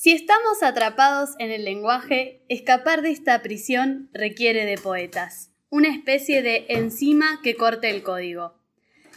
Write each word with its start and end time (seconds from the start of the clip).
Si 0.00 0.12
estamos 0.12 0.62
atrapados 0.62 1.30
en 1.40 1.50
el 1.50 1.64
lenguaje, 1.64 2.44
escapar 2.48 3.02
de 3.02 3.10
esta 3.10 3.42
prisión 3.42 4.10
requiere 4.12 4.64
de 4.64 4.78
poetas, 4.78 5.50
una 5.70 5.88
especie 5.88 6.40
de 6.40 6.66
enzima 6.68 7.40
que 7.42 7.56
corte 7.56 7.90
el 7.90 8.04
código. 8.04 8.54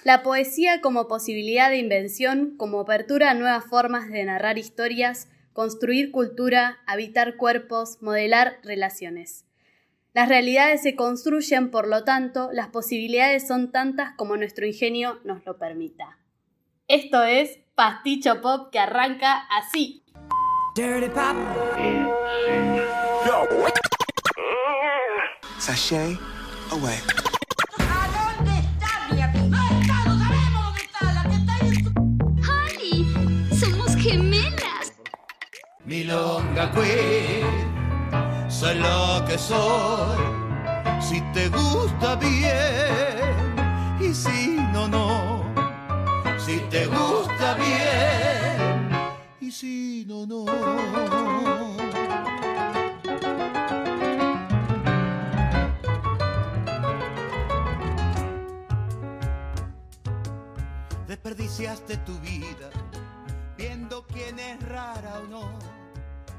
La 0.03 0.23
poesía 0.23 0.81
como 0.81 1.07
posibilidad 1.07 1.69
de 1.69 1.77
invención, 1.77 2.55
como 2.57 2.79
apertura 2.79 3.29
a 3.29 3.35
nuevas 3.35 3.65
formas 3.65 4.09
de 4.09 4.23
narrar 4.23 4.57
historias, 4.57 5.27
construir 5.53 6.09
cultura, 6.09 6.79
habitar 6.87 7.37
cuerpos, 7.37 7.99
modelar 8.01 8.57
relaciones. 8.63 9.45
Las 10.15 10.29
realidades 10.29 10.81
se 10.81 10.95
construyen, 10.95 11.69
por 11.69 11.87
lo 11.87 12.05
tanto, 12.05 12.49
las 12.51 12.69
posibilidades 12.69 13.47
son 13.47 13.71
tantas 13.71 14.13
como 14.15 14.35
nuestro 14.35 14.65
ingenio 14.65 15.19
nos 15.25 15.45
lo 15.45 15.59
permita. 15.59 16.17
Esto 16.87 17.21
es 17.21 17.59
Pasticho 17.75 18.41
Pop 18.41 18.71
que 18.71 18.79
arranca 18.79 19.47
así. 19.55 20.00
Dirty 20.73 21.09
Pop. 21.09 21.35
Sashay 25.59 26.17
away. 26.71 26.97
¿A 27.77 28.07
dónde 28.15 28.57
está 28.57 28.89
mi 29.11 29.21
amiga? 29.21 29.47
No 29.49 29.81
está, 29.81 29.95
no 30.05 30.13
sabemos 30.17 30.63
dónde 30.65 30.81
está. 30.81 31.01
La 31.13 31.23
que 31.23 31.35
está 31.35 31.53
ahí 31.55 31.69
es 31.71 31.83
tu... 31.83 31.91
¡Holly! 32.47 32.95
¡Somos 33.59 33.95
gemelas! 33.97 34.93
Milonga 35.83 36.71
Queen, 36.71 38.49
soy 38.49 38.75
lo 38.75 39.25
que 39.27 39.37
soy. 39.37 40.17
Si 41.01 41.19
te 41.33 41.49
gusta 41.49 42.15
bien, 42.15 43.55
y 43.99 44.13
si 44.13 44.55
no, 44.71 44.87
no. 44.87 45.43
Si 46.37 46.59
te 46.69 46.85
gusta 46.87 47.55
bien, 47.55 48.40
Desperdiciaste 61.07 61.97
tu 61.97 62.17
vida 62.21 62.71
viendo 63.55 64.03
quién 64.07 64.39
es 64.39 64.59
rara 64.63 65.19
o 65.19 65.27
no. 65.27 65.59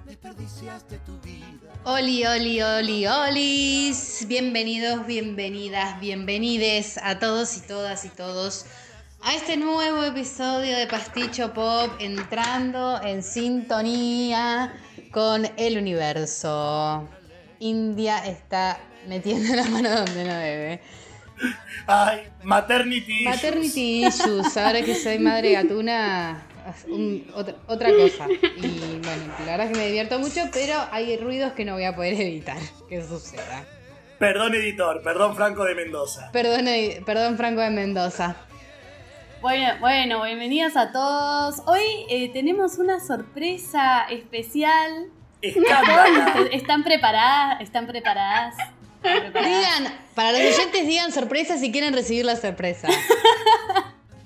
Desperdiciaste 0.05 0.99
tu 1.07 1.21
vida. 1.21 1.73
Oli, 1.85 2.27
oli, 2.27 2.61
oli, 2.61 3.07
olis. 3.07 4.27
Bienvenidos, 4.27 5.07
bienvenidas, 5.07 6.01
bienvenides 6.01 6.99
a 6.99 7.21
todos 7.21 7.57
y 7.57 7.61
todas 7.61 8.05
y 8.05 8.09
todos 8.09 8.67
a 9.25 9.35
este 9.35 9.57
nuevo 9.57 10.03
episodio 10.05 10.77
de 10.77 10.87
Pasticho 10.87 11.53
Pop 11.53 11.91
entrando 12.01 13.01
en 13.03 13.23
sintonía 13.23 14.75
con 15.11 15.49
el 15.57 15.79
universo. 15.79 17.09
India 17.61 18.19
está 18.27 18.81
metiendo 19.07 19.55
la 19.55 19.65
mano 19.65 19.91
donde 19.91 20.25
no 20.25 20.35
debe. 20.35 20.81
Ay, 21.87 22.23
maternity. 22.43 23.21
issues. 23.23 23.35
Maternity 23.37 24.07
issues, 24.07 24.57
ahora 24.57 24.83
que 24.83 24.95
soy 24.95 25.19
madre 25.19 25.53
gatuna, 25.53 26.43
un- 26.89 27.27
otra, 27.35 27.55
otra 27.69 27.91
cosa. 27.91 28.27
Y 28.29 28.99
bueno, 29.03 29.33
la 29.41 29.53
verdad 29.53 29.67
es 29.67 29.73
que 29.73 29.79
me 29.79 29.87
divierto 29.87 30.19
mucho, 30.19 30.41
pero 30.53 30.75
hay 30.91 31.17
ruidos 31.17 31.53
que 31.53 31.65
no 31.65 31.75
voy 31.75 31.85
a 31.85 31.95
poder 31.95 32.15
evitar 32.21 32.59
que 32.89 33.03
suceda. 33.03 33.65
Perdón, 34.19 34.55
editor, 34.55 35.03
perdón, 35.03 35.35
Franco 35.35 35.65
de 35.65 35.75
Mendoza. 35.75 36.31
Perdón, 36.33 36.67
perdón 37.05 37.37
Franco 37.37 37.61
de 37.61 37.71
Mendoza. 37.71 38.37
Bueno, 39.43 39.75
bueno, 39.81 40.23
bienvenidos 40.23 40.77
a 40.77 40.93
todos. 40.93 41.63
Hoy 41.67 41.83
eh, 42.09 42.31
tenemos 42.33 42.79
una 42.79 43.01
sorpresa 43.01 44.05
especial. 44.09 45.09
¿Están 45.43 45.65
preparadas? 45.65 46.51
¿Están 46.53 46.85
preparadas? 46.85 47.61
¿Están 47.61 47.87
preparadas? 47.89 48.55
Digan, 49.03 49.99
para 50.15 50.31
los 50.31 50.41
oyentes 50.57 50.87
digan 50.87 51.11
sorpresa 51.11 51.59
si 51.59 51.73
quieren 51.73 51.93
recibir 51.93 52.25
la 52.25 52.37
sorpresa. 52.37 52.87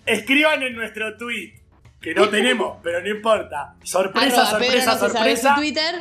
Escriban 0.04 0.62
en 0.62 0.76
nuestro 0.76 1.16
tweet, 1.16 1.62
que 2.02 2.12
no 2.12 2.28
tenemos, 2.28 2.76
pero 2.82 3.00
no 3.00 3.08
importa. 3.08 3.74
Sorpresa, 3.84 4.42
Arroba 4.42 4.58
Pedro 4.58 4.82
sorpresa, 4.82 4.98
sorpresa. 4.98 5.54
Twitter. 5.54 5.94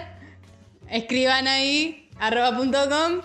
Escriban 0.90 1.48
ahí, 1.48 2.09
arroba 2.20 2.54
punto 2.58 2.90
com. 2.90 3.22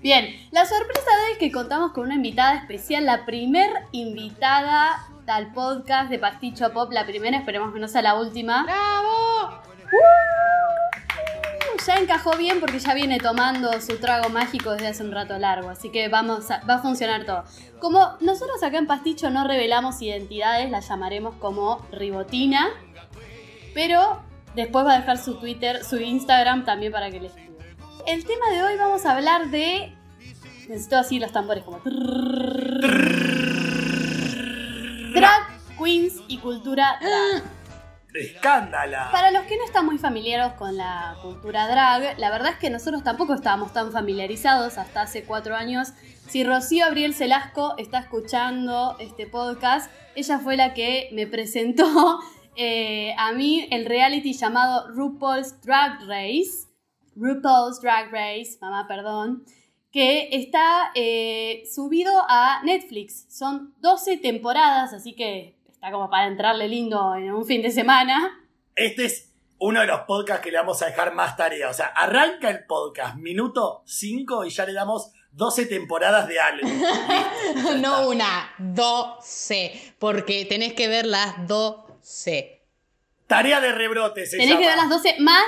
Bien, 0.00 0.26
la 0.52 0.64
sorpresa 0.64 1.10
de 1.16 1.24
hoy 1.26 1.32
es 1.32 1.38
que 1.38 1.50
contamos 1.50 1.92
con 1.92 2.04
una 2.04 2.14
invitada 2.14 2.54
especial, 2.54 3.04
la 3.06 3.24
primer 3.26 3.70
invitada 3.92 5.06
al 5.26 5.52
podcast 5.52 6.08
de 6.08 6.18
Pasticho 6.18 6.72
Pop, 6.72 6.92
la 6.92 7.04
primera, 7.04 7.36
esperemos 7.36 7.74
que 7.74 7.80
no 7.80 7.88
sea 7.88 8.02
la 8.02 8.14
última. 8.14 8.62
¡Bravo! 8.62 9.60
Ya 11.86 11.94
encajó 11.96 12.36
bien 12.36 12.60
porque 12.60 12.78
ya 12.78 12.92
viene 12.94 13.18
tomando 13.18 13.80
su 13.80 13.98
trago 13.98 14.28
mágico 14.28 14.72
desde 14.72 14.88
hace 14.88 15.02
un 15.02 15.10
rato 15.12 15.38
largo, 15.38 15.70
así 15.70 15.90
que 15.90 16.08
vamos 16.08 16.50
a- 16.50 16.60
va 16.68 16.74
a 16.74 16.78
funcionar 16.78 17.24
todo. 17.24 17.44
Como 17.80 18.16
nosotros 18.20 18.62
acá 18.62 18.78
en 18.78 18.86
Pasticho 18.86 19.30
no 19.30 19.46
revelamos 19.46 20.00
identidades, 20.02 20.70
la 20.70 20.80
llamaremos 20.80 21.34
como 21.36 21.86
Ribotina, 21.92 22.68
pero 23.74 24.22
después 24.54 24.84
va 24.86 24.94
a 24.94 24.98
dejar 25.00 25.18
su 25.18 25.34
Twitter, 25.38 25.82
su 25.84 25.96
Instagram 25.98 26.64
también 26.64 26.92
para 26.92 27.10
que 27.10 27.20
le 27.20 27.26
escriban. 27.28 27.47
El 28.06 28.24
tema 28.24 28.50
de 28.50 28.62
hoy 28.62 28.76
vamos 28.76 29.04
a 29.04 29.16
hablar 29.16 29.50
de... 29.50 29.92
Necesito 30.68 30.96
así 30.96 31.18
los 31.18 31.32
tambores 31.32 31.64
como... 31.64 31.80
Drag 35.14 35.48
queens 35.78 36.22
y 36.28 36.38
cultura 36.38 36.98
drag. 37.00 37.42
Escándala. 38.14 39.10
Para 39.12 39.30
los 39.30 39.44
que 39.44 39.56
no 39.56 39.64
están 39.64 39.86
muy 39.86 39.98
familiarizados 39.98 40.54
con 40.54 40.76
la 40.76 41.16
cultura 41.22 41.68
drag, 41.68 42.18
la 42.18 42.30
verdad 42.30 42.52
es 42.52 42.58
que 42.58 42.70
nosotros 42.70 43.04
tampoco 43.04 43.34
estábamos 43.34 43.72
tan 43.72 43.92
familiarizados 43.92 44.78
hasta 44.78 45.02
hace 45.02 45.24
cuatro 45.24 45.54
años. 45.56 45.92
Si 46.28 46.44
Rocío 46.44 46.86
Abriel 46.86 47.14
Celasco 47.14 47.76
está 47.78 47.98
escuchando 47.98 48.96
este 48.98 49.26
podcast, 49.26 49.90
ella 50.14 50.38
fue 50.38 50.56
la 50.56 50.74
que 50.74 51.08
me 51.12 51.26
presentó 51.26 52.20
a 53.18 53.32
mí 53.32 53.68
el 53.70 53.86
reality 53.86 54.32
llamado 54.32 54.88
RuPaul's 54.88 55.60
Drag 55.62 56.00
Race. 56.06 56.67
RuPaul's 57.18 57.80
Drag 57.80 58.10
Race, 58.12 58.58
mamá, 58.60 58.86
perdón. 58.86 59.44
Que 59.90 60.28
está 60.32 60.90
eh, 60.94 61.62
subido 61.72 62.12
a 62.28 62.60
Netflix. 62.64 63.24
Son 63.28 63.74
12 63.80 64.18
temporadas, 64.18 64.92
así 64.92 65.14
que 65.14 65.56
está 65.70 65.90
como 65.90 66.10
para 66.10 66.26
entrarle 66.26 66.68
lindo 66.68 67.14
en 67.14 67.32
un 67.32 67.46
fin 67.46 67.62
de 67.62 67.70
semana. 67.70 68.38
Este 68.74 69.06
es 69.06 69.32
uno 69.58 69.80
de 69.80 69.86
los 69.86 70.00
podcasts 70.00 70.42
que 70.44 70.50
le 70.52 70.58
vamos 70.58 70.82
a 70.82 70.86
dejar 70.86 71.14
más 71.14 71.36
tarea. 71.36 71.70
O 71.70 71.72
sea, 71.74 71.86
arranca 71.86 72.50
el 72.50 72.64
podcast, 72.66 73.16
minuto 73.16 73.82
5 73.86 74.44
y 74.44 74.50
ya 74.50 74.66
le 74.66 74.72
damos 74.72 75.10
12 75.32 75.66
temporadas 75.66 76.28
de 76.28 76.38
algo. 76.40 76.68
No 77.80 78.08
una, 78.08 78.50
doce. 78.58 79.94
Porque 79.98 80.44
tenés 80.44 80.74
que 80.74 80.86
ver 80.88 81.06
las 81.06 81.46
doce. 81.48 82.62
Tarea 83.26 83.60
de 83.60 83.72
rebrote 83.72 84.26
se 84.26 84.36
Tenés 84.36 84.56
que 84.56 84.64
llama. 84.64 84.76
ver 84.82 84.88
las 84.88 85.02
12 85.02 85.16
más, 85.20 85.44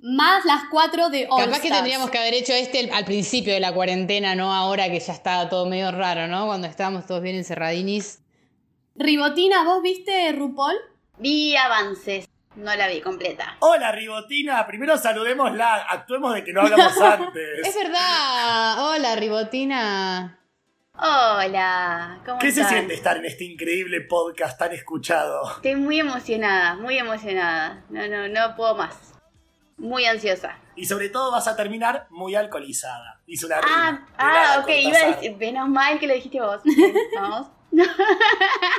más 0.00 0.44
las 0.44 0.64
4 0.70 1.10
de 1.10 1.26
All 1.30 1.44
Capaz 1.44 1.60
que 1.60 1.70
tendríamos 1.70 2.10
que 2.10 2.18
haber 2.18 2.34
hecho 2.34 2.52
este 2.52 2.90
al 2.92 3.04
principio 3.04 3.52
de 3.54 3.60
la 3.60 3.72
cuarentena, 3.72 4.34
no 4.34 4.54
ahora 4.54 4.88
que 4.90 5.00
ya 5.00 5.12
está 5.12 5.48
todo 5.48 5.66
medio 5.66 5.90
raro, 5.90 6.26
¿no? 6.28 6.46
Cuando 6.46 6.66
estábamos 6.66 7.06
todos 7.06 7.22
bien 7.22 7.36
encerradinis. 7.36 8.20
Ribotina, 8.94 9.64
¿vos 9.64 9.82
viste 9.82 10.32
RuPaul? 10.32 10.76
Vi 11.18 11.56
avances, 11.56 12.28
no 12.56 12.74
la 12.74 12.88
vi 12.88 13.00
completa. 13.00 13.56
Hola, 13.60 13.92
Ribotina. 13.92 14.66
Primero 14.66 14.96
saludémosla. 14.96 15.86
Actuemos 15.90 16.34
de 16.34 16.44
que 16.44 16.52
no 16.52 16.62
hablamos 16.62 16.96
antes. 17.00 17.66
Es 17.66 17.74
verdad. 17.74 18.90
Hola, 18.90 19.16
Ribotina. 19.16 20.40
Hola, 20.98 22.22
¿cómo 22.24 22.38
¿Qué 22.38 22.50
se 22.50 22.64
siente 22.64 22.94
estar 22.94 23.18
en 23.18 23.26
este 23.26 23.44
increíble 23.44 24.00
podcast 24.00 24.58
tan 24.58 24.72
escuchado? 24.72 25.42
Estoy 25.56 25.76
muy 25.76 26.00
emocionada, 26.00 26.76
muy 26.76 26.96
emocionada. 26.96 27.84
No, 27.90 28.08
no, 28.08 28.28
no 28.28 28.56
puedo 28.56 28.74
más. 28.76 29.15
Muy 29.76 30.04
ansiosa. 30.06 30.58
Y 30.74 30.86
sobre 30.86 31.08
todo 31.10 31.30
vas 31.30 31.46
a 31.48 31.56
terminar 31.56 32.06
muy 32.10 32.34
alcoholizada. 32.34 33.20
Una 33.44 33.56
Ah, 33.56 33.60
rima. 33.90 34.08
ah, 34.18 34.60
ok, 34.62 34.68
iba 34.82 34.98
a 34.98 35.06
decir, 35.08 35.36
menos 35.36 35.68
mal 35.68 35.98
que 35.98 36.06
lo 36.06 36.14
dijiste 36.14 36.40
vos. 36.40 36.60
Vamos. 37.14 37.48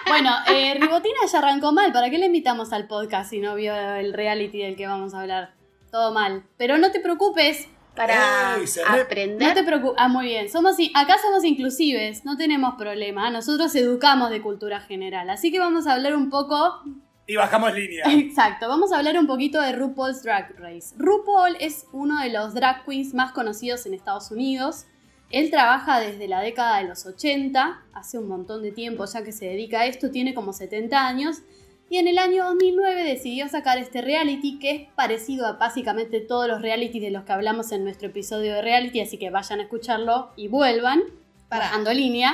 Bueno, 0.08 0.32
eh, 0.48 0.76
Ribotina 0.80 1.20
ya 1.32 1.38
arrancó 1.40 1.72
mal. 1.72 1.92
¿Para 1.92 2.10
qué 2.10 2.18
le 2.18 2.28
invitamos 2.28 2.72
al 2.74 2.88
podcast 2.88 3.30
si 3.30 3.40
no 3.40 3.56
vio 3.56 3.76
el 3.76 4.14
reality 4.14 4.60
del 4.64 4.76
que 4.76 4.88
vamos 4.88 5.14
a 5.14 5.22
hablar? 5.22 5.54
Todo 5.92 6.12
mal. 6.14 6.44
Pero 6.58 6.78
no 6.78 6.92
te 6.92 7.00
preocupes. 7.00 7.68
Para 7.96 8.58
Ey, 8.58 8.66
aprender. 9.02 9.48
No 9.48 9.54
te 9.54 9.64
preocupes. 9.64 9.96
Ah, 10.00 10.08
muy 10.08 10.26
bien. 10.28 10.50
Somos, 10.50 10.78
acá 10.96 11.18
somos 11.22 11.44
inclusives. 11.44 12.26
No 12.26 12.38
tenemos 12.38 12.76
problema. 12.76 13.30
Nosotros 13.30 13.74
educamos 13.76 14.30
de 14.30 14.42
cultura 14.42 14.80
general. 14.80 15.30
Así 15.30 15.52
que 15.52 15.60
vamos 15.60 15.86
a 15.88 15.94
hablar 15.94 16.16
un 16.16 16.30
poco 16.30 16.82
Y 17.28 17.36
bajamos 17.36 17.74
línea. 17.76 18.06
Exacto, 18.08 18.70
vamos 18.70 18.94
a 18.94 18.98
hablar 18.98 19.18
un 19.18 19.28
poquito 19.28 19.62
de 19.62 19.74
RuPaul's 19.74 20.24
Drag 20.24 20.56
Race. 20.58 20.96
RuPaul 20.98 21.58
es 21.60 21.86
uno 21.92 22.22
de 22.22 22.30
los 22.30 22.54
drag 22.54 22.86
queens 22.86 23.14
más 23.14 23.34
conocidos 23.34 23.86
en 23.86 23.94
Estados 23.94 24.32
Unidos. 24.32 24.86
Él 25.30 25.52
trabaja 25.52 26.00
desde 26.00 26.30
la 26.30 26.40
década 26.40 26.78
de 26.78 26.88
los 26.88 27.06
80, 27.06 27.84
hace 27.94 28.18
un 28.18 28.30
montón 28.30 28.64
de 28.64 28.72
tiempo 28.72 29.04
ya 29.06 29.24
que 29.26 29.34
se 29.34 29.46
dedica 29.46 29.82
a 29.82 29.86
esto, 29.86 30.10
tiene 30.10 30.34
como 30.34 30.54
70 30.54 31.06
años 31.06 31.42
Y 31.90 31.98
en 31.98 32.08
el 32.08 32.18
año 32.18 32.46
2009 32.46 33.04
decidió 33.04 33.50
sacar 33.50 33.78
este 33.78 34.02
reality 34.02 34.58
que 34.60 34.72
es 34.72 34.88
parecido 34.96 35.48
a 35.48 35.54
básicamente 35.54 36.22
todos 36.22 36.48
los 36.48 36.62
realities 36.62 37.02
de 37.02 37.12
los 37.12 37.24
que 37.24 37.34
hablamos 37.34 37.74
en 37.74 37.84
nuestro 37.84 38.08
episodio 38.08 38.54
de 38.56 38.62
reality, 38.62 39.02
así 39.02 39.18
que 39.18 39.30
vayan 39.30 39.60
a 39.60 39.64
escucharlo 39.64 40.32
y 40.38 40.48
vuelvan, 40.48 41.02
Pará. 41.50 41.66
bajando 41.66 41.94
línea. 41.94 42.34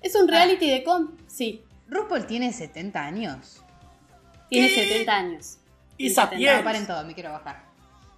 Es 0.00 0.14
un 0.16 0.28
reality 0.28 0.68
de... 0.68 0.82
Com 0.84 1.16
sí, 1.26 1.62
RuPaul 1.88 2.26
tiene 2.26 2.52
70 2.52 3.04
años. 3.04 3.61
Tiene 4.52 4.68
70 4.68 5.12
años. 5.12 5.58
Y 5.96 6.10
Sapiens. 6.10 6.42
70. 6.42 6.58
No, 6.58 6.64
paren 6.64 6.86
todo, 6.86 7.04
me 7.04 7.14
quiero 7.14 7.32
bajar. 7.32 7.64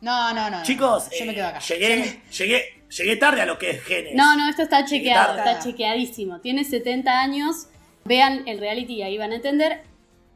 No, 0.01 0.35
no, 0.35 0.51
no. 0.51 0.59
no. 0.59 0.63
Chicos, 0.63 1.09
yo 1.19 1.25
me 1.25 1.33
eh, 1.33 1.35
quedo 1.35 1.47
acá. 1.47 1.61
llegué, 1.61 2.23
llegué, 2.37 2.85
llegué 2.91 3.17
tarde 3.17 3.41
a 3.41 3.47
lo 3.47 3.59
que 3.59 3.71
es 3.71 3.83
genes. 3.83 4.15
No, 4.15 4.37
no, 4.37 4.49
esto 4.49 4.63
está 4.63 4.85
chequeado, 4.85 5.39
está 5.39 5.59
chequeadísimo. 5.59 6.41
Tiene 6.41 6.65
70 6.65 7.11
años. 7.21 7.69
Vean 8.05 8.47
el 8.47 8.59
reality 8.59 8.97
y 8.97 9.03
ahí 9.03 9.17
van 9.17 9.33
a 9.33 9.37
entender. 9.37 9.83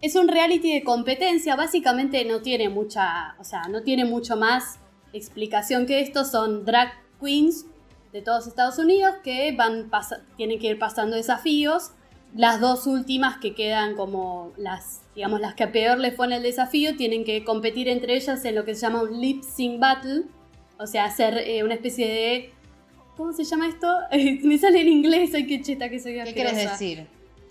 Es 0.00 0.14
un 0.14 0.28
reality 0.28 0.72
de 0.72 0.84
competencia, 0.84 1.56
básicamente 1.56 2.24
no 2.24 2.40
tiene 2.40 2.68
mucha, 2.68 3.34
o 3.38 3.44
sea, 3.44 3.64
no 3.68 3.82
tiene 3.82 4.04
mucho 4.04 4.36
más 4.36 4.78
explicación 5.12 5.86
que 5.86 6.00
esto. 6.00 6.24
Son 6.24 6.64
drag 6.64 6.92
queens 7.20 7.66
de 8.12 8.22
todos 8.22 8.46
Estados 8.46 8.78
Unidos 8.78 9.16
que 9.22 9.52
van 9.52 9.90
tienen 10.36 10.58
que 10.58 10.68
ir 10.68 10.78
pasando 10.78 11.16
desafíos. 11.16 11.90
Las 12.34 12.60
dos 12.60 12.86
últimas 12.86 13.38
que 13.38 13.54
quedan 13.54 13.96
como 13.96 14.52
las, 14.56 15.02
digamos, 15.14 15.40
las 15.40 15.54
que 15.54 15.66
peor 15.66 15.98
les 15.98 16.14
fue 16.14 16.26
en 16.26 16.32
el 16.32 16.42
desafío, 16.42 16.96
tienen 16.96 17.24
que 17.24 17.44
competir 17.44 17.88
entre 17.88 18.16
ellas 18.16 18.44
en 18.44 18.54
lo 18.54 18.64
que 18.64 18.74
se 18.74 18.82
llama 18.82 19.02
un 19.02 19.20
lip 19.20 19.42
sync 19.42 19.80
battle. 19.80 20.24
O 20.78 20.86
sea, 20.86 21.06
hacer 21.06 21.38
eh, 21.38 21.64
una 21.64 21.74
especie 21.74 22.06
de 22.06 22.52
¿Cómo 23.18 23.32
se 23.32 23.42
llama 23.42 23.66
esto? 23.66 23.92
me 24.44 24.56
sale 24.58 24.80
en 24.80 24.88
inglés, 24.88 25.34
ay 25.34 25.44
qué 25.44 25.60
cheta 25.60 25.88
que 25.88 25.98
soy 25.98 26.14
¿Qué 26.22 26.34
quieres 26.34 26.56
decir? 26.56 27.08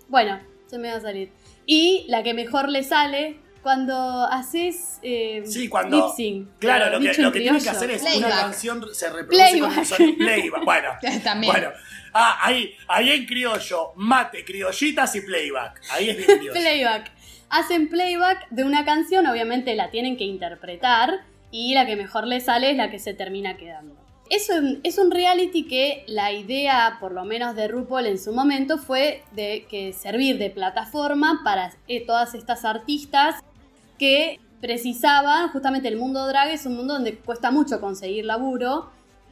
Bueno, 0.08 0.40
se 0.66 0.78
me 0.78 0.90
va 0.90 0.96
a 0.96 1.00
salir. 1.00 1.30
Y 1.66 2.06
la 2.08 2.22
que 2.22 2.32
mejor 2.32 2.70
le 2.70 2.82
sale 2.82 3.36
cuando 3.68 4.24
haces 4.24 4.98
eh, 5.02 5.42
Sí, 5.44 5.68
cuando. 5.68 5.96
lip 6.06 6.16
sync. 6.16 6.48
Claro, 6.58 6.98
lo 6.98 7.00
que, 7.00 7.20
lo 7.20 7.30
que 7.30 7.40
tienen 7.40 7.62
que 7.62 7.68
hacer 7.68 7.90
es 7.90 8.00
Playback. 8.00 8.26
una 8.32 8.40
canción 8.40 8.82
se 8.94 9.10
reproduce 9.10 9.58
con 9.60 9.68
un 9.68 9.74
Playback. 9.74 9.84
sonido. 9.84 10.16
Playback. 10.16 10.64
Bueno. 10.64 10.88
También. 11.22 11.52
Bueno. 11.52 11.68
Ah, 12.14 12.38
ahí, 12.40 12.72
ahí 12.88 13.10
en 13.10 13.26
criollo, 13.26 13.92
mate, 13.96 14.42
criollitas 14.42 15.14
y 15.16 15.20
playback. 15.20 15.82
Ahí 15.90 16.08
es 16.08 16.16
bien 16.16 16.38
criollo. 16.38 16.52
Playback. 16.58 17.10
Hacen 17.50 17.90
playback 17.90 18.48
de 18.48 18.64
una 18.64 18.86
canción, 18.86 19.26
obviamente 19.26 19.74
la 19.74 19.90
tienen 19.90 20.16
que 20.16 20.24
interpretar 20.24 21.26
y 21.50 21.74
la 21.74 21.84
que 21.84 21.96
mejor 21.96 22.26
le 22.26 22.40
sale 22.40 22.70
es 22.70 22.76
la 22.78 22.90
que 22.90 22.98
se 22.98 23.12
termina 23.12 23.58
quedando. 23.58 23.94
Es 24.30 24.50
un, 24.50 24.80
es 24.84 24.98
un 24.98 25.10
reality 25.10 25.66
que 25.66 26.04
la 26.06 26.32
idea, 26.32 26.98
por 27.00 27.12
lo 27.12 27.24
menos 27.24 27.56
de 27.56 27.66
RuPaul 27.66 28.04
en 28.04 28.18
su 28.18 28.34
momento, 28.34 28.76
fue 28.76 29.22
de 29.32 29.66
que 29.70 29.94
servir 29.94 30.36
de 30.36 30.50
plataforma 30.50 31.40
para 31.44 31.72
eh, 31.88 32.04
todas 32.06 32.34
estas 32.34 32.66
artistas 32.66 33.36
que 33.98 34.40
precisaban, 34.60 35.48
justamente 35.50 35.88
el 35.88 35.96
mundo 35.96 36.26
drag 36.26 36.48
es 36.50 36.66
un 36.66 36.76
mundo 36.76 36.94
donde 36.94 37.16
cuesta 37.18 37.50
mucho 37.50 37.80
conseguir 37.80 38.24
laburo 38.24 38.90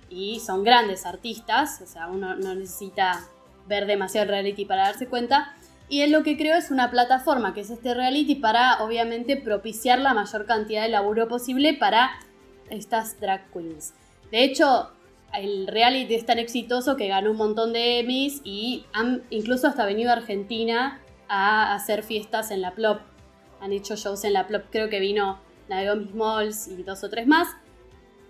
y 0.08 0.40
son 0.40 0.62
grandes 0.62 1.04
artistas, 1.04 1.80
o 1.82 1.86
sea, 1.86 2.06
uno 2.08 2.36
no 2.36 2.54
necesita 2.54 3.24
ver 3.66 3.86
demasiado 3.86 4.28
reality 4.28 4.64
para 4.64 4.84
darse 4.84 5.08
cuenta. 5.08 5.54
Y 5.88 6.00
él 6.00 6.10
lo 6.10 6.22
que 6.22 6.36
creó 6.36 6.56
es 6.56 6.70
una 6.70 6.90
plataforma, 6.90 7.54
que 7.54 7.60
es 7.60 7.70
este 7.70 7.94
reality, 7.94 8.34
para 8.36 8.82
obviamente 8.82 9.36
propiciar 9.36 10.00
la 10.00 10.14
mayor 10.14 10.46
cantidad 10.46 10.82
de 10.82 10.88
laburo 10.88 11.28
posible 11.28 11.74
para 11.74 12.10
estas 12.70 13.20
drag 13.20 13.50
queens. 13.52 13.94
De 14.30 14.42
hecho, 14.42 14.90
el 15.32 15.66
reality 15.66 16.14
es 16.14 16.26
tan 16.26 16.38
exitoso 16.38 16.96
que 16.96 17.08
ganó 17.08 17.30
un 17.30 17.36
montón 17.36 17.72
de 17.72 18.00
Emmys 18.00 18.40
y 18.42 18.84
han 18.92 19.22
incluso 19.30 19.68
hasta 19.68 19.84
venido 19.84 20.10
a 20.10 20.14
Argentina 20.14 21.00
a 21.28 21.74
hacer 21.74 22.02
fiestas 22.02 22.50
en 22.50 22.62
la 22.62 22.72
Plop. 22.72 23.00
Han 23.60 23.72
hecho 23.72 23.96
shows 23.96 24.24
en 24.24 24.32
la 24.32 24.46
Plop, 24.46 24.64
creo 24.70 24.88
que 24.88 25.00
vino 25.00 25.40
Naomi 25.68 26.08
Smalls 26.08 26.68
y 26.68 26.82
dos 26.82 27.02
o 27.04 27.10
tres 27.10 27.26
más. 27.26 27.48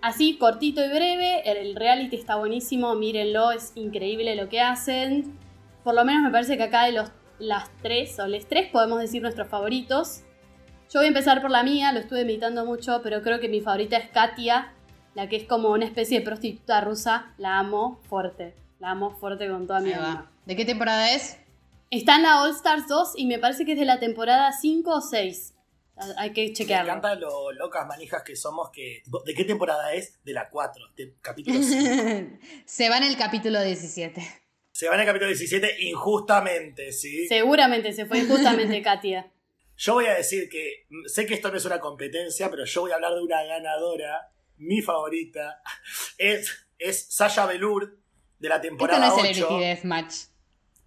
Así, 0.01 0.37
cortito 0.37 0.83
y 0.83 0.89
breve, 0.89 1.41
el 1.49 1.75
reality 1.75 2.15
está 2.15 2.35
buenísimo, 2.35 2.93
mírenlo, 2.95 3.51
es 3.51 3.71
increíble 3.75 4.35
lo 4.35 4.47
que 4.47 4.61
hacen. 4.61 5.37
Por 5.83 5.95
lo 5.95 6.05
menos 6.05 6.23
me 6.23 6.29
parece 6.29 6.55
que 6.55 6.63
acá 6.63 6.85
de 6.85 6.91
los, 6.91 7.11
las 7.39 7.69
tres, 7.81 8.19
o 8.19 8.27
les 8.27 8.47
tres, 8.47 8.69
podemos 8.71 8.99
decir 8.99 9.21
nuestros 9.21 9.47
favoritos. 9.47 10.21
Yo 10.89 10.99
voy 10.99 11.05
a 11.05 11.07
empezar 11.09 11.41
por 11.41 11.51
la 11.51 11.63
mía, 11.63 11.91
lo 11.91 11.99
estuve 11.99 12.23
meditando 12.23 12.63
mucho, 12.63 13.01
pero 13.03 13.21
creo 13.21 13.39
que 13.39 13.49
mi 13.49 13.59
favorita 13.59 13.97
es 13.97 14.09
Katia, 14.09 14.71
la 15.15 15.27
que 15.27 15.35
es 15.35 15.43
como 15.45 15.69
una 15.69 15.85
especie 15.85 16.19
de 16.19 16.25
prostituta 16.25 16.79
rusa. 16.81 17.33
La 17.37 17.57
amo 17.57 17.99
fuerte, 18.03 18.55
la 18.79 18.91
amo 18.91 19.11
fuerte 19.11 19.49
con 19.49 19.65
toda 19.67 19.81
mi 19.81 19.91
alma. 19.91 20.31
¿De 20.45 20.55
qué 20.55 20.63
temporada 20.63 21.11
es? 21.11 21.39
Está 21.89 22.17
en 22.17 22.23
la 22.23 22.41
All 22.41 22.51
Stars 22.51 22.87
2 22.87 23.13
y 23.15 23.25
me 23.27 23.39
parece 23.39 23.65
que 23.65 23.73
es 23.73 23.79
de 23.79 23.85
la 23.85 23.99
temporada 23.99 24.51
5 24.51 24.89
o 24.91 25.01
6. 25.01 25.53
Hay 26.17 26.31
que 26.31 26.47
Me 26.47 26.53
chequearlo. 26.53 26.91
encanta 26.91 27.15
lo 27.15 27.51
locas 27.53 27.87
manijas 27.87 28.21
que 28.23 28.35
somos. 28.35 28.69
que 28.71 29.01
¿De 29.25 29.33
qué 29.33 29.43
temporada 29.45 29.93
es? 29.93 30.23
De 30.23 30.33
la 30.33 30.49
4, 30.49 30.93
de 30.95 31.15
capítulo 31.21 31.59
5. 31.61 32.37
Se 32.65 32.89
va 32.89 32.97
en 32.97 33.03
el 33.03 33.17
capítulo 33.17 33.61
17. 33.61 34.21
Se 34.71 34.87
va 34.87 34.93
en 34.95 35.01
el 35.01 35.07
capítulo 35.07 35.27
17 35.29 35.81
injustamente, 35.85 36.91
¿sí? 36.91 37.27
Seguramente 37.27 37.93
se 37.93 38.05
fue 38.05 38.21
justamente 38.25 38.79
Katia. 38.83 39.31
Yo 39.75 39.95
voy 39.95 40.05
a 40.05 40.13
decir 40.13 40.49
que 40.49 40.85
mm, 40.89 41.05
sé 41.07 41.25
que 41.25 41.33
esto 41.33 41.49
no 41.49 41.57
es 41.57 41.65
una 41.65 41.79
competencia, 41.79 42.51
pero 42.51 42.63
yo 42.65 42.81
voy 42.81 42.91
a 42.91 42.95
hablar 42.95 43.15
de 43.15 43.21
una 43.23 43.41
ganadora, 43.43 44.29
mi 44.57 44.83
favorita. 44.83 45.63
Es, 46.19 46.67
es 46.77 47.07
Sasha 47.09 47.47
Velour 47.47 47.97
de 48.37 48.49
la 48.49 48.55
Esto 48.57 48.67
temporada 48.67 48.99
no 48.99 49.05
es 49.07 49.13
8. 49.13 49.23
Celebrity 49.33 49.63
Deathmatch. 49.65 50.13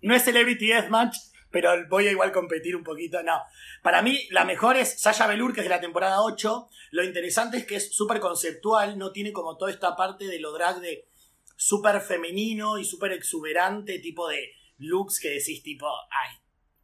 No 0.03 0.15
es 0.15 0.25
Celebrity 0.25 0.69
Deathmatch, 0.69 1.17
pero 1.51 1.71
voy 1.89 2.07
a 2.07 2.11
igual 2.13 2.33
competir 2.33 2.77
un 2.77 2.85
poquito. 2.85 3.23
No. 3.23 3.43
Para 3.83 4.03
mí, 4.03 4.29
la 4.31 4.45
mejor 4.45 4.77
es 4.77 5.01
Sasha 5.01 5.27
Velour, 5.27 5.53
que 5.53 5.61
es 5.61 5.67
de 5.67 5.71
la 5.71 5.81
temporada 5.81 6.23
8. 6.23 6.69
Lo 6.93 7.05
interesante 7.05 7.59
es 7.59 7.67
que 7.67 7.77
es 7.77 7.95
súper 7.95 8.21
conceptual, 8.21 8.99
no 8.99 9.13
tiene 9.13 9.33
como 9.33 9.57
toda 9.57 9.71
esta 9.71 9.97
parte 9.97 10.27
de 10.27 10.41
lo 10.41 10.53
drag 10.53 10.81
de 10.81 11.09
súper 11.57 12.01
femenino 12.01 12.79
y 12.79 12.85
súper 12.85 13.13
exuberante, 13.13 13.99
tipo 13.99 14.29
de 14.29 14.53
looks 14.79 15.21
que 15.21 15.29
decís 15.31 15.63
tipo, 15.63 15.87
ay, 16.11 16.37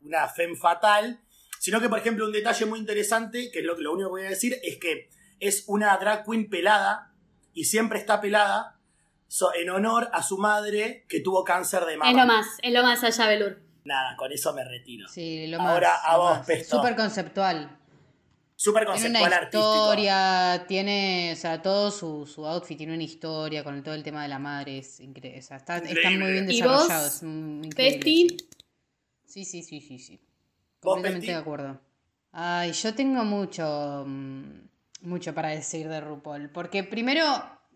una 0.02 0.28
femme 0.28 0.56
fatal. 0.56 1.20
Sino 1.58 1.80
que, 1.80 1.88
por 1.88 1.98
ejemplo, 1.98 2.26
un 2.26 2.32
detalle 2.32 2.66
muy 2.66 2.78
interesante, 2.78 3.50
que 3.50 3.60
es 3.60 3.64
lo, 3.64 3.78
lo 3.80 3.92
único 3.92 4.08
que 4.08 4.20
voy 4.20 4.26
a 4.26 4.30
decir, 4.30 4.56
es 4.62 4.78
que 4.78 5.08
es 5.40 5.64
una 5.66 5.96
drag 5.96 6.24
queen 6.24 6.48
pelada 6.48 7.12
y 7.54 7.64
siempre 7.64 7.98
está 7.98 8.20
pelada 8.20 8.75
so- 9.28 9.54
en 9.54 9.70
honor 9.70 10.08
a 10.12 10.22
su 10.22 10.38
madre 10.38 11.04
que 11.08 11.20
tuvo 11.20 11.44
cáncer 11.44 11.84
de 11.84 11.96
mama. 11.96 12.10
Es 12.10 12.16
lo 12.16 12.26
más, 12.26 12.46
es 12.62 12.72
lo 12.72 12.82
más 12.82 13.02
allá, 13.04 13.26
Belur. 13.28 13.60
Nada, 13.84 14.16
con 14.16 14.32
eso 14.32 14.52
me 14.52 14.64
retiro. 14.64 15.08
Sí, 15.08 15.46
lo 15.46 15.60
Ahora 15.60 15.90
más. 15.92 16.00
a 16.04 16.12
lo 16.16 16.22
vos. 16.22 16.38
Pesto. 16.46 16.76
Súper 16.78 16.96
conceptual. 16.96 17.78
Súper 18.58 18.84
Tiene 18.86 18.92
conceptual 18.92 19.26
una 19.26 19.36
artístico. 19.36 19.76
historia, 19.84 20.64
tiene, 20.66 21.30
o 21.34 21.36
sea, 21.36 21.60
todo 21.60 21.90
su, 21.90 22.24
su 22.26 22.46
outfit 22.46 22.78
tiene 22.78 22.94
una 22.94 23.02
historia 23.02 23.62
con 23.62 23.82
todo 23.82 23.94
el 23.94 24.02
tema 24.02 24.22
de 24.22 24.28
la 24.28 24.38
madre, 24.38 24.78
es 24.78 24.98
increíble. 25.00 25.38
O 25.40 25.42
sea, 25.42 25.58
está, 25.58 25.76
está 25.76 25.90
Increíble. 25.90 26.18
muy 26.24 26.32
bien 26.32 26.44
¿Y 26.50 26.54
desarrollado. 26.56 27.02
vos, 27.04 27.14
es 27.16 27.22
increíble, 27.22 27.74
Pesti? 27.98 28.36
Sí, 29.26 29.44
sí, 29.44 29.62
sí, 29.62 29.80
sí, 29.82 29.98
sí. 29.98 30.16
¿Vos, 30.82 30.94
Completamente 30.94 31.26
de 31.32 31.34
acuerdo. 31.34 31.78
Ay, 32.32 32.72
yo 32.72 32.94
tengo 32.94 33.24
mucho, 33.24 34.04
mm, 34.06 34.44
mucho 35.02 35.34
para 35.34 35.50
decir 35.50 35.88
de 35.88 36.00
RuPaul. 36.00 36.48
Porque 36.50 36.82
primero, 36.82 37.24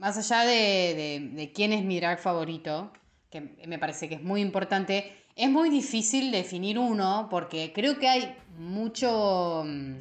más 0.00 0.16
allá 0.16 0.44
de, 0.44 1.30
de- 1.34 1.52
quién 1.52 1.72
es 1.72 1.84
mi 1.84 2.00
drag 2.00 2.18
favorito, 2.18 2.92
que 3.30 3.40
me 3.66 3.78
parece 3.78 4.08
que 4.08 4.16
es 4.16 4.22
muy 4.22 4.40
importante, 4.40 5.12
es 5.36 5.48
muy 5.50 5.70
difícil 5.70 6.32
definir 6.32 6.78
uno 6.78 7.28
porque 7.30 7.72
creo 7.72 7.98
que 7.98 8.08
hay 8.08 8.34
mucho... 8.58 9.62
mm, 9.64 9.94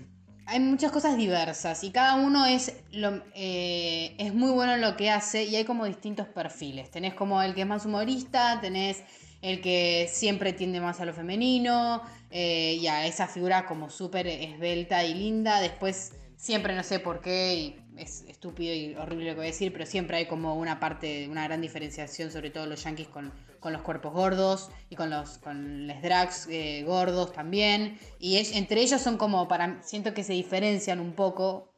Hay 0.51 0.59
muchas 0.61 0.91
cosas 0.91 1.15
diversas 1.15 1.83
y 1.83 1.91
cada 1.91 2.15
uno 2.15 2.45
es, 2.47 2.73
lo- 2.91 3.21
eh, 3.35 4.15
es 4.17 4.33
muy 4.33 4.49
bueno 4.51 4.73
en 4.73 4.81
lo 4.81 4.95
que 4.97 5.11
hace 5.11 5.43
y 5.43 5.55
hay 5.55 5.63
como 5.63 5.85
distintos 5.85 6.27
perfiles. 6.27 6.89
Tenés 6.89 7.13
como 7.13 7.39
el 7.43 7.53
que 7.53 7.61
es 7.61 7.67
más 7.67 7.85
humorista, 7.85 8.59
tenés 8.59 9.03
el 9.43 9.61
que 9.61 10.09
siempre 10.11 10.53
tiende 10.53 10.81
más 10.81 10.99
a 11.01 11.05
lo 11.05 11.13
femenino 11.13 12.01
eh, 12.31 12.77
y 12.81 12.87
a 12.87 13.05
esa 13.05 13.27
figura 13.27 13.65
como 13.67 13.89
súper 13.91 14.25
esbelta 14.27 15.03
y 15.05 15.13
linda. 15.13 15.61
Después 15.61 16.13
siempre 16.35 16.73
no 16.75 16.81
sé 16.83 16.99
por 16.99 17.21
qué, 17.21 17.53
y 17.55 17.75
es 17.99 18.23
estúpido 18.27 18.73
y 18.73 18.95
horrible 18.95 19.25
lo 19.25 19.31
que 19.31 19.37
voy 19.37 19.45
a 19.45 19.51
decir, 19.51 19.71
pero 19.73 19.85
siempre 19.85 20.17
hay 20.17 20.25
como 20.27 20.55
una 20.55 20.79
parte, 20.79 21.27
una 21.29 21.43
gran 21.45 21.61
diferenciación, 21.61 22.31
sobre 22.31 22.49
todo 22.49 22.65
los 22.65 22.83
yankees 22.83 23.07
con, 23.07 23.31
con 23.59 23.73
los 23.73 23.81
cuerpos 23.81 24.13
gordos 24.13 24.71
y 24.89 24.95
con 24.95 25.09
los 25.09 25.37
con 25.39 25.87
les 25.87 26.01
drags 26.01 26.47
eh, 26.49 26.83
gordos 26.85 27.33
también. 27.33 27.99
Y 28.19 28.37
es- 28.37 28.55
entre 28.55 28.81
ellos 28.81 29.01
son 29.01 29.17
como 29.17 29.47
para, 29.47 29.81
siento 29.83 30.13
que 30.13 30.23
se 30.23 30.33
diferencian 30.33 30.99
un 30.99 31.13
poco 31.13 31.71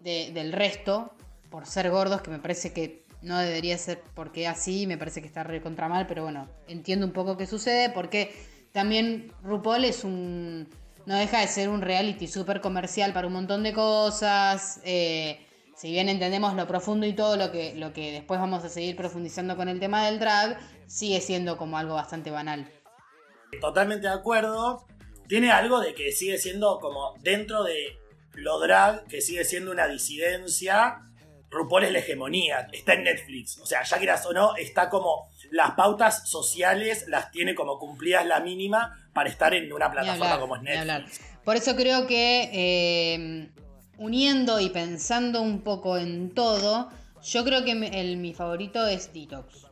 de- 0.00 0.30
del 0.32 0.52
resto 0.52 1.12
por 1.50 1.66
ser 1.66 1.90
gordos, 1.90 2.22
que 2.22 2.30
me 2.30 2.38
parece 2.38 2.72
que 2.72 3.04
no 3.22 3.38
debería 3.38 3.78
ser 3.78 4.02
porque 4.14 4.46
así, 4.46 4.86
me 4.86 4.98
parece 4.98 5.20
que 5.20 5.26
está 5.26 5.42
re 5.42 5.60
contra 5.62 5.88
mal, 5.88 6.06
pero 6.06 6.22
bueno, 6.24 6.48
entiendo 6.68 7.06
un 7.06 7.12
poco 7.12 7.36
qué 7.36 7.46
sucede, 7.46 7.90
porque 7.90 8.32
también 8.72 9.32
RuPaul 9.42 9.84
es 9.84 10.04
un. 10.04 10.68
No 11.06 11.16
deja 11.16 11.40
de 11.40 11.48
ser 11.48 11.68
un 11.68 11.82
reality 11.82 12.26
súper 12.26 12.60
comercial 12.60 13.12
para 13.12 13.28
un 13.28 13.32
montón 13.32 13.62
de 13.62 13.72
cosas. 13.72 14.80
eh, 14.84 15.46
si 15.76 15.90
bien 15.90 16.08
entendemos 16.08 16.54
lo 16.54 16.66
profundo 16.66 17.06
y 17.06 17.12
todo 17.12 17.36
lo 17.36 17.52
que, 17.52 17.74
lo 17.74 17.92
que 17.92 18.10
después 18.10 18.40
vamos 18.40 18.64
a 18.64 18.70
seguir 18.70 18.96
profundizando 18.96 19.56
con 19.56 19.68
el 19.68 19.78
tema 19.78 20.06
del 20.06 20.18
drag, 20.18 20.58
sigue 20.86 21.20
siendo 21.20 21.58
como 21.58 21.76
algo 21.76 21.94
bastante 21.94 22.30
banal. 22.30 22.72
Totalmente 23.60 24.06
de 24.06 24.14
acuerdo. 24.14 24.86
tiene 25.28 25.50
algo 25.50 25.80
de 25.80 25.94
que 25.94 26.12
sigue 26.12 26.38
siendo 26.38 26.80
como 26.80 27.14
dentro 27.20 27.62
de 27.62 27.98
lo 28.32 28.58
drag, 28.58 29.06
que 29.06 29.20
sigue 29.20 29.44
siendo 29.44 29.70
una 29.70 29.86
disidencia. 29.86 31.02
RuPaul 31.50 31.84
es 31.84 31.92
la 31.92 31.98
hegemonía, 31.98 32.68
está 32.72 32.94
en 32.94 33.04
Netflix. 33.04 33.58
O 33.58 33.66
sea, 33.66 33.82
ya 33.82 33.98
quieras 33.98 34.24
o 34.24 34.32
no, 34.32 34.56
está 34.56 34.88
como 34.88 35.30
las 35.50 35.72
pautas 35.72 36.28
sociales 36.28 37.06
las 37.08 37.30
tiene 37.30 37.54
como 37.54 37.78
cumplidas 37.78 38.26
la 38.26 38.40
mínima 38.40 39.08
para 39.12 39.28
estar 39.28 39.54
en 39.54 39.72
una 39.72 39.90
plataforma 39.90 40.24
hablar, 40.26 40.40
como 40.40 40.56
es. 40.56 40.62
Netflix. 40.62 41.20
Por 41.44 41.56
eso 41.56 41.76
creo 41.76 42.06
que 42.06 42.50
eh, 42.52 43.48
uniendo 43.98 44.60
y 44.60 44.68
pensando 44.70 45.40
un 45.42 45.60
poco 45.62 45.96
en 45.98 46.34
todo, 46.34 46.90
yo 47.22 47.44
creo 47.44 47.64
que 47.64 47.74
mi- 47.74 47.86
el, 47.92 48.16
mi 48.18 48.34
favorito 48.34 48.86
es 48.86 49.12
Detox. 49.12 49.66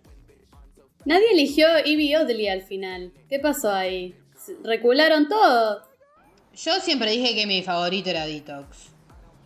Nadie 1.05 1.27
eligió 1.33 1.67
Evie 1.85 2.17
Oddly 2.17 2.49
al 2.49 2.63
final. 2.63 3.13
¿Qué 3.29 3.39
pasó 3.39 3.71
ahí? 3.73 4.15
¿Se- 4.39 4.57
¿Recularon 4.65 5.29
todo? 5.29 5.83
Yo 6.55 6.81
siempre 6.81 7.11
dije 7.11 7.35
que 7.35 7.47
mi 7.47 7.63
favorito 7.63 8.09
era 8.11 8.25
Detox. 8.27 8.94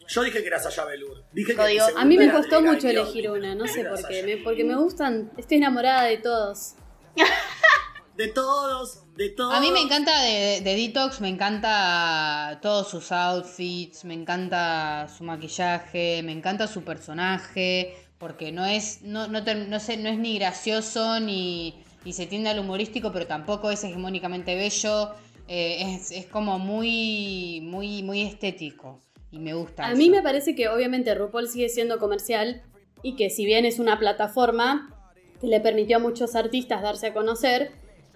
Yo 0.09 0.23
dije 0.23 0.41
que 0.41 0.47
era 0.47 0.59
Sasha 0.59 0.85
Velour. 0.85 1.25
Dije 1.33 1.53
que 1.53 1.57
Código. 1.57 1.85
A 1.97 2.05
mí 2.05 2.17
me 2.17 2.33
costó 2.33 2.59
era 2.59 2.73
mucho 2.73 2.89
elegir 2.89 3.31
una, 3.31 3.55
no 3.55 3.67
sé 3.67 3.85
por 3.85 4.07
qué. 4.09 4.23
Me- 4.23 4.37
porque 4.39 4.65
me 4.65 4.75
gustan, 4.77 5.31
estoy 5.37 5.59
enamorada 5.59 6.05
de 6.05 6.17
todos. 6.19 6.75
De 8.17 8.27
todos, 8.29 9.05
de 9.17 9.29
todos. 9.31 9.55
A 9.55 9.61
mí 9.61 9.71
me 9.71 9.81
encanta 9.81 10.21
de, 10.23 10.61
de 10.63 10.75
Detox, 10.75 11.21
me 11.21 11.29
encanta 11.29 12.59
todos 12.61 12.89
sus 12.89 13.13
outfits, 13.13 14.05
me 14.05 14.15
encanta 14.15 15.07
su 15.17 15.23
maquillaje, 15.23 16.23
me 16.25 16.33
encanta 16.33 16.67
su 16.67 16.83
personaje, 16.83 17.95
porque 18.19 18.51
no 18.51 18.67
es, 18.67 19.03
no, 19.03 19.29
no, 19.29 19.41
no 19.41 19.79
sé, 19.81 19.97
no 19.99 20.09
es 20.09 20.19
ni 20.19 20.37
gracioso 20.37 21.21
ni, 21.21 21.81
ni 22.05 22.13
se 22.13 22.27
tiende 22.27 22.51
al 22.51 22.59
humorístico, 22.59 23.13
pero 23.13 23.27
tampoco 23.29 23.71
es 23.71 23.85
hegemónicamente 23.85 24.57
bello. 24.57 25.15
eh, 25.47 25.95
es, 25.95 26.11
es 26.11 26.27
como 26.27 26.59
muy, 26.59 27.61
muy, 27.63 28.03
muy 28.03 28.23
estético. 28.23 29.01
Y 29.31 29.39
me 29.39 29.55
gusta. 29.55 29.87
A 29.87 29.89
eso. 29.91 29.99
mí 29.99 30.11
me 30.11 30.23
parece 30.23 30.55
que 30.55 30.69
obviamente 30.69 31.15
RuPaul 31.15 31.49
sigue 31.49 31.69
siendo 31.69 31.99
comercial 31.99 32.63
y 33.03 33.17
que 33.17 33.31
si 33.31 33.45
bien 33.45 33.65
es 33.65 33.79
una 33.79 33.99
plataforma 33.99 34.95
que 35.41 35.47
le 35.47 35.61
permitió 35.61 35.97
a 35.97 36.01
muchos 36.01 36.35
artistas 36.35 36.83
darse 36.83 37.09
a 37.09 37.15
conocer, 37.15 37.71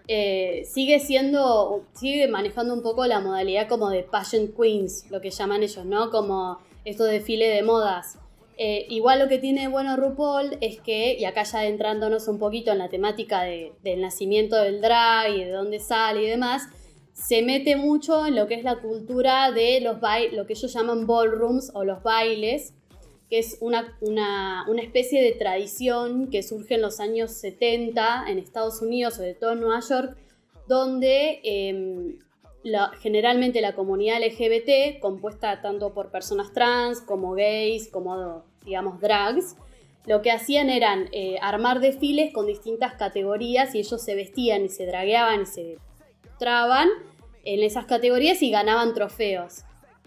eh, 0.09 0.63
sigue 0.65 0.99
siendo, 0.99 1.85
sigue 1.95 2.27
manejando 2.29 2.75
un 2.75 2.83
poco 2.83 3.07
la 3.07 3.21
modalidad 3.21 3.69
como 3.69 3.91
de 3.91 4.03
pageant 4.03 4.57
queens, 4.57 5.09
lo 5.11 5.21
que 5.21 5.31
llaman 5.31 5.63
ellos, 5.63 5.85
¿no? 5.85 6.11
Como 6.11 6.59
esto 6.85 7.05
desfile 7.05 7.47
de 7.49 7.63
modas. 7.63 8.19
Eh, 8.59 8.87
igual 8.91 9.19
lo 9.21 9.29
que 9.29 9.39
tiene 9.39 9.69
bueno 9.69 9.97
RuPaul 9.97 10.59
es 10.61 10.81
que, 10.81 11.15
y 11.19 11.25
acá 11.25 11.43
ya 11.45 11.61
adentrándonos 11.61 12.27
un 12.29 12.39
poquito 12.39 12.73
en 12.73 12.79
la 12.79 12.89
temática 12.89 13.43
de- 13.43 13.73
del 13.83 14.01
nacimiento 14.01 14.57
del 14.57 14.81
drag 14.81 15.31
y 15.37 15.45
de 15.45 15.51
dónde 15.51 15.79
sale 15.79 16.23
y 16.25 16.27
demás, 16.27 16.65
se 17.13 17.43
mete 17.43 17.77
mucho 17.77 18.27
en 18.27 18.35
lo 18.37 18.47
que 18.47 18.55
es 18.55 18.65
la 18.65 18.81
cultura 18.81 19.51
de 19.53 19.81
los 19.81 19.97
lo 20.33 20.47
que 20.47 20.53
ellos 20.55 20.73
llaman 20.73 21.07
ballrooms 21.07 21.71
o 21.75 21.85
los 21.85 22.03
bailes, 22.03 22.75
que 23.29 23.39
es 23.39 23.59
una, 23.61 23.97
una, 24.01 24.65
una 24.69 24.83
especie 24.83 25.23
de 25.23 25.33
tradición 25.33 26.29
que 26.31 26.43
surge 26.43 26.75
en 26.75 26.83
los 26.83 27.01
años 27.01 27.33
70 27.33 28.25
en 28.29 28.39
Estados 28.39 28.83
Unidos, 28.83 29.15
sobre 29.15 29.35
todo 29.35 29.53
en 29.53 29.61
Nueva 29.61 29.81
York, 29.81 30.17
donde 30.69 31.41
la- 32.63 32.91
generalmente 33.01 33.61
la 33.61 33.75
comunidad 33.75 34.19
LGBT, 34.23 35.01
compuesta 35.01 35.61
tanto 35.63 35.93
por 35.95 36.11
personas 36.11 36.53
trans 36.53 37.01
como 37.01 37.33
gays, 37.33 37.89
como 37.89 38.45
digamos 38.65 39.01
drags, 39.01 39.57
lo 40.07 40.21
que 40.23 40.31
hacían 40.31 40.69
eran 40.71 41.09
eh, 41.13 41.37
armar 41.41 41.81
desfiles 41.81 42.33
con 42.33 42.47
distintas 42.47 42.95
categorías 42.95 43.75
y 43.75 43.79
ellos 43.81 44.03
se 44.03 44.15
vestían 44.15 44.65
y 44.65 44.69
se 44.69 44.87
dragueaban 44.87 45.43
y 45.43 45.47
se 45.47 45.79
mostraban 46.47 46.89
en 47.45 47.63
esas 47.63 47.87
categorías 47.87 48.43
y 48.43 48.51
ganaban 48.51 48.95
trofeos. 48.95 49.63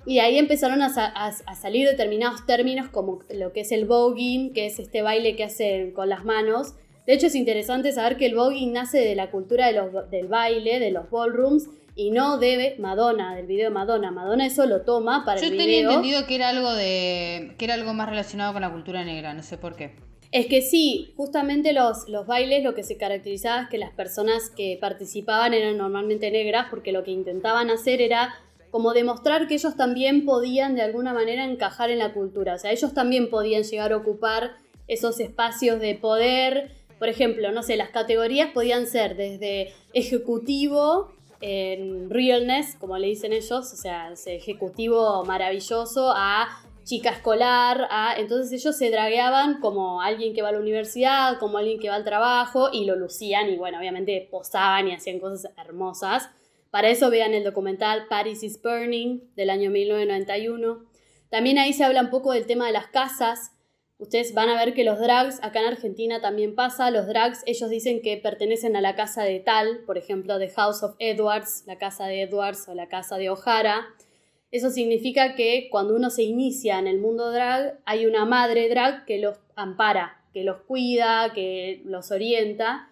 Y 0.06 0.20
ahí 0.20 0.38
empezaron 0.38 0.82
a, 0.82 0.90
sa- 0.90 1.12
a- 1.16 1.28
a 1.46 1.56
salir 1.56 1.88
determinados 1.88 2.46
términos 2.46 2.90
como 2.90 3.20
lo 3.34 3.54
que 3.54 3.62
es 3.62 3.72
el 3.72 3.86
voguing, 3.86 4.54
que 4.54 4.66
es 4.68 4.80
este 4.80 5.02
baile 5.02 5.36
que 5.36 5.46
hacen 5.46 5.92
con 5.92 6.10
las 6.10 6.24
manos. 6.26 6.74
De 7.08 7.14
hecho 7.14 7.28
es 7.28 7.36
interesante 7.36 7.92
saber 7.94 8.18
que 8.18 8.26
el 8.28 8.36
voguing 8.36 8.74
nace 8.74 9.00
de 9.00 9.16
la 9.16 9.32
cultura 9.32 9.68
de 9.68 9.74
los- 9.74 10.10
del 10.12 10.28
baile, 10.28 10.80
de 10.80 10.92
los 10.92 11.10
ballrooms, 11.10 11.70
y 11.98 12.12
no 12.12 12.38
de 12.38 12.76
Madonna, 12.80 13.34
del 13.36 13.48
video 13.48 13.70
de 13.70 13.74
Madonna. 13.74 14.12
Madonna 14.12 14.46
eso 14.46 14.66
lo 14.66 14.82
toma 14.82 15.24
para 15.24 15.40
Yo 15.40 15.48
el 15.48 15.52
tenía 15.58 15.66
video. 15.66 15.90
entendido 15.92 16.26
que 16.28 16.36
era 16.36 16.50
algo 16.50 16.74
de. 16.74 17.56
que 17.58 17.64
era 17.66 17.74
algo 17.76 17.94
más 17.94 18.10
relacionado 18.10 18.52
con 18.52 18.62
la 18.62 18.70
cultura 18.72 19.06
negra, 19.06 19.34
no 19.34 19.42
sé 19.44 19.58
por 19.58 19.76
qué. 19.78 19.96
Es 20.36 20.48
que 20.48 20.62
sí, 20.62 21.14
justamente 21.16 21.72
los, 21.72 22.10
los 22.10 22.28
bailes 22.28 22.62
lo 22.62 22.76
que 22.76 22.84
se 22.84 22.98
caracterizaba 22.98 23.62
es 23.62 23.70
que 23.70 23.78
las 23.78 23.92
personas 23.92 24.50
que 24.50 24.78
participaban 24.82 25.54
eran 25.54 25.78
normalmente 25.78 26.30
negras 26.30 26.68
porque 26.70 26.92
lo 26.92 27.06
que 27.06 27.12
intentaban 27.12 27.70
hacer 27.70 28.02
era 28.02 28.36
como 28.70 28.92
demostrar 28.92 29.48
que 29.48 29.54
ellos 29.54 29.78
también 29.78 30.26
podían 30.26 30.76
de 30.76 30.82
alguna 30.82 31.14
manera 31.14 31.46
encajar 31.46 31.90
en 31.90 32.00
la 32.00 32.12
cultura, 32.12 32.56
o 32.56 32.58
sea, 32.58 32.74
ellos 32.74 32.94
también 32.94 33.30
podían 33.30 33.64
llegar 33.64 33.94
a 33.94 33.96
ocupar 33.96 34.58
esos 34.90 35.22
espacios 35.22 35.80
de 35.80 35.96
poder, 35.96 36.74
por 37.00 37.08
ejemplo, 37.08 37.54
no 37.54 37.64
sé, 37.64 37.78
las 37.78 37.92
categorías 37.92 38.50
podían 38.52 38.88
ser 38.88 39.16
desde 39.16 39.72
ejecutivo 39.94 41.14
en 41.40 42.10
realness, 42.10 42.76
como 42.76 42.98
le 42.98 43.08
dicen 43.08 43.32
ellos, 43.32 43.72
o 43.72 43.78
sea, 43.78 44.12
ejecutivo 44.26 45.24
maravilloso 45.24 46.12
a 46.14 46.50
chica 46.86 47.10
escolar, 47.10 47.90
entonces 48.18 48.54
ellos 48.54 48.78
se 48.78 48.92
dragueaban 48.92 49.60
como 49.60 50.02
alguien 50.02 50.34
que 50.34 50.44
va 50.44 50.50
a 50.50 50.52
la 50.54 50.60
universidad, 50.60 51.40
como 51.40 51.58
alguien 51.58 51.80
que 51.80 51.90
va 51.90 51.96
al 51.96 52.04
trabajo 52.04 52.70
y 52.72 52.86
lo 52.86 52.96
lucían 52.96 53.50
y 53.50 53.58
bueno, 53.58 53.80
obviamente 53.80 54.28
posaban 54.32 54.88
y 54.88 54.94
hacían 54.94 55.20
cosas 55.20 55.52
hermosas. 55.58 56.30
Para 56.70 56.90
eso 56.90 57.10
vean 57.10 57.34
el 57.34 57.44
documental 57.44 58.08
Paris 58.08 58.44
is 58.44 58.62
Burning 58.62 59.22
del 59.36 59.50
año 59.50 59.72
1991. 59.72 60.86
También 61.30 61.58
ahí 61.58 61.74
se 61.74 61.84
habla 61.84 62.02
un 62.02 62.10
poco 62.10 62.34
del 62.34 62.46
tema 62.46 62.68
de 62.68 62.74
las 62.74 62.88
casas. 62.88 63.52
Ustedes 63.98 64.34
van 64.34 64.50
a 64.50 64.56
ver 64.56 64.74
que 64.74 64.84
los 64.84 65.00
drags, 65.00 65.42
acá 65.42 65.62
en 65.62 65.68
Argentina 65.68 66.22
también 66.22 66.54
pasa, 66.54 66.92
los 66.92 67.08
drags 67.08 67.44
ellos 67.46 67.70
dicen 67.70 68.02
que 68.02 68.18
pertenecen 68.18 68.76
a 68.76 68.82
la 68.82 68.94
casa 68.96 69.24
de 69.24 69.40
tal, 69.40 69.80
por 69.86 69.98
ejemplo, 69.98 70.38
The 70.38 70.50
House 70.50 70.84
of 70.84 70.96
Edwards, 71.00 71.64
la 71.66 71.78
casa 71.78 72.06
de 72.06 72.22
Edwards 72.22 72.68
o 72.68 72.76
la 72.76 72.90
casa 72.90 73.18
de 73.18 73.30
O'Hara. 73.30 73.88
Eso 74.56 74.70
significa 74.70 75.36
que 75.36 75.68
cuando 75.70 75.94
uno 75.98 76.10
se 76.10 76.24
inicia 76.24 76.80
en 76.80 76.88
el 76.88 76.98
mundo 76.98 77.30
drag, 77.30 77.78
hay 77.84 78.06
una 78.06 78.24
madre 78.24 78.70
drag 78.70 79.04
que 79.04 79.20
los 79.20 79.38
ampara, 79.58 80.24
que 80.34 80.46
los 80.46 80.62
cuida, 80.62 81.34
que 81.34 81.82
los 81.84 82.10
orienta. 82.10 82.90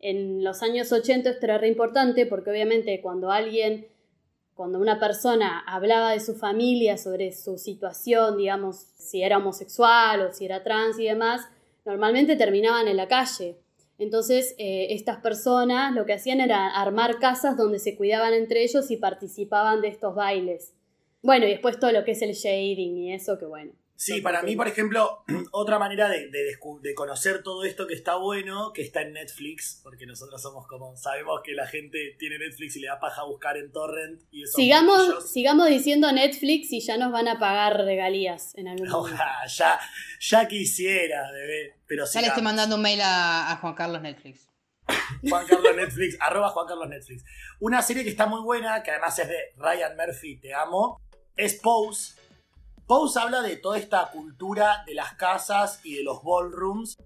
En 0.00 0.42
los 0.42 0.64
años 0.64 0.90
80 0.90 1.30
esto 1.30 1.46
era 1.46 1.58
re 1.58 1.68
importante 1.68 2.26
porque 2.26 2.50
obviamente 2.50 3.00
cuando 3.00 3.30
alguien, 3.30 3.86
cuando 4.54 4.80
una 4.80 4.98
persona 4.98 5.60
hablaba 5.68 6.10
de 6.10 6.18
su 6.18 6.34
familia, 6.34 6.98
sobre 6.98 7.30
su 7.30 7.58
situación, 7.58 8.36
digamos, 8.36 8.78
si 8.98 9.22
era 9.22 9.38
homosexual 9.38 10.20
o 10.20 10.32
si 10.32 10.46
era 10.46 10.64
trans 10.64 10.98
y 10.98 11.04
demás, 11.04 11.42
normalmente 11.84 12.34
terminaban 12.34 12.88
en 12.88 12.96
la 12.96 13.06
calle. 13.06 13.56
Entonces, 13.98 14.56
eh, 14.58 14.88
estas 14.90 15.18
personas 15.18 15.94
lo 15.94 16.06
que 16.06 16.14
hacían 16.14 16.40
era 16.40 16.74
armar 16.74 17.20
casas 17.20 17.56
donde 17.56 17.78
se 17.78 17.94
cuidaban 17.94 18.34
entre 18.34 18.64
ellos 18.64 18.90
y 18.90 18.96
participaban 18.96 19.80
de 19.80 19.86
estos 19.86 20.16
bailes. 20.16 20.74
Bueno, 21.24 21.46
y 21.46 21.50
después 21.50 21.80
todo 21.80 21.90
lo 21.90 22.04
que 22.04 22.10
es 22.10 22.20
el 22.20 22.32
shading 22.32 22.98
y 22.98 23.14
eso, 23.14 23.38
que 23.38 23.46
bueno. 23.46 23.72
Sí, 23.96 24.20
para 24.20 24.42
mí, 24.42 24.56
por 24.56 24.68
ejemplo, 24.68 25.24
otra 25.52 25.78
manera 25.78 26.10
de, 26.10 26.28
de 26.28 26.58
de 26.82 26.94
conocer 26.94 27.42
todo 27.42 27.64
esto 27.64 27.86
que 27.86 27.94
está 27.94 28.16
bueno, 28.16 28.72
que 28.74 28.82
está 28.82 29.00
en 29.00 29.14
Netflix, 29.14 29.80
porque 29.82 30.04
nosotros 30.04 30.42
somos 30.42 30.66
como, 30.66 30.94
sabemos 30.96 31.40
que 31.42 31.52
la 31.52 31.66
gente 31.66 32.14
tiene 32.18 32.38
Netflix 32.38 32.76
y 32.76 32.80
le 32.80 32.88
da 32.88 33.00
paja 33.00 33.24
buscar 33.24 33.56
en 33.56 33.72
torrent 33.72 34.20
y 34.30 34.42
eso. 34.42 34.56
Sigamos, 34.56 35.32
sigamos 35.32 35.68
diciendo 35.68 36.12
Netflix 36.12 36.70
y 36.72 36.80
ya 36.80 36.98
nos 36.98 37.10
van 37.10 37.26
a 37.28 37.38
pagar 37.38 37.78
regalías 37.78 38.54
en 38.56 38.68
algún 38.68 38.86
momento. 38.86 39.14
Ojalá, 39.14 39.46
ya, 39.46 39.80
ya 40.20 40.46
quisiera, 40.46 41.32
bebé. 41.32 41.78
Pero 41.86 42.04
Ya 42.04 42.20
le 42.20 42.26
estoy 42.26 42.42
mandando 42.42 42.76
un 42.76 42.82
mail 42.82 43.00
a, 43.00 43.50
a 43.50 43.56
Juan 43.56 43.74
Carlos 43.74 44.02
Netflix. 44.02 44.46
Juan 45.26 45.46
Carlos 45.46 45.74
Netflix, 45.74 46.18
arroba 46.20 46.50
Juan 46.50 46.66
Carlos 46.66 46.88
Netflix. 46.88 47.24
Una 47.60 47.80
serie 47.80 48.02
que 48.02 48.10
está 48.10 48.26
muy 48.26 48.42
buena, 48.42 48.82
que 48.82 48.90
además 48.90 49.18
es 49.18 49.28
de 49.28 49.38
Ryan 49.56 49.96
Murphy, 49.96 50.38
te 50.40 50.52
amo, 50.52 51.00
es 51.36 51.54
Pose. 51.54 52.14
Pose 52.86 53.18
habla 53.18 53.42
de 53.42 53.56
toda 53.56 53.78
esta 53.78 54.10
cultura 54.10 54.84
de 54.86 54.94
las 54.94 55.14
casas 55.14 55.80
y 55.84 55.96
de 55.96 56.04
los 56.04 56.22
ballrooms 56.22 56.96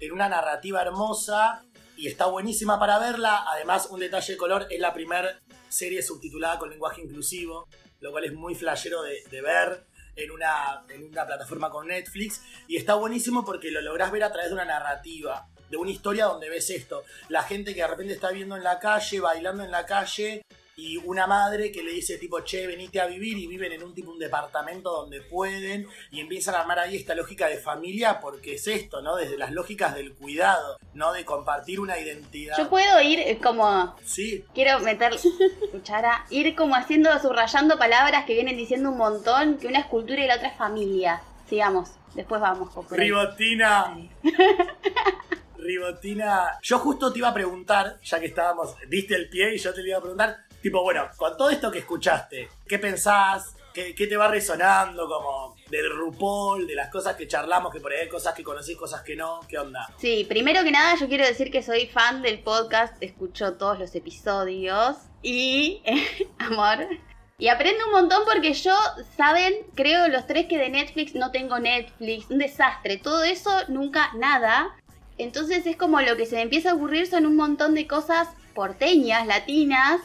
en 0.00 0.12
una 0.12 0.28
narrativa 0.28 0.82
hermosa 0.82 1.64
y 1.96 2.06
está 2.06 2.26
buenísima 2.26 2.78
para 2.78 2.98
verla. 2.98 3.44
Además, 3.48 3.88
un 3.90 4.00
detalle 4.00 4.34
de 4.34 4.38
color, 4.38 4.66
es 4.70 4.80
la 4.80 4.94
primera 4.94 5.40
serie 5.68 6.02
subtitulada 6.02 6.58
con 6.58 6.70
lenguaje 6.70 7.02
inclusivo, 7.02 7.68
lo 8.00 8.12
cual 8.12 8.24
es 8.24 8.34
muy 8.34 8.54
flashero 8.54 9.02
de, 9.02 9.42
ver 9.42 9.86
en 10.14 10.30
una, 10.30 10.84
en 10.88 11.04
una 11.04 11.26
plataforma 11.26 11.70
con 11.70 11.88
Netflix. 11.88 12.42
Y 12.68 12.76
está 12.76 12.94
buenísimo 12.94 13.44
porque 13.44 13.70
lo 13.70 13.80
lográs 13.80 14.12
ver 14.12 14.24
a 14.24 14.32
través 14.32 14.50
de 14.50 14.54
una 14.54 14.64
narrativa, 14.64 15.48
de 15.70 15.76
una 15.76 15.90
historia 15.90 16.26
donde 16.26 16.48
ves 16.48 16.70
esto. 16.70 17.02
La 17.28 17.42
gente 17.42 17.74
que 17.74 17.80
de 17.80 17.88
repente 17.88 18.12
está 18.12 18.30
viendo 18.30 18.56
en 18.56 18.62
la 18.62 18.78
calle, 18.78 19.20
bailando 19.20 19.64
en 19.64 19.70
la 19.70 19.86
calle, 19.86 20.42
y 20.78 20.98
una 20.98 21.26
madre 21.26 21.72
que 21.72 21.82
le 21.82 21.90
dice 21.90 22.18
tipo, 22.18 22.40
che, 22.44 22.66
venite 22.66 23.00
a 23.00 23.06
vivir 23.06 23.38
y 23.38 23.46
viven 23.46 23.72
en 23.72 23.82
un 23.82 23.94
tipo 23.94 24.10
un 24.10 24.18
departamento 24.18 24.90
donde 24.90 25.22
pueden 25.22 25.88
y 26.10 26.20
empiezan 26.20 26.54
a 26.54 26.60
armar 26.60 26.78
ahí 26.78 26.96
esta 26.96 27.14
lógica 27.14 27.48
de 27.48 27.56
familia 27.56 28.20
porque 28.20 28.54
es 28.54 28.66
esto, 28.66 29.00
¿no? 29.00 29.16
Desde 29.16 29.38
las 29.38 29.52
lógicas 29.52 29.94
del 29.94 30.12
cuidado, 30.14 30.76
¿no? 30.92 31.14
De 31.14 31.24
compartir 31.24 31.80
una 31.80 31.98
identidad. 31.98 32.58
Yo 32.58 32.68
puedo 32.68 33.00
ir 33.00 33.20
eh, 33.20 33.38
como. 33.42 33.96
Sí, 34.04 34.44
Quiero 34.54 34.78
meter 34.80 35.14
cuchara, 35.72 36.26
ir 36.28 36.54
como 36.54 36.74
haciendo, 36.74 37.10
subrayando 37.20 37.78
palabras 37.78 38.26
que 38.26 38.34
vienen 38.34 38.58
diciendo 38.58 38.90
un 38.90 38.98
montón, 38.98 39.56
que 39.56 39.68
una 39.68 39.80
es 39.80 39.86
cultura 39.86 40.22
y 40.22 40.26
la 40.26 40.36
otra 40.36 40.48
es 40.48 40.58
familia. 40.58 41.22
Sigamos, 41.48 41.92
después 42.14 42.40
vamos. 42.40 42.68
Ribotina. 42.90 43.96
Ribotina. 45.56 46.58
Yo 46.62 46.78
justo 46.78 47.12
te 47.12 47.18
iba 47.18 47.28
a 47.28 47.34
preguntar, 47.34 47.98
ya 48.02 48.20
que 48.20 48.26
estábamos, 48.26 48.74
diste 48.88 49.14
el 49.14 49.28
pie 49.28 49.54
y 49.54 49.58
yo 49.58 49.72
te 49.72 49.80
lo 49.80 49.88
iba 49.88 49.98
a 49.98 50.00
preguntar, 50.00 50.45
tipo, 50.66 50.82
bueno, 50.82 51.08
con 51.16 51.36
todo 51.36 51.48
esto 51.50 51.70
que 51.70 51.78
escuchaste, 51.78 52.48
¿qué 52.66 52.80
pensás? 52.80 53.54
¿Qué, 53.72 53.94
qué 53.94 54.08
te 54.08 54.16
va 54.16 54.26
resonando 54.26 55.06
como 55.06 55.54
del 55.70 55.88
RuPaul, 55.94 56.66
de 56.66 56.74
las 56.74 56.90
cosas 56.90 57.14
que 57.14 57.28
charlamos, 57.28 57.72
que 57.72 57.78
por 57.78 57.92
ahí 57.92 58.00
hay 58.00 58.08
cosas 58.08 58.34
que 58.34 58.42
conocís, 58.42 58.76
cosas 58.76 59.02
que 59.02 59.14
no? 59.14 59.38
¿Qué 59.48 59.58
onda? 59.58 59.88
Sí, 59.96 60.26
primero 60.28 60.64
que 60.64 60.72
nada 60.72 60.96
yo 60.96 61.06
quiero 61.06 61.24
decir 61.24 61.52
que 61.52 61.62
soy 61.62 61.86
fan 61.86 62.20
del 62.20 62.40
podcast, 62.40 63.00
escucho 63.00 63.52
todos 63.54 63.78
los 63.78 63.94
episodios 63.94 64.96
y, 65.22 65.82
amor, 66.38 66.88
y 67.38 67.46
aprendo 67.46 67.86
un 67.86 67.92
montón 67.92 68.22
porque 68.24 68.52
yo, 68.52 68.74
saben, 69.16 69.54
creo 69.76 70.08
los 70.08 70.26
tres 70.26 70.46
que 70.46 70.58
de 70.58 70.68
Netflix 70.68 71.14
no 71.14 71.30
tengo 71.30 71.60
Netflix, 71.60 72.28
un 72.28 72.38
desastre, 72.38 72.96
todo 72.96 73.22
eso 73.22 73.52
nunca 73.68 74.10
nada. 74.16 74.74
Entonces 75.16 75.64
es 75.64 75.76
como 75.76 76.00
lo 76.00 76.16
que 76.16 76.26
se 76.26 76.34
me 76.34 76.42
empieza 76.42 76.72
a 76.72 76.74
ocurrir 76.74 77.06
son 77.06 77.24
un 77.24 77.36
montón 77.36 77.76
de 77.76 77.86
cosas 77.86 78.30
porteñas, 78.52 79.28
latinas, 79.28 80.00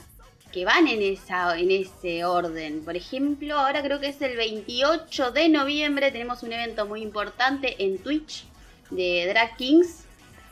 que 0.52 0.66
van 0.66 0.88
en, 0.88 1.02
esa, 1.02 1.58
en 1.58 1.72
ese 1.72 2.26
orden. 2.26 2.84
Por 2.84 2.96
ejemplo, 2.96 3.58
ahora 3.58 3.82
creo 3.82 4.00
que 4.00 4.08
es 4.08 4.22
el 4.22 4.38
28 4.38 5.32
de 5.32 5.50
noviembre, 5.50 6.12
tenemos 6.12 6.44
un 6.44 6.54
evento 6.54 6.86
muy 6.86 7.02
importante 7.02 7.84
en 7.84 7.98
Twitch 8.00 8.46
de 8.90 9.28
Drag 9.28 9.56
Kings, 9.58 10.06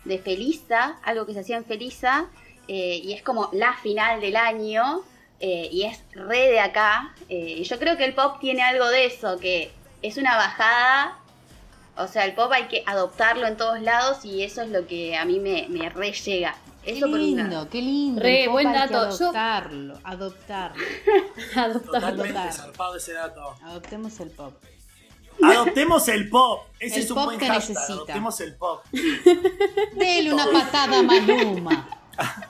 de 0.05 0.17
Felisa, 0.17 0.97
algo 1.03 1.25
que 1.25 1.33
se 1.33 1.41
hacía 1.41 1.57
en 1.57 1.65
Felisa, 1.65 2.27
eh, 2.67 3.01
y 3.03 3.13
es 3.13 3.21
como 3.21 3.49
la 3.53 3.73
final 3.77 4.21
del 4.21 4.35
año, 4.35 5.03
eh, 5.39 5.69
y 5.71 5.83
es 5.83 6.01
re 6.11 6.49
de 6.49 6.59
acá. 6.59 7.13
eh, 7.29 7.55
y 7.59 7.63
yo 7.63 7.79
creo 7.79 7.97
que 7.97 8.05
el 8.05 8.13
pop 8.13 8.39
tiene 8.39 8.61
algo 8.61 8.87
de 8.87 9.05
eso, 9.05 9.39
que 9.39 9.71
es 10.01 10.17
una 10.17 10.35
bajada. 10.35 11.17
O 11.97 12.07
sea, 12.07 12.25
el 12.25 12.33
pop 12.33 12.51
hay 12.51 12.65
que 12.67 12.83
adoptarlo 12.85 13.47
en 13.47 13.57
todos 13.57 13.81
lados 13.81 14.23
y 14.23 14.43
eso 14.43 14.61
es 14.61 14.69
lo 14.69 14.87
que 14.87 15.17
a 15.17 15.25
mí 15.25 15.39
me, 15.39 15.67
me 15.69 15.89
re 15.89 16.13
llega. 16.13 16.55
Qué 16.91 16.97
Eso 16.97 17.07
por 17.07 17.19
lado. 17.19 17.23
lindo, 17.25 17.67
qué 17.69 17.81
lindo. 17.81 18.21
Re, 18.21 18.47
buen 18.47 18.71
dato. 18.71 18.93
Yo- 18.93 18.99
Adoptarlo, 19.29 19.99
adoptarlo. 20.03 20.83
Totalmente 21.85 22.51
zarpado 22.51 22.95
ese 22.95 23.13
dato. 23.13 23.55
Adoptemos 23.63 24.19
el 24.19 24.31
pop. 24.31 24.53
Adoptemos 25.41 26.07
el 26.09 26.29
pop. 26.29 26.61
Ese 26.79 26.95
El 26.97 27.01
es 27.03 27.11
un 27.11 27.15
pop 27.15 27.25
buen 27.25 27.39
que 27.39 27.45
hashtag. 27.47 27.69
necesita. 27.69 27.93
Adoptemos 27.93 28.41
el 28.41 28.55
pop. 28.55 28.83
Dele 29.95 30.33
una 30.33 30.47
patada 30.51 30.99
a 30.99 31.03
Maluma. 31.03 31.89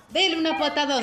Dele 0.10 0.38
una 0.38 0.58
patada 0.58 0.98
a. 1.00 1.02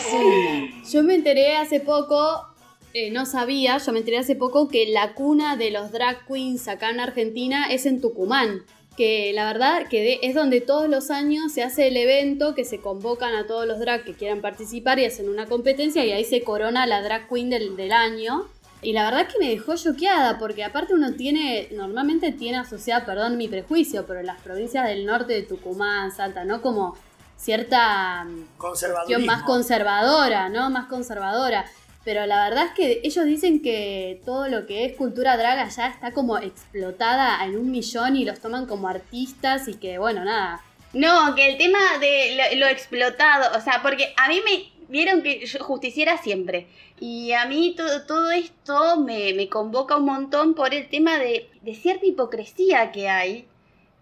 Yo 0.90 1.02
me 1.02 1.14
enteré 1.14 1.56
hace 1.56 1.78
poco, 1.80 2.44
eh, 2.92 3.10
no 3.10 3.24
sabía, 3.26 3.78
yo 3.78 3.92
me 3.92 4.00
enteré 4.00 4.18
hace 4.18 4.34
poco 4.34 4.68
que 4.68 4.86
la 4.88 5.14
cuna 5.14 5.56
de 5.56 5.70
los 5.70 5.92
drag 5.92 6.26
queens 6.26 6.66
acá 6.66 6.90
en 6.90 6.98
Argentina 7.00 7.66
es 7.70 7.86
en 7.86 8.00
Tucumán. 8.00 8.62
Que 8.96 9.32
la 9.34 9.44
verdad 9.46 9.88
que 9.88 10.00
de- 10.02 10.18
es 10.22 10.34
donde 10.34 10.60
todos 10.60 10.88
los 10.88 11.10
años 11.10 11.52
se 11.52 11.62
hace 11.62 11.88
el 11.88 11.96
evento, 11.96 12.54
que 12.54 12.64
se 12.64 12.80
convocan 12.80 13.34
a 13.34 13.46
todos 13.46 13.66
los 13.66 13.78
drag 13.78 14.04
que 14.04 14.14
quieran 14.14 14.40
participar 14.40 14.98
y 14.98 15.04
hacen 15.04 15.28
una 15.28 15.46
competencia 15.46 16.04
y 16.04 16.12
ahí 16.12 16.24
se 16.24 16.42
corona 16.42 16.86
la 16.86 17.02
drag 17.02 17.28
queen 17.28 17.50
del, 17.50 17.76
del 17.76 17.92
año. 17.92 18.46
Y 18.82 18.92
la 18.92 19.04
verdad 19.10 19.26
que 19.26 19.38
me 19.38 19.48
dejó 19.50 19.74
choqueada, 19.76 20.38
porque 20.38 20.62
aparte 20.62 20.94
uno 20.94 21.12
tiene, 21.14 21.68
normalmente 21.72 22.30
tiene 22.32 22.58
asociada, 22.58 23.04
perdón 23.06 23.36
mi 23.36 23.48
prejuicio, 23.48 24.06
pero 24.06 24.22
las 24.22 24.40
provincias 24.40 24.86
del 24.86 25.04
norte 25.06 25.32
de 25.32 25.42
Tucumán, 25.42 26.12
Salta, 26.12 26.44
¿no? 26.44 26.60
Como 26.62 26.96
cierta 27.36 28.24
mm, 28.24 28.44
más 29.26 29.42
conservadora, 29.44 30.48
¿no? 30.48 30.70
Más 30.70 30.86
conservadora. 30.86 31.64
Pero 32.06 32.24
la 32.24 32.48
verdad 32.48 32.66
es 32.66 32.72
que 32.72 33.00
ellos 33.02 33.24
dicen 33.24 33.60
que 33.60 34.22
todo 34.24 34.46
lo 34.46 34.64
que 34.64 34.84
es 34.84 34.96
cultura 34.96 35.36
drag 35.36 35.58
allá 35.58 35.88
está 35.88 36.12
como 36.12 36.38
explotada 36.38 37.44
en 37.44 37.56
un 37.58 37.72
millón 37.72 38.14
y 38.14 38.24
los 38.24 38.38
toman 38.38 38.66
como 38.66 38.86
artistas 38.86 39.66
y 39.66 39.74
que, 39.74 39.98
bueno, 39.98 40.24
nada. 40.24 40.62
No, 40.92 41.34
que 41.34 41.48
el 41.48 41.58
tema 41.58 41.80
de 41.98 42.38
lo, 42.54 42.60
lo 42.60 42.66
explotado, 42.68 43.58
o 43.58 43.60
sea, 43.60 43.82
porque 43.82 44.14
a 44.16 44.28
mí 44.28 44.40
me 44.44 44.70
vieron 44.88 45.20
que 45.20 45.48
justiciera 45.58 46.16
siempre. 46.16 46.68
Y 47.00 47.32
a 47.32 47.44
mí 47.46 47.74
todo, 47.76 48.06
todo 48.06 48.30
esto 48.30 48.98
me, 49.00 49.34
me 49.34 49.48
convoca 49.48 49.96
un 49.96 50.04
montón 50.04 50.54
por 50.54 50.74
el 50.74 50.88
tema 50.88 51.18
de 51.18 51.48
cierta 51.74 52.06
hipocresía 52.06 52.92
que 52.92 53.08
hay. 53.08 53.48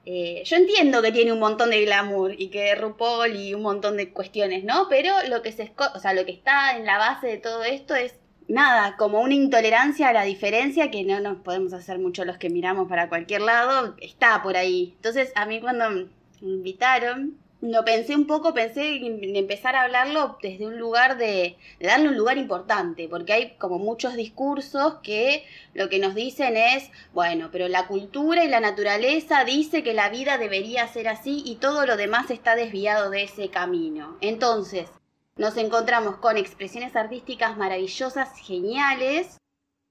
Eh, 0.06 0.42
yo 0.44 0.56
entiendo 0.56 1.00
que 1.00 1.12
tiene 1.12 1.32
un 1.32 1.38
montón 1.38 1.70
de 1.70 1.84
glamour 1.84 2.34
y 2.38 2.48
que 2.48 2.74
RuPaul 2.74 3.36
y 3.36 3.54
un 3.54 3.62
montón 3.62 3.96
de 3.96 4.12
cuestiones, 4.12 4.64
¿no? 4.64 4.86
Pero 4.88 5.12
lo 5.28 5.42
que 5.42 5.52
se 5.52 5.72
o 5.94 5.98
sea, 5.98 6.12
lo 6.12 6.26
que 6.26 6.32
está 6.32 6.76
en 6.76 6.84
la 6.84 6.98
base 6.98 7.26
de 7.26 7.38
todo 7.38 7.64
esto 7.64 7.94
es 7.94 8.14
nada, 8.46 8.96
como 8.96 9.20
una 9.20 9.34
intolerancia 9.34 10.08
a 10.08 10.12
la 10.12 10.24
diferencia 10.24 10.90
que 10.90 11.04
no 11.04 11.20
nos 11.20 11.38
podemos 11.38 11.72
hacer 11.72 11.98
mucho 11.98 12.24
los 12.24 12.36
que 12.38 12.50
miramos 12.50 12.88
para 12.88 13.08
cualquier 13.08 13.40
lado, 13.40 13.94
está 14.00 14.42
por 14.42 14.56
ahí. 14.56 14.92
Entonces, 14.96 15.32
a 15.34 15.46
mí 15.46 15.60
cuando 15.60 15.90
me 15.90 16.06
invitaron, 16.42 17.38
lo 17.70 17.84
pensé 17.84 18.14
un 18.14 18.26
poco, 18.26 18.52
pensé 18.52 18.96
en 18.96 19.36
empezar 19.36 19.74
a 19.74 19.82
hablarlo 19.82 20.38
desde 20.42 20.66
un 20.66 20.78
lugar 20.78 21.16
de, 21.16 21.56
de 21.78 21.86
darle 21.86 22.08
un 22.08 22.16
lugar 22.16 22.36
importante, 22.36 23.08
porque 23.08 23.32
hay 23.32 23.56
como 23.56 23.78
muchos 23.78 24.14
discursos 24.14 24.96
que 25.02 25.44
lo 25.72 25.88
que 25.88 25.98
nos 25.98 26.14
dicen 26.14 26.56
es, 26.56 26.90
bueno, 27.12 27.48
pero 27.50 27.68
la 27.68 27.86
cultura 27.86 28.44
y 28.44 28.48
la 28.48 28.60
naturaleza 28.60 29.44
dice 29.44 29.82
que 29.82 29.94
la 29.94 30.10
vida 30.10 30.36
debería 30.36 30.86
ser 30.88 31.08
así 31.08 31.42
y 31.44 31.56
todo 31.56 31.86
lo 31.86 31.96
demás 31.96 32.30
está 32.30 32.54
desviado 32.54 33.10
de 33.10 33.24
ese 33.24 33.48
camino. 33.48 34.18
Entonces, 34.20 34.90
nos 35.36 35.56
encontramos 35.56 36.16
con 36.18 36.36
expresiones 36.36 36.94
artísticas 36.94 37.56
maravillosas, 37.56 38.38
geniales, 38.38 39.38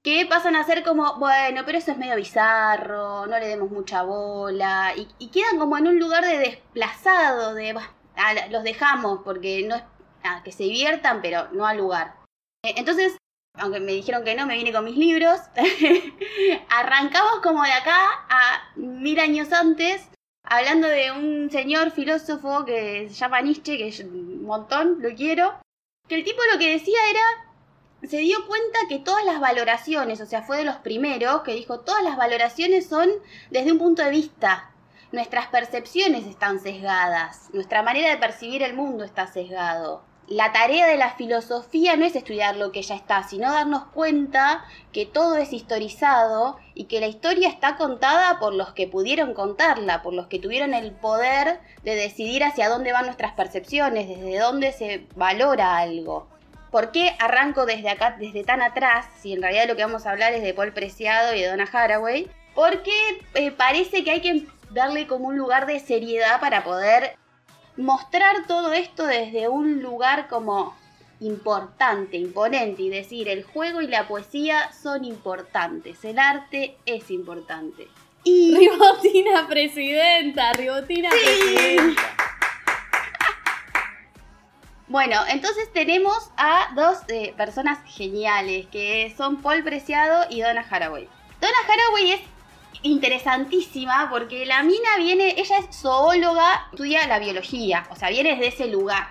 que 0.04 0.26
pasan 0.26 0.54
a 0.54 0.64
ser 0.64 0.84
como, 0.84 1.18
bueno, 1.18 1.62
pero 1.64 1.78
eso 1.78 1.90
es 1.92 1.96
medio 1.98 2.14
bizarro, 2.16 3.26
no 3.26 3.38
le 3.38 3.48
demos 3.48 3.70
mucha 3.70 4.02
bola, 4.02 4.92
y, 4.94 5.28
quedan 5.30 5.58
como 5.58 5.78
en 5.78 5.88
un 5.88 5.98
lugar 5.98 6.24
de 6.26 6.38
desplazado, 6.38 7.54
de, 7.54 7.72
"Bah, 7.72 7.90
ah, 8.16 8.34
la- 8.34 8.48
los 8.48 8.62
dejamos 8.62 9.20
porque 9.24 9.64
no 9.66 9.74
es, 9.76 9.82
que 10.44 10.52
se 10.52 10.64
diviertan, 10.64 11.20
pero 11.22 11.48
no 11.52 11.66
al 11.66 11.78
lugar. 11.78 12.16
Eh, 12.64 12.74
Entonces, 12.76 13.16
aunque 13.58 13.80
me 13.80 13.92
dijeron 13.92 14.24
que 14.24 14.34
no, 14.34 14.46
me 14.46 14.56
vine 14.56 14.72
con 14.72 14.84
mis 14.84 14.96
libros, 14.96 15.38
arrancamos 16.68 17.40
como 17.42 17.62
de 17.62 17.72
acá 17.72 17.96
a 18.28 18.72
mil 18.76 19.18
años 19.20 19.52
antes, 19.52 20.08
hablando 20.46 20.88
de 20.88 21.12
un 21.12 21.50
señor 21.50 21.90
filósofo 21.92 22.64
que 22.64 23.08
se 23.08 23.14
llama 23.14 23.40
Nietzsche, 23.40 23.76
que 23.78 23.88
es 23.88 24.00
un 24.00 24.44
montón, 24.44 24.98
lo 25.00 25.14
quiero, 25.14 25.58
que 26.08 26.16
el 26.16 26.24
tipo 26.24 26.40
lo 26.52 26.58
que 26.58 26.72
decía 26.72 26.98
era 27.10 27.43
se 28.08 28.18
dio 28.18 28.46
cuenta 28.46 28.78
que 28.88 28.98
todas 28.98 29.24
las 29.24 29.40
valoraciones, 29.40 30.20
o 30.20 30.26
sea, 30.26 30.42
fue 30.42 30.58
de 30.58 30.64
los 30.64 30.76
primeros 30.76 31.42
que 31.42 31.54
dijo, 31.54 31.80
todas 31.80 32.02
las 32.02 32.16
valoraciones 32.16 32.86
son 32.86 33.08
desde 33.50 33.72
un 33.72 33.78
punto 33.78 34.02
de 34.02 34.10
vista. 34.10 34.70
Nuestras 35.12 35.46
percepciones 35.46 36.26
están 36.26 36.58
sesgadas, 36.58 37.48
nuestra 37.52 37.82
manera 37.82 38.10
de 38.10 38.16
percibir 38.16 38.62
el 38.62 38.74
mundo 38.74 39.04
está 39.04 39.26
sesgado. 39.26 40.02
La 40.26 40.52
tarea 40.52 40.86
de 40.86 40.96
la 40.96 41.10
filosofía 41.10 41.96
no 41.96 42.06
es 42.06 42.16
estudiar 42.16 42.56
lo 42.56 42.72
que 42.72 42.80
ya 42.80 42.94
está, 42.94 43.22
sino 43.24 43.52
darnos 43.52 43.84
cuenta 43.84 44.64
que 44.90 45.04
todo 45.04 45.36
es 45.36 45.52
historizado 45.52 46.56
y 46.72 46.84
que 46.84 46.98
la 46.98 47.08
historia 47.08 47.50
está 47.50 47.76
contada 47.76 48.38
por 48.38 48.54
los 48.54 48.72
que 48.72 48.88
pudieron 48.88 49.34
contarla, 49.34 50.02
por 50.02 50.14
los 50.14 50.26
que 50.28 50.38
tuvieron 50.38 50.72
el 50.72 50.92
poder 50.92 51.60
de 51.82 51.94
decidir 51.94 52.42
hacia 52.42 52.70
dónde 52.70 52.92
van 52.92 53.04
nuestras 53.04 53.34
percepciones, 53.34 54.08
desde 54.08 54.38
dónde 54.38 54.72
se 54.72 55.06
valora 55.14 55.76
algo. 55.76 56.33
¿Por 56.74 56.90
qué 56.90 57.14
arranco 57.20 57.66
desde 57.66 57.88
acá, 57.88 58.16
desde 58.18 58.42
tan 58.42 58.60
atrás, 58.60 59.06
si 59.20 59.32
en 59.32 59.42
realidad 59.42 59.68
lo 59.68 59.76
que 59.76 59.84
vamos 59.84 60.06
a 60.06 60.10
hablar 60.10 60.32
es 60.32 60.42
de 60.42 60.54
Paul 60.54 60.72
Preciado 60.72 61.32
y 61.32 61.40
de 61.40 61.46
Donna 61.46 61.68
Haraway? 61.72 62.28
Porque 62.52 62.90
eh, 63.34 63.52
parece 63.52 64.02
que 64.02 64.10
hay 64.10 64.20
que 64.20 64.46
darle 64.72 65.06
como 65.06 65.28
un 65.28 65.36
lugar 65.36 65.66
de 65.66 65.78
seriedad 65.78 66.40
para 66.40 66.64
poder 66.64 67.14
mostrar 67.76 68.48
todo 68.48 68.72
esto 68.72 69.06
desde 69.06 69.46
un 69.46 69.84
lugar 69.84 70.26
como 70.26 70.76
importante, 71.20 72.16
imponente 72.16 72.82
y 72.82 72.88
decir 72.88 73.28
el 73.28 73.44
juego 73.44 73.80
y 73.80 73.86
la 73.86 74.08
poesía 74.08 74.72
son 74.72 75.04
importantes, 75.04 76.04
el 76.04 76.18
arte 76.18 76.76
es 76.86 77.08
importante. 77.12 77.86
Y 78.24 78.52
Ribotina 78.52 79.46
presidenta, 79.46 80.52
Ribotina 80.54 81.08
presidenta. 81.08 82.02
Bueno, 84.86 85.16
entonces 85.28 85.72
tenemos 85.72 86.30
a 86.36 86.68
dos 86.74 86.98
eh, 87.08 87.32
personas 87.36 87.78
geniales, 87.86 88.66
que 88.66 89.12
son 89.16 89.40
Paul 89.40 89.62
Preciado 89.64 90.26
y 90.30 90.42
Donna 90.42 90.64
Haraway. 90.68 91.08
Donna 91.40 91.56
Haraway 91.66 92.12
es 92.12 92.20
interesantísima 92.82 94.08
porque 94.10 94.44
la 94.44 94.62
mina 94.62 94.96
viene, 94.98 95.34
ella 95.38 95.56
es 95.58 95.74
zoóloga, 95.80 96.68
estudia 96.70 97.06
la 97.06 97.18
biología, 97.18 97.86
o 97.90 97.96
sea, 97.96 98.10
viene 98.10 98.30
desde 98.36 98.48
ese 98.48 98.66
lugar. 98.68 99.08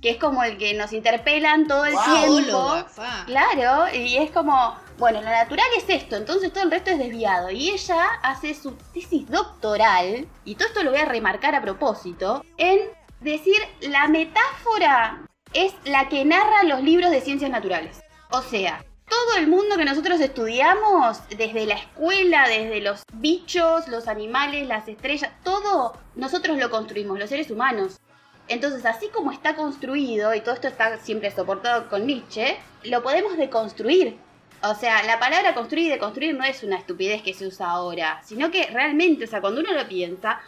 que 0.00 0.08
es 0.12 0.16
como 0.16 0.42
el 0.42 0.56
que 0.56 0.72
nos 0.72 0.94
interpelan 0.94 1.66
todo 1.68 1.84
el 1.84 1.92
Wow, 1.92 2.04
tiempo. 2.40 2.84
Claro, 3.26 3.94
y 3.94 4.16
es 4.16 4.30
como, 4.30 4.74
bueno, 4.96 5.20
lo 5.20 5.28
natural 5.28 5.66
es 5.76 5.84
esto, 5.90 6.16
entonces 6.16 6.50
todo 6.54 6.64
el 6.64 6.70
resto 6.70 6.90
es 6.90 6.98
desviado. 6.98 7.50
Y 7.50 7.68
ella 7.68 8.06
hace 8.22 8.54
su 8.54 8.72
tesis 8.94 9.28
doctoral, 9.28 10.26
y 10.46 10.54
todo 10.54 10.68
esto 10.68 10.82
lo 10.82 10.92
voy 10.92 11.00
a 11.00 11.04
remarcar 11.04 11.54
a 11.54 11.60
propósito, 11.60 12.42
en 12.56 12.80
decir 13.20 13.56
la 13.80 14.08
metáfora 14.08 15.22
es 15.52 15.74
la 15.84 16.08
que 16.08 16.24
narra 16.24 16.62
los 16.64 16.82
libros 16.82 17.10
de 17.10 17.20
ciencias 17.20 17.50
naturales. 17.50 18.00
O 18.30 18.42
sea, 18.42 18.84
todo 19.08 19.38
el 19.38 19.48
mundo 19.48 19.76
que 19.76 19.84
nosotros 19.84 20.20
estudiamos, 20.20 21.18
desde 21.36 21.66
la 21.66 21.74
escuela, 21.74 22.48
desde 22.48 22.80
los 22.80 23.02
bichos, 23.14 23.88
los 23.88 24.08
animales, 24.08 24.68
las 24.68 24.86
estrellas, 24.88 25.32
todo 25.42 25.98
nosotros 26.14 26.56
lo 26.58 26.70
construimos, 26.70 27.18
los 27.18 27.28
seres 27.28 27.50
humanos. 27.50 28.00
Entonces, 28.46 28.84
así 28.86 29.08
como 29.08 29.32
está 29.32 29.54
construido, 29.54 30.34
y 30.34 30.40
todo 30.40 30.54
esto 30.54 30.68
está 30.68 30.98
siempre 30.98 31.30
soportado 31.30 31.88
con 31.88 32.06
Nietzsche, 32.06 32.56
lo 32.84 33.02
podemos 33.02 33.36
deconstruir. 33.36 34.16
O 34.62 34.74
sea, 34.74 35.02
la 35.04 35.18
palabra 35.18 35.54
construir 35.54 35.86
y 35.86 35.90
deconstruir 35.90 36.34
no 36.34 36.44
es 36.44 36.62
una 36.62 36.76
estupidez 36.76 37.22
que 37.22 37.34
se 37.34 37.46
usa 37.46 37.70
ahora, 37.70 38.20
sino 38.24 38.50
que 38.50 38.66
realmente, 38.66 39.24
o 39.24 39.26
sea, 39.26 39.40
cuando 39.40 39.60
uno 39.60 39.72
lo 39.72 39.88
piensa, 39.88 40.40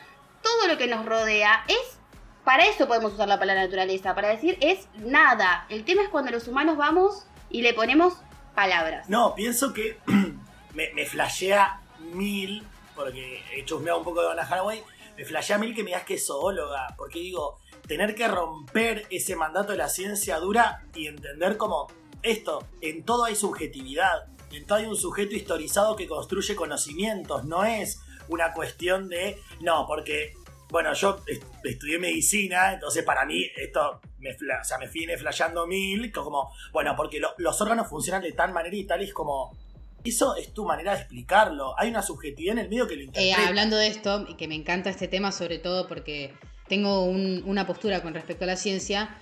todo 0.42 0.68
lo 0.68 0.78
que 0.78 0.86
nos 0.86 1.04
rodea 1.04 1.64
es... 1.68 1.98
Para 2.44 2.66
eso 2.66 2.88
podemos 2.88 3.12
usar 3.12 3.28
la 3.28 3.38
palabra 3.38 3.62
naturaleza, 3.62 4.14
para 4.14 4.28
decir 4.28 4.58
es 4.60 4.88
nada. 4.96 5.66
El 5.68 5.84
tema 5.84 6.02
es 6.02 6.08
cuando 6.08 6.30
los 6.30 6.48
humanos 6.48 6.76
vamos 6.76 7.24
y 7.50 7.62
le 7.62 7.72
ponemos 7.72 8.14
palabras. 8.54 9.08
No, 9.08 9.34
pienso 9.34 9.72
que 9.72 9.98
me, 10.74 10.92
me 10.94 11.06
flashea 11.06 11.80
mil, 12.12 12.66
porque 12.94 13.42
he 13.54 13.64
chusmeado 13.64 13.98
un 13.98 14.04
poco 14.04 14.20
de 14.20 14.26
Donna 14.26 14.42
Haraway, 14.42 14.82
me 15.16 15.24
flashea 15.24 15.58
mil 15.58 15.74
que 15.74 15.82
me 15.82 15.90
digas 15.90 16.04
que 16.04 16.14
es 16.14 16.26
zoóloga, 16.26 16.94
porque 16.96 17.20
digo, 17.20 17.58
tener 17.86 18.14
que 18.14 18.26
romper 18.28 19.06
ese 19.10 19.36
mandato 19.36 19.72
de 19.72 19.78
la 19.78 19.88
ciencia 19.88 20.38
dura 20.38 20.84
y 20.94 21.06
entender 21.06 21.56
como 21.56 21.88
esto, 22.22 22.66
en 22.80 23.04
todo 23.04 23.24
hay 23.24 23.36
subjetividad, 23.36 24.26
en 24.50 24.66
todo 24.66 24.78
hay 24.78 24.86
un 24.86 24.96
sujeto 24.96 25.34
historizado 25.34 25.96
que 25.96 26.06
construye 26.06 26.54
conocimientos, 26.54 27.44
no 27.44 27.64
es 27.64 28.00
una 28.28 28.52
cuestión 28.52 29.08
de, 29.08 29.38
no, 29.60 29.86
porque, 29.86 30.34
bueno, 30.72 30.92
yo 30.94 31.22
est- 31.26 31.44
estudié 31.64 31.98
medicina, 31.98 32.72
entonces 32.72 33.04
para 33.04 33.24
mí 33.26 33.44
esto 33.56 34.00
me, 34.18 34.30
o 34.32 34.64
sea, 34.64 34.78
me 34.78 34.88
viene 34.88 35.16
flasheando 35.18 35.66
mil, 35.66 36.10
como, 36.10 36.50
bueno, 36.72 36.94
porque 36.96 37.20
lo- 37.20 37.34
los 37.38 37.60
órganos 37.60 37.88
funcionan 37.88 38.22
de 38.22 38.32
tal 38.32 38.52
manera 38.52 38.74
y 38.74 38.84
tal, 38.84 39.02
y 39.02 39.04
es 39.04 39.12
como, 39.12 39.56
eso 40.02 40.34
es 40.34 40.52
tu 40.54 40.64
manera 40.64 40.94
de 40.94 40.98
explicarlo, 41.00 41.78
hay 41.78 41.90
una 41.90 42.02
subjetividad 42.02 42.54
en 42.54 42.58
el 42.64 42.68
medio 42.70 42.88
que 42.88 42.96
lo 42.96 43.02
Eh, 43.02 43.04
interpreta. 43.04 43.46
hablando 43.48 43.76
de 43.76 43.86
esto, 43.86 44.26
y 44.28 44.34
que 44.34 44.48
me 44.48 44.54
encanta 44.56 44.90
este 44.90 45.06
tema, 45.08 45.30
sobre 45.30 45.58
todo 45.58 45.86
porque 45.86 46.34
tengo 46.68 47.04
un- 47.04 47.42
una 47.46 47.66
postura 47.66 48.02
con 48.02 48.14
respecto 48.14 48.44
a 48.44 48.46
la 48.46 48.56
ciencia, 48.56 49.16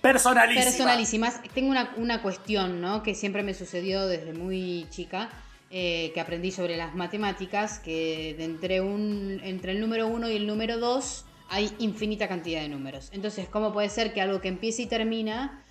Personalísima. 0.00 0.64
personalísimas. 0.64 1.40
Tengo 1.54 1.68
una, 1.70 1.92
una 1.96 2.20
cuestión, 2.22 2.80
¿no? 2.80 3.02
Que 3.02 3.14
siempre 3.14 3.42
me 3.42 3.54
sucedió 3.54 4.06
desde 4.06 4.32
muy 4.32 4.86
chica, 4.90 5.30
eh, 5.76 6.12
que 6.14 6.20
aprendí 6.20 6.52
sobre 6.52 6.76
las 6.76 6.94
matemáticas, 6.94 7.80
que 7.80 8.36
entre, 8.38 8.80
un, 8.80 9.40
entre 9.42 9.72
el 9.72 9.80
número 9.80 10.06
1 10.06 10.30
y 10.30 10.36
el 10.36 10.46
número 10.46 10.78
2 10.78 11.24
hay 11.48 11.68
infinita 11.80 12.28
cantidad 12.28 12.62
de 12.62 12.68
números. 12.68 13.08
Entonces, 13.12 13.48
¿cómo 13.48 13.72
puede 13.72 13.88
ser 13.88 14.12
que 14.12 14.20
algo 14.20 14.40
que 14.40 14.46
empieza 14.46 14.82
y 14.82 14.86
termina 14.86 15.64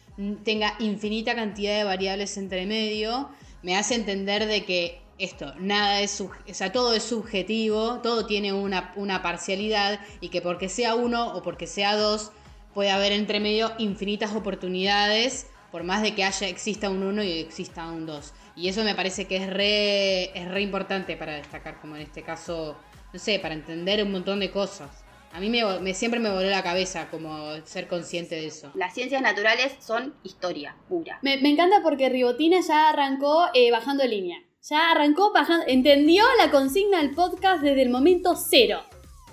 tenga 0.43 0.75
infinita 0.79 1.35
cantidad 1.35 1.77
de 1.77 1.85
variables 1.85 2.35
entre 2.35 2.65
medio? 2.65 3.29
Me 3.61 3.77
hace 3.77 3.95
entender 3.95 4.45
de 4.45 4.65
que 4.65 4.99
esto, 5.19 5.53
nada 5.61 6.01
es, 6.01 6.19
o 6.19 6.29
sea, 6.51 6.73
todo 6.73 6.93
es 6.93 7.03
subjetivo, 7.03 8.01
todo 8.03 8.25
tiene 8.25 8.51
una, 8.51 8.91
una 8.97 9.21
parcialidad 9.21 10.01
y 10.19 10.27
que 10.27 10.41
porque 10.41 10.67
sea 10.67 10.95
uno 10.95 11.33
o 11.33 11.41
porque 11.41 11.65
sea 11.65 11.95
dos, 11.95 12.33
puede 12.73 12.91
haber 12.91 13.13
entre 13.13 13.39
medio 13.39 13.71
infinitas 13.77 14.35
oportunidades, 14.35 15.47
por 15.71 15.83
más 15.83 16.03
de 16.03 16.13
que 16.13 16.23
haya, 16.23 16.47
exista 16.49 16.89
un 16.89 17.01
1 17.01 17.23
y 17.23 17.39
exista 17.39 17.87
un 17.87 18.05
2. 18.05 18.33
Y 18.55 18.67
eso 18.69 18.83
me 18.83 18.93
parece 18.95 19.25
que 19.25 19.37
es 19.37 19.49
re, 19.49 20.37
es 20.37 20.47
re 20.49 20.61
importante 20.61 21.17
para 21.17 21.33
destacar, 21.35 21.79
como 21.81 21.95
en 21.95 22.03
este 22.03 22.21
caso, 22.21 22.77
no 23.11 23.19
sé, 23.19 23.39
para 23.39 23.53
entender 23.55 24.03
un 24.03 24.11
montón 24.11 24.39
de 24.39 24.51
cosas. 24.51 25.03
A 25.31 25.39
mí 25.39 25.49
me, 25.49 25.63
me- 25.79 25.95
siempre 25.95 26.19
me 26.19 26.29
voló 26.29 26.47
la 26.49 26.61
cabeza 26.61 27.09
como 27.09 27.55
ser 27.65 27.87
consciente 27.87 28.35
de 28.35 28.45
eso. 28.45 28.71
Las 28.75 28.93
ciencias 28.93 29.21
naturales 29.23 29.73
son 29.79 30.13
historia 30.23 30.75
pura. 30.87 31.17
Me, 31.23 31.37
me 31.41 31.49
encanta 31.49 31.81
porque 31.81 32.09
Ribotina 32.09 32.59
ya 32.61 32.89
arrancó 32.89 33.47
eh, 33.55 33.71
bajando 33.71 34.05
línea. 34.05 34.37
Ya 34.69 34.91
arrancó 34.91 35.33
bajando. 35.33 35.65
Entendió 35.67 36.23
la 36.37 36.51
consigna 36.51 36.99
del 36.99 37.15
podcast 37.15 37.63
desde 37.63 37.81
el 37.81 37.89
momento 37.89 38.35
cero. 38.35 38.83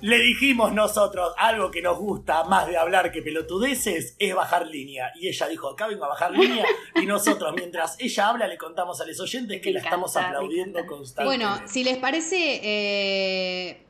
Le 0.02 0.18
dijimos 0.18 0.72
nosotros 0.72 1.34
algo 1.36 1.70
que 1.70 1.82
nos 1.82 1.98
gusta 1.98 2.44
más 2.44 2.66
de 2.66 2.76
hablar 2.76 3.12
que 3.12 3.20
pelotudeces 3.22 4.16
es 4.18 4.34
bajar 4.34 4.66
línea. 4.66 5.12
Y 5.20 5.28
ella 5.28 5.46
dijo, 5.48 5.68
acá 5.68 5.86
vengo 5.88 6.04
a 6.06 6.08
bajar 6.08 6.30
línea. 6.32 6.64
Y 7.00 7.04
nosotros, 7.06 7.52
mientras 7.54 7.96
ella 8.00 8.28
habla, 8.28 8.46
le 8.48 8.56
contamos 8.56 9.00
a 9.00 9.06
los 9.06 9.20
oyentes 9.20 9.60
que 9.60 9.70
Me 9.70 9.74
la 9.74 9.80
estamos 9.80 10.16
encanta, 10.16 10.28
aplaudiendo 10.38 10.86
constantemente. 10.86 11.44
Bueno, 11.46 11.68
si 11.68 11.84
les 11.84 11.98
parece, 11.98 12.60
eh, 12.62 13.82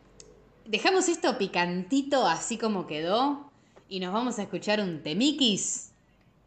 dejamos 0.64 1.09
esto 1.09 1.38
picantito 1.38 2.27
así 2.27 2.59
como 2.59 2.87
quedó 2.88 3.51
y 3.88 4.01
nos 4.01 4.12
vamos 4.12 4.38
a 4.38 4.42
escuchar 4.42 4.81
un 4.81 5.03
temikis. 5.03 5.92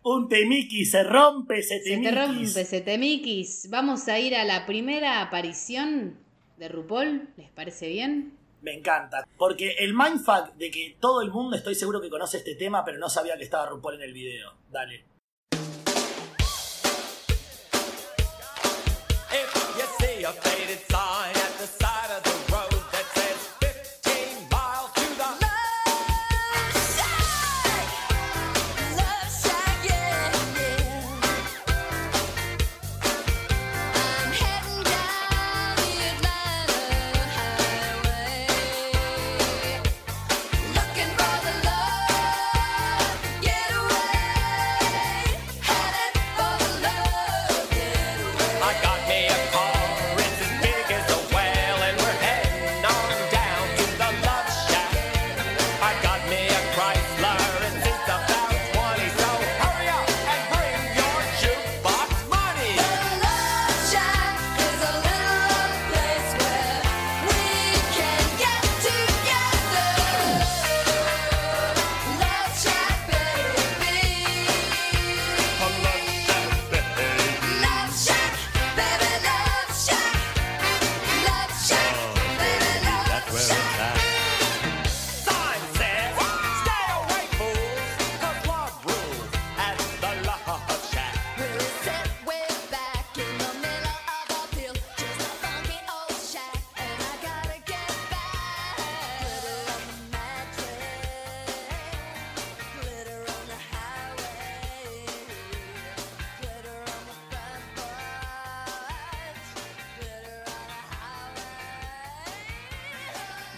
Un 0.04 0.28
temiki 0.28 0.84
se 0.86 1.04
rompe 1.04 1.60
ese 1.60 1.80
Se 1.80 1.90
temiki. 1.92 2.10
te 2.10 2.12
rompe 2.26 2.62
ese 2.62 2.82
temikis. 2.82 3.70
Vamos 3.70 4.10
a 4.10 4.20
ir 4.20 4.36
a 4.36 4.44
la 4.44 4.66
primera 4.66 5.22
aparición 5.22 6.18
de 6.58 6.68
RuPaul. 6.68 7.30
¿Les 7.38 7.50
parece 7.52 7.88
bien? 7.88 8.34
Me 8.64 8.74
encanta. 8.74 9.28
Porque 9.38 9.76
el 9.80 9.94
mindfuck 9.94 10.54
de 10.56 10.72
que 10.72 10.98
todo 11.00 11.22
el 11.22 11.30
mundo 11.32 11.56
estoy 11.56 11.76
seguro 11.76 12.02
que 12.02 12.10
conoce 12.10 12.38
este 12.38 12.56
tema, 12.56 12.84
pero 12.84 12.98
no 12.98 13.10
sabía 13.10 13.38
que 13.38 13.44
estaba 13.44 13.68
RuPaul 13.68 13.96
en 13.96 14.02
el 14.02 14.14
video. 14.14 14.54
Dale. 14.72 15.13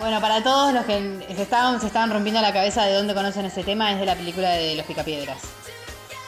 Bueno, 0.06 0.22
para 0.22 0.44
todos 0.44 0.72
los 0.72 0.86
que 0.86 1.26
se 1.36 1.42
estaban, 1.42 1.82
se 1.82 1.88
estaban 1.88 2.12
rompiendo 2.12 2.40
la 2.40 2.54
cabeza 2.54 2.86
de 2.86 2.94
dónde 2.94 3.16
conocen 3.16 3.44
este 3.48 3.64
tema, 3.64 3.92
es 3.92 4.00
de 4.00 4.06
la 4.06 4.14
película 4.14 4.52
de 4.52 4.76
Los 4.76 4.86
Picapiedras. 4.86 5.42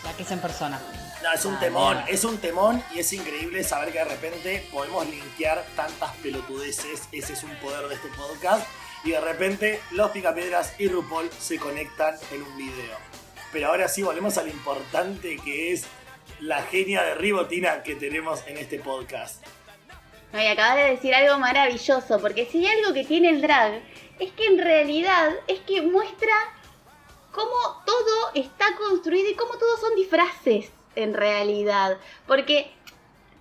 La 0.04 0.14
que 0.14 0.24
es 0.24 0.32
en 0.32 0.40
persona. 0.40 0.82
No, 1.22 1.32
es 1.32 1.46
un 1.46 1.54
Ah, 1.54 1.60
temón, 1.60 2.04
es 2.08 2.24
un 2.24 2.40
temón 2.40 2.84
y 2.96 2.98
es 3.02 3.14
increíble 3.14 3.64
saber 3.64 3.92
que 3.92 4.00
de 4.00 4.06
repente 4.06 4.68
podemos 4.72 5.08
linkear 5.08 5.64
tantas 5.76 6.10
pelotudeces. 6.24 7.04
Ese 7.12 7.34
es 7.34 7.44
un 7.44 7.56
poder 7.58 7.88
de 7.88 7.94
este 7.94 8.08
podcast. 8.18 8.68
Y 9.04 9.12
de 9.12 9.22
repente 9.22 9.80
los 9.92 10.10
Picapiedras 10.10 10.74
y 10.80 10.88
RuPaul 10.88 11.30
se 11.40 11.60
conectan 11.60 12.16
en 12.32 12.42
un 12.42 12.58
video. 12.58 12.98
Pero 13.52 13.68
ahora 13.68 13.88
sí, 13.88 14.02
volvemos 14.02 14.40
a 14.40 14.42
lo 14.42 14.50
importante 14.50 15.38
que 15.46 15.74
es 15.74 15.84
la 16.40 16.64
genia 16.64 17.04
de 17.04 17.14
ribotina 17.14 17.84
que 17.84 17.94
tenemos 17.94 18.40
en 18.48 18.58
este 18.58 18.80
podcast. 18.80 19.46
No, 20.34 20.42
y 20.42 20.46
acabas 20.48 20.76
de 20.78 20.92
decir 20.92 21.16
algo 21.16 21.38
maravilloso, 21.40 22.20
porque 22.20 22.46
si 22.46 22.66
hay 22.66 22.78
algo 22.80 22.94
que 22.94 23.06
tiene 23.06 23.30
el 23.30 23.42
drag, 23.42 23.82
es 24.20 24.32
que 24.32 24.46
en 24.46 24.58
realidad 24.60 25.32
es 25.48 25.60
que 25.62 25.82
muestra 25.82 26.34
cómo 27.32 27.56
todo 27.86 28.32
está 28.34 28.66
construido 28.78 29.30
y 29.30 29.36
cómo 29.36 29.54
todos 29.58 29.80
son 29.80 29.96
disfraces 29.96 30.72
en 30.96 31.14
realidad. 31.14 31.98
Porque 32.26 32.72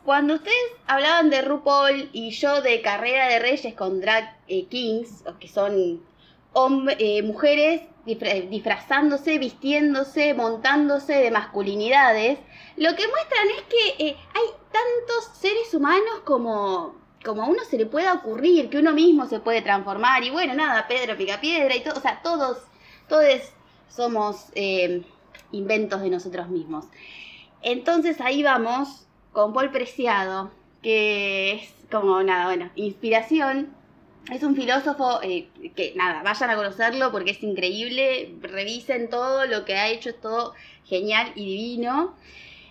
cuando 0.05 0.35
ustedes 0.35 0.57
hablaban 0.87 1.31
de 1.31 1.43
RuPaul 1.43 2.11
y 2.13 2.31
yo 2.31 2.61
de 2.63 2.81
Carrera 2.83 3.29
de 3.29 3.41
Reyes 3.41 3.75
con 3.75 4.01
Drag 4.01 4.39
eh, 4.47 4.67
Kings, 4.67 5.25
que 5.41 5.49
son 5.49 6.03
eh, 6.99 7.23
mujeres 7.23 7.83
disfra- 8.07 8.49
disfrazándose, 8.49 9.39
vistiéndose, 9.39 10.35
montándose 10.35 11.15
de 11.15 11.31
masculinidades, 11.31 12.39
lo 12.77 12.95
que 12.95 13.09
muestran 13.09 13.47
es 13.57 13.63
que 13.63 14.07
eh, 14.09 14.17
hay 14.35 14.43
tantos 14.77 15.39
seres 15.39 15.73
humanos 15.75 16.21
como, 16.25 16.95
como 17.25 17.43
a 17.43 17.47
uno 17.47 17.63
se 17.65 17.79
le 17.79 17.87
pueda 17.87 18.15
ocurrir, 18.15 18.69
que 18.69 18.79
uno 18.79 18.93
mismo 18.93 19.27
se 19.27 19.41
puede 19.41 19.63
transformar. 19.63 20.23
Y 20.25 20.31
bueno, 20.31 20.55
nada, 20.55 20.87
Pedro 20.89 21.17
Picapiedra 21.17 21.75
y 21.75 21.83
todo, 21.83 21.99
o 21.99 22.01
sea, 22.01 22.21
todos, 22.23 22.59
todos 23.09 23.25
somos 23.89 24.47
eh, 24.55 25.03
inventos 25.53 26.03
de 26.03 26.11
nosotros 26.11 26.49
mismos. 26.49 26.87
Entonces 27.63 28.21
ahí 28.21 28.43
vamos 28.43 29.07
con 29.33 29.53
Paul 29.53 29.71
Preciado, 29.71 30.51
que 30.83 31.53
es 31.53 31.75
como 31.91 32.23
nada, 32.23 32.47
bueno, 32.47 32.71
inspiración. 32.75 33.75
Es 34.31 34.43
un 34.43 34.57
filósofo 34.57 35.21
eh, 35.23 35.49
que 35.77 35.93
nada, 35.95 36.23
vayan 36.23 36.51
a 36.51 36.57
conocerlo 36.57 37.13
porque 37.13 37.31
es 37.31 37.43
increíble. 37.43 38.35
Revisen 38.41 39.09
todo 39.09 39.47
lo 39.47 39.65
que 39.65 39.77
ha 39.77 39.89
hecho, 39.89 40.11
es 40.11 40.21
todo 40.21 40.53
genial 40.85 41.33
y 41.35 41.47
divino. 41.47 42.15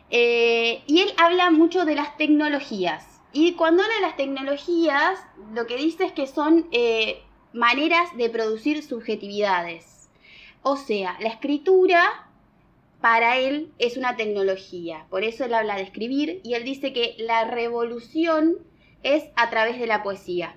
Eh, 0.10 0.84
y 0.88 1.02
él 1.02 1.14
habla 1.18 1.52
mucho 1.52 1.86
de 1.86 1.96
las 1.96 2.18
tecnologías. 2.18 3.22
Y 3.34 3.54
cuando 3.54 3.84
habla 3.84 3.96
de 3.96 4.02
las 4.02 4.18
tecnologías, 4.18 5.20
lo 5.54 5.68
que 5.68 5.78
dice 5.78 6.06
es 6.06 6.12
que 6.12 6.28
son 6.28 6.68
eh, 6.72 7.22
maneras 7.54 8.16
de 8.16 8.30
producir 8.30 8.84
subjetividades. 8.84 10.10
O 10.62 10.78
sea, 10.78 11.18
la 11.20 11.30
escritura 11.30 12.30
para 13.02 13.38
él 13.38 13.72
es 13.78 13.98
una 13.98 14.16
tecnología. 14.16 15.06
Por 15.10 15.24
eso 15.24 15.46
él 15.46 15.54
habla 15.54 15.76
de 15.76 15.84
escribir 15.84 16.42
y 16.44 16.54
él 16.54 16.64
dice 16.64 16.94
que 16.94 17.16
la 17.20 17.46
revolución 17.46 18.58
es 19.04 19.26
a 19.36 19.50
través 19.50 19.80
de 19.80 19.88
la 19.88 20.02
poesía. 20.02 20.56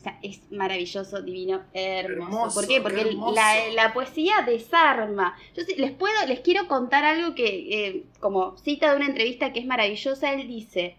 O 0.00 0.02
sea, 0.02 0.18
es 0.22 0.40
maravilloso, 0.50 1.20
divino, 1.20 1.60
hermoso. 1.74 2.22
Hermoso, 2.32 2.54
¿Por 2.60 2.66
qué? 2.68 2.80
Porque 2.80 3.00
hermoso. 3.02 3.34
la, 3.34 3.54
la 3.74 3.92
poesía 3.92 4.36
desarma. 4.46 5.36
Yo 5.54 5.62
sí- 5.62 5.74
les 5.76 5.90
puedo, 5.92 6.14
les 6.26 6.40
quiero 6.40 6.66
contar 6.68 7.04
algo 7.04 7.34
que, 7.34 7.46
eh, 7.88 8.04
como 8.18 8.56
cita 8.56 8.90
de 8.90 8.96
una 8.96 9.06
entrevista 9.06 9.52
que 9.52 9.60
es 9.60 9.66
maravillosa, 9.66 10.32
él 10.32 10.48
dice, 10.48 10.96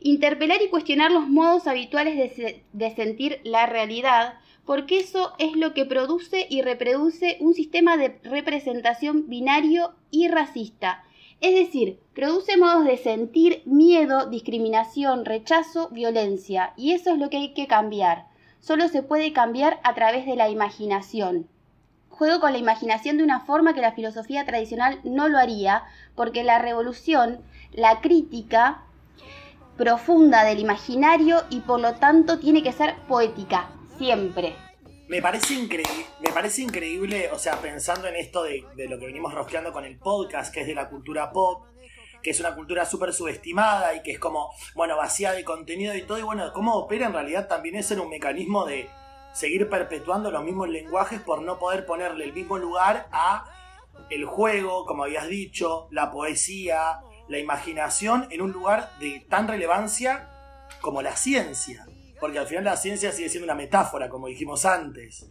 interpelar 0.00 0.60
y 0.60 0.68
cuestionar 0.68 1.10
los 1.12 1.28
modos 1.28 1.66
habituales 1.66 2.16
de, 2.18 2.28
se- 2.28 2.62
de 2.74 2.94
sentir 2.94 3.40
la 3.42 3.64
realidad, 3.64 4.34
porque 4.66 4.98
eso 4.98 5.32
es 5.38 5.52
lo 5.56 5.72
que 5.72 5.86
produce 5.86 6.46
y 6.50 6.60
reproduce 6.60 7.38
un 7.40 7.54
sistema 7.54 7.96
de 7.96 8.18
representación 8.22 9.28
binario 9.28 9.94
y 10.10 10.28
racista. 10.28 11.04
Es 11.40 11.54
decir, 11.54 12.00
produce 12.14 12.56
modos 12.56 12.84
de 12.84 12.96
sentir 12.96 13.62
miedo, 13.66 14.26
discriminación, 14.26 15.24
rechazo, 15.24 15.88
violencia, 15.90 16.72
y 16.76 16.92
eso 16.92 17.12
es 17.12 17.18
lo 17.18 17.28
que 17.28 17.36
hay 17.36 17.54
que 17.54 17.66
cambiar. 17.66 18.26
Solo 18.60 18.88
se 18.88 19.02
puede 19.02 19.32
cambiar 19.32 19.78
a 19.84 19.94
través 19.94 20.24
de 20.24 20.34
la 20.34 20.48
imaginación. 20.48 21.46
Juego 22.08 22.40
con 22.40 22.52
la 22.52 22.58
imaginación 22.58 23.18
de 23.18 23.24
una 23.24 23.40
forma 23.40 23.74
que 23.74 23.82
la 23.82 23.92
filosofía 23.92 24.46
tradicional 24.46 24.98
no 25.04 25.28
lo 25.28 25.38
haría, 25.38 25.84
porque 26.14 26.42
la 26.42 26.58
revolución, 26.58 27.40
la 27.72 28.00
crítica 28.00 28.82
profunda 29.76 30.42
del 30.44 30.58
imaginario 30.58 31.42
y 31.50 31.60
por 31.60 31.80
lo 31.80 31.96
tanto 31.96 32.38
tiene 32.38 32.62
que 32.62 32.72
ser 32.72 32.96
poética, 33.08 33.68
siempre. 33.98 34.56
Me 35.08 35.22
parece, 35.22 35.54
increíble, 35.54 36.06
me 36.20 36.32
parece 36.32 36.62
increíble, 36.62 37.30
o 37.32 37.38
sea, 37.38 37.60
pensando 37.60 38.08
en 38.08 38.16
esto 38.16 38.42
de, 38.42 38.64
lo 38.88 38.98
que 38.98 39.06
venimos 39.06 39.32
rosqueando 39.32 39.72
con 39.72 39.84
el 39.84 39.98
podcast, 39.98 40.52
que 40.52 40.62
es 40.62 40.66
de 40.66 40.74
la 40.74 40.88
cultura 40.88 41.30
pop, 41.30 41.64
que 42.22 42.30
es 42.30 42.40
una 42.40 42.56
cultura 42.56 42.84
súper 42.84 43.12
subestimada 43.12 43.94
y 43.94 44.02
que 44.02 44.10
es 44.10 44.18
como, 44.18 44.50
bueno, 44.74 44.96
vacía 44.96 45.30
de 45.30 45.44
contenido 45.44 45.94
y 45.94 46.02
todo, 46.02 46.18
y 46.18 46.22
bueno, 46.22 46.52
cómo 46.52 46.74
opera 46.74 47.06
en 47.06 47.12
realidad 47.12 47.46
también 47.46 47.76
es 47.76 47.88
en 47.92 48.00
un 48.00 48.10
mecanismo 48.10 48.64
de 48.64 48.88
seguir 49.32 49.68
perpetuando 49.68 50.32
los 50.32 50.42
mismos 50.42 50.68
lenguajes 50.68 51.20
por 51.20 51.40
no 51.40 51.60
poder 51.60 51.86
ponerle 51.86 52.24
el 52.24 52.32
mismo 52.32 52.58
lugar 52.58 53.06
a 53.12 53.44
el 54.10 54.24
juego, 54.24 54.86
como 54.86 55.04
habías 55.04 55.28
dicho, 55.28 55.86
la 55.92 56.10
poesía, 56.10 56.98
la 57.28 57.38
imaginación 57.38 58.26
en 58.30 58.42
un 58.42 58.50
lugar 58.50 58.90
de 58.98 59.24
tan 59.28 59.46
relevancia 59.46 60.28
como 60.80 61.00
la 61.00 61.14
ciencia. 61.14 61.85
Porque 62.20 62.38
al 62.38 62.46
final 62.46 62.64
la 62.64 62.76
ciencia 62.76 63.12
sigue 63.12 63.28
siendo 63.28 63.44
una 63.44 63.54
metáfora, 63.54 64.08
como 64.08 64.26
dijimos 64.26 64.64
antes. 64.64 65.26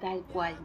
Tal 0.00 0.22
cual. 0.32 0.56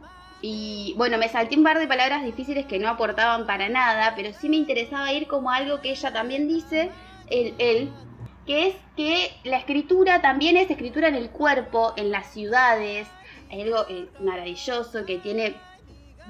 Y 0.42 0.94
bueno, 0.96 1.18
me 1.18 1.28
salté 1.28 1.56
un 1.56 1.64
par 1.64 1.78
de 1.78 1.86
palabras 1.86 2.24
difíciles 2.24 2.66
que 2.66 2.78
no 2.78 2.88
aportaban 2.88 3.46
para 3.46 3.68
nada, 3.68 4.14
pero 4.16 4.32
sí 4.32 4.48
me 4.48 4.56
interesaba 4.56 5.12
ir 5.12 5.26
como 5.26 5.50
algo 5.50 5.80
que 5.80 5.90
ella 5.90 6.12
también 6.12 6.48
dice, 6.48 6.90
él, 7.28 7.54
él, 7.58 7.92
que 8.46 8.68
es 8.68 8.76
que 8.96 9.30
la 9.44 9.58
escritura 9.58 10.22
también 10.22 10.56
es 10.56 10.70
escritura 10.70 11.08
en 11.08 11.14
el 11.14 11.30
cuerpo, 11.30 11.92
en 11.96 12.10
las 12.10 12.32
ciudades, 12.32 13.06
Hay 13.50 13.62
algo 13.62 13.84
eh, 13.88 14.08
maravilloso 14.20 15.04
que 15.04 15.18
tiene, 15.18 15.56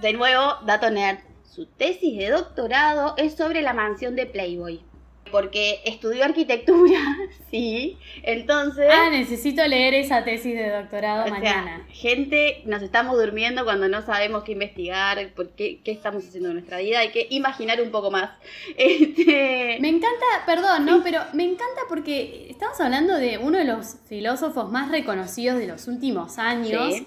de 0.00 0.12
nuevo, 0.12 0.54
dato 0.66 0.90
nerd. 0.90 1.18
Su 1.44 1.66
tesis 1.66 2.18
de 2.18 2.30
doctorado 2.30 3.14
es 3.16 3.36
sobre 3.36 3.62
la 3.62 3.74
mansión 3.74 4.16
de 4.16 4.26
Playboy. 4.26 4.82
Porque 5.30 5.80
estudió 5.84 6.24
arquitectura, 6.24 6.98
sí. 7.50 7.98
Entonces. 8.22 8.86
Ah, 8.90 9.08
necesito 9.10 9.66
leer 9.66 9.94
esa 9.94 10.24
tesis 10.24 10.54
de 10.54 10.70
doctorado 10.70 11.22
O 11.22 11.24
sea, 11.24 11.34
mañana. 11.34 11.86
gente, 11.90 12.62
nos 12.66 12.82
estamos 12.82 13.16
durmiendo 13.16 13.64
cuando 13.64 13.88
no 13.88 14.02
sabemos 14.02 14.44
qué 14.44 14.52
investigar, 14.52 15.32
por 15.34 15.50
qué, 15.50 15.80
qué 15.84 15.92
estamos 15.92 16.26
haciendo 16.26 16.48
en 16.50 16.54
nuestra 16.56 16.78
vida, 16.78 17.00
hay 17.00 17.10
que 17.10 17.26
imaginar 17.30 17.80
un 17.80 17.90
poco 17.90 18.10
más. 18.10 18.30
Este, 18.76 19.78
Me 19.80 19.88
encanta, 19.88 20.26
perdón, 20.46 20.86
¿no? 20.86 21.02
Pero 21.02 21.20
me 21.32 21.44
encanta 21.44 21.82
porque 21.88 22.46
estamos 22.50 22.80
hablando 22.80 23.16
de 23.16 23.38
uno 23.38 23.58
de 23.58 23.64
los 23.64 23.96
filósofos 24.08 24.70
más 24.70 24.90
reconocidos 24.90 25.58
de 25.58 25.66
los 25.66 25.86
últimos 25.88 26.38
años. 26.38 26.94
Sí. 26.94 27.06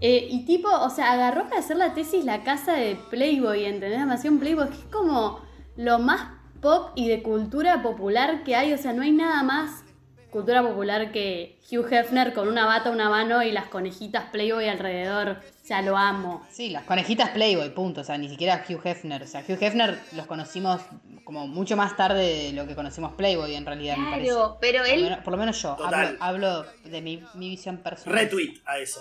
Eh, 0.00 0.28
y 0.30 0.44
tipo, 0.44 0.68
o 0.68 0.90
sea, 0.90 1.12
agarró 1.12 1.44
para 1.44 1.60
hacer 1.60 1.76
la 1.76 1.94
tesis 1.94 2.24
la 2.24 2.42
casa 2.42 2.74
de 2.74 2.96
Playboy, 3.10 3.64
¿entendés? 3.64 3.98
La 3.98 4.06
mansión 4.06 4.38
Playboy, 4.38 4.68
que 4.68 4.74
es 4.74 4.84
como 4.92 5.40
lo 5.76 5.98
más 5.98 6.28
pop 6.64 6.92
y 6.94 7.08
de 7.08 7.22
cultura 7.22 7.82
popular 7.82 8.42
que 8.42 8.56
hay. 8.56 8.72
O 8.72 8.78
sea, 8.78 8.94
no 8.94 9.02
hay 9.02 9.12
nada 9.12 9.42
más 9.42 9.84
cultura 10.30 10.62
popular 10.62 11.12
que 11.12 11.60
Hugh 11.70 11.86
Hefner 11.92 12.32
con 12.32 12.48
una 12.48 12.66
bata, 12.66 12.90
una 12.90 13.08
mano 13.08 13.42
y 13.44 13.52
las 13.52 13.66
conejitas 13.66 14.24
Playboy 14.32 14.66
alrededor. 14.66 15.36
O 15.62 15.66
sea, 15.66 15.82
lo 15.82 15.96
amo. 15.96 16.44
Sí, 16.50 16.70
las 16.70 16.84
conejitas 16.84 17.30
Playboy, 17.30 17.70
punto. 17.74 18.00
O 18.00 18.04
sea, 18.04 18.18
ni 18.18 18.28
siquiera 18.28 18.64
Hugh 18.68 18.80
Hefner. 18.82 19.22
O 19.22 19.26
sea, 19.26 19.42
Hugh 19.46 19.62
Hefner 19.62 19.98
los 20.16 20.26
conocimos 20.26 20.80
como 21.24 21.46
mucho 21.46 21.76
más 21.76 21.96
tarde 21.96 22.46
de 22.46 22.52
lo 22.52 22.66
que 22.66 22.74
conocimos 22.74 23.12
Playboy, 23.14 23.54
en 23.54 23.64
realidad, 23.64 23.96
me 23.96 24.10
parece. 24.10 24.30
claro, 24.30 24.58
pero 24.60 24.78
Por 24.80 24.88
lo, 24.88 24.94
él, 24.94 25.02
menos, 25.04 25.18
por 25.20 25.32
lo 25.32 25.38
menos 25.38 25.62
yo. 25.62 25.74
Total. 25.76 26.16
Hablo, 26.20 26.48
hablo 26.48 26.66
de 26.84 27.00
mi, 27.00 27.22
mi 27.34 27.50
visión 27.50 27.76
personal. 27.78 28.18
Retweet 28.20 28.60
a 28.66 28.78
eso. 28.78 29.00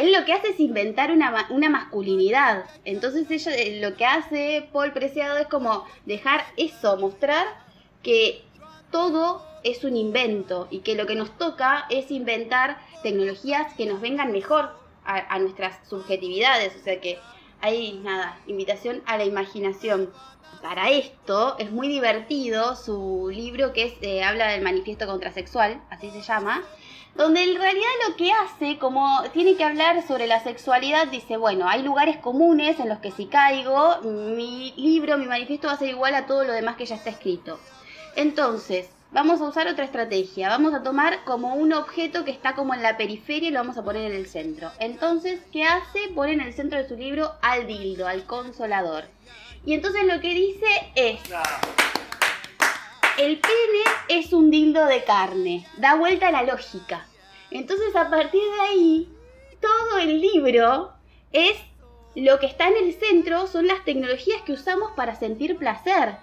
Él 0.00 0.12
lo 0.12 0.24
que 0.24 0.32
hace 0.32 0.48
es 0.48 0.60
inventar 0.60 1.10
una, 1.12 1.46
una 1.50 1.68
masculinidad. 1.68 2.64
Entonces 2.84 3.30
ella, 3.30 3.54
eh, 3.54 3.80
lo 3.80 3.96
que 3.96 4.06
hace 4.06 4.68
Paul 4.72 4.92
Preciado 4.92 5.38
es 5.38 5.46
como 5.46 5.84
dejar 6.06 6.44
eso, 6.56 6.96
mostrar 6.96 7.46
que 8.02 8.42
todo 8.90 9.44
es 9.62 9.84
un 9.84 9.96
invento 9.96 10.68
y 10.70 10.80
que 10.80 10.94
lo 10.94 11.06
que 11.06 11.14
nos 11.14 11.36
toca 11.36 11.86
es 11.90 12.10
inventar 12.10 12.78
tecnologías 13.02 13.74
que 13.74 13.86
nos 13.86 14.00
vengan 14.00 14.32
mejor 14.32 14.70
a, 15.04 15.34
a 15.34 15.38
nuestras 15.38 15.86
subjetividades. 15.88 16.74
O 16.76 16.84
sea 16.84 17.00
que 17.00 17.18
hay 17.60 18.00
nada, 18.02 18.38
invitación 18.46 19.02
a 19.06 19.18
la 19.18 19.24
imaginación. 19.24 20.10
Para 20.62 20.90
esto 20.90 21.56
es 21.58 21.70
muy 21.70 21.88
divertido 21.88 22.76
su 22.76 23.30
libro 23.32 23.72
que 23.72 23.84
es, 23.84 23.94
eh, 24.02 24.22
habla 24.22 24.48
del 24.48 24.62
manifiesto 24.62 25.06
contrasexual, 25.06 25.80
así 25.88 26.10
se 26.10 26.20
llama, 26.20 26.62
donde 27.20 27.42
en 27.42 27.54
realidad 27.54 27.90
lo 28.08 28.16
que 28.16 28.32
hace, 28.32 28.78
como 28.78 29.22
tiene 29.34 29.54
que 29.54 29.62
hablar 29.62 30.02
sobre 30.06 30.26
la 30.26 30.42
sexualidad, 30.42 31.06
dice, 31.08 31.36
bueno, 31.36 31.68
hay 31.68 31.82
lugares 31.82 32.16
comunes 32.16 32.80
en 32.80 32.88
los 32.88 33.00
que 33.00 33.10
si 33.10 33.26
caigo, 33.26 33.98
mi 34.00 34.72
libro, 34.78 35.18
mi 35.18 35.26
manifiesto 35.26 35.66
va 35.66 35.74
a 35.74 35.78
ser 35.78 35.90
igual 35.90 36.14
a 36.14 36.24
todo 36.24 36.44
lo 36.44 36.54
demás 36.54 36.76
que 36.76 36.86
ya 36.86 36.94
está 36.94 37.10
escrito. 37.10 37.60
Entonces, 38.16 38.88
vamos 39.10 39.42
a 39.42 39.44
usar 39.44 39.68
otra 39.68 39.84
estrategia. 39.84 40.48
Vamos 40.48 40.72
a 40.72 40.82
tomar 40.82 41.22
como 41.24 41.56
un 41.56 41.74
objeto 41.74 42.24
que 42.24 42.30
está 42.30 42.54
como 42.54 42.72
en 42.72 42.82
la 42.82 42.96
periferia 42.96 43.50
y 43.50 43.52
lo 43.52 43.60
vamos 43.60 43.76
a 43.76 43.84
poner 43.84 44.10
en 44.10 44.16
el 44.16 44.26
centro. 44.26 44.70
Entonces, 44.78 45.42
¿qué 45.52 45.64
hace? 45.64 46.08
Pone 46.14 46.32
en 46.32 46.40
el 46.40 46.54
centro 46.54 46.78
de 46.78 46.88
su 46.88 46.96
libro 46.96 47.34
al 47.42 47.66
dildo, 47.66 48.08
al 48.08 48.24
consolador. 48.24 49.04
Y 49.66 49.74
entonces 49.74 50.04
lo 50.04 50.22
que 50.22 50.32
dice 50.32 50.66
es, 50.94 51.20
el 53.18 53.38
pene 53.38 53.84
es 54.08 54.32
un 54.32 54.50
dildo 54.50 54.86
de 54.86 55.04
carne. 55.04 55.66
Da 55.76 55.96
vuelta 55.96 56.28
a 56.28 56.32
la 56.32 56.44
lógica. 56.44 57.06
Entonces, 57.50 57.94
a 57.96 58.10
partir 58.10 58.42
de 58.42 58.60
ahí, 58.60 59.08
todo 59.60 59.98
el 59.98 60.20
libro 60.20 60.92
es 61.32 61.56
lo 62.14 62.38
que 62.40 62.46
está 62.46 62.68
en 62.68 62.76
el 62.76 62.94
centro 62.94 63.46
son 63.46 63.66
las 63.66 63.84
tecnologías 63.84 64.42
que 64.42 64.52
usamos 64.52 64.90
para 64.92 65.14
sentir 65.14 65.56
placer. 65.56 66.16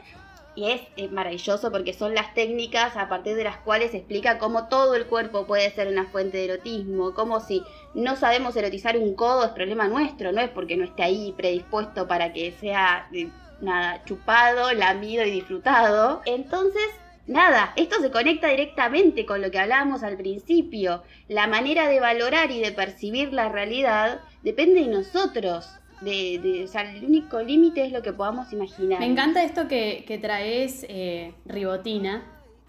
Y 0.55 0.71
es, 0.71 1.11
maravilloso 1.11 1.71
porque 1.71 1.93
son 1.93 2.15
las 2.15 2.33
técnicas 2.33 2.97
a 2.97 3.07
partir 3.07 3.35
de 3.35 3.43
las 3.43 3.57
cuales 3.57 3.93
explica 3.93 4.39
cómo 4.39 4.67
todo 4.67 4.95
el 4.95 5.05
cuerpo 5.05 5.45
puede 5.45 5.69
ser 5.69 5.87
una 5.87 6.05
fuente 6.05 6.37
de 6.37 6.45
erotismo, 6.45 7.13
como 7.13 7.39
si 7.41 7.63
no 7.93 8.15
sabemos 8.15 8.55
erotizar 8.55 8.97
un 8.97 9.13
codo 9.13 9.45
es 9.45 9.51
problema 9.51 9.87
nuestro, 9.87 10.31
no 10.31 10.41
es 10.41 10.49
porque 10.49 10.75
no 10.75 10.83
esté 10.83 11.03
ahí 11.03 11.31
predispuesto 11.37 12.07
para 12.07 12.33
que 12.33 12.51
sea 12.53 13.07
eh, 13.13 13.29
nada 13.61 14.03
chupado, 14.05 14.73
lamido 14.73 15.23
y 15.25 15.31
disfrutado. 15.31 16.23
Entonces, 16.25 16.87
nada, 17.27 17.73
esto 17.75 17.99
se 18.01 18.09
conecta 18.11 18.47
directamente 18.47 19.25
con 19.25 19.41
lo 19.41 19.51
que 19.51 19.59
hablábamos 19.59 20.03
al 20.03 20.17
principio. 20.17 21.03
La 21.27 21.47
manera 21.47 21.87
de 21.87 21.99
valorar 21.99 22.51
y 22.51 22.59
de 22.61 22.71
percibir 22.71 23.33
la 23.33 23.49
realidad 23.49 24.21
depende 24.43 24.81
de 24.81 24.87
nosotros. 24.87 25.69
De, 26.01 26.39
de- 26.43 26.63
o 26.63 26.67
sea, 26.67 26.81
el 26.93 27.03
único 27.03 27.41
límite 27.41 27.83
es 27.85 27.91
lo 27.91 28.01
que 28.01 28.13
podamos 28.13 28.53
imaginar. 28.53 28.99
Me 28.99 29.05
encanta 29.07 29.43
esto 29.43 29.67
que, 29.67 30.19
traes, 30.21 30.85
eh, 30.89 31.33
Ribotina, 31.45 32.23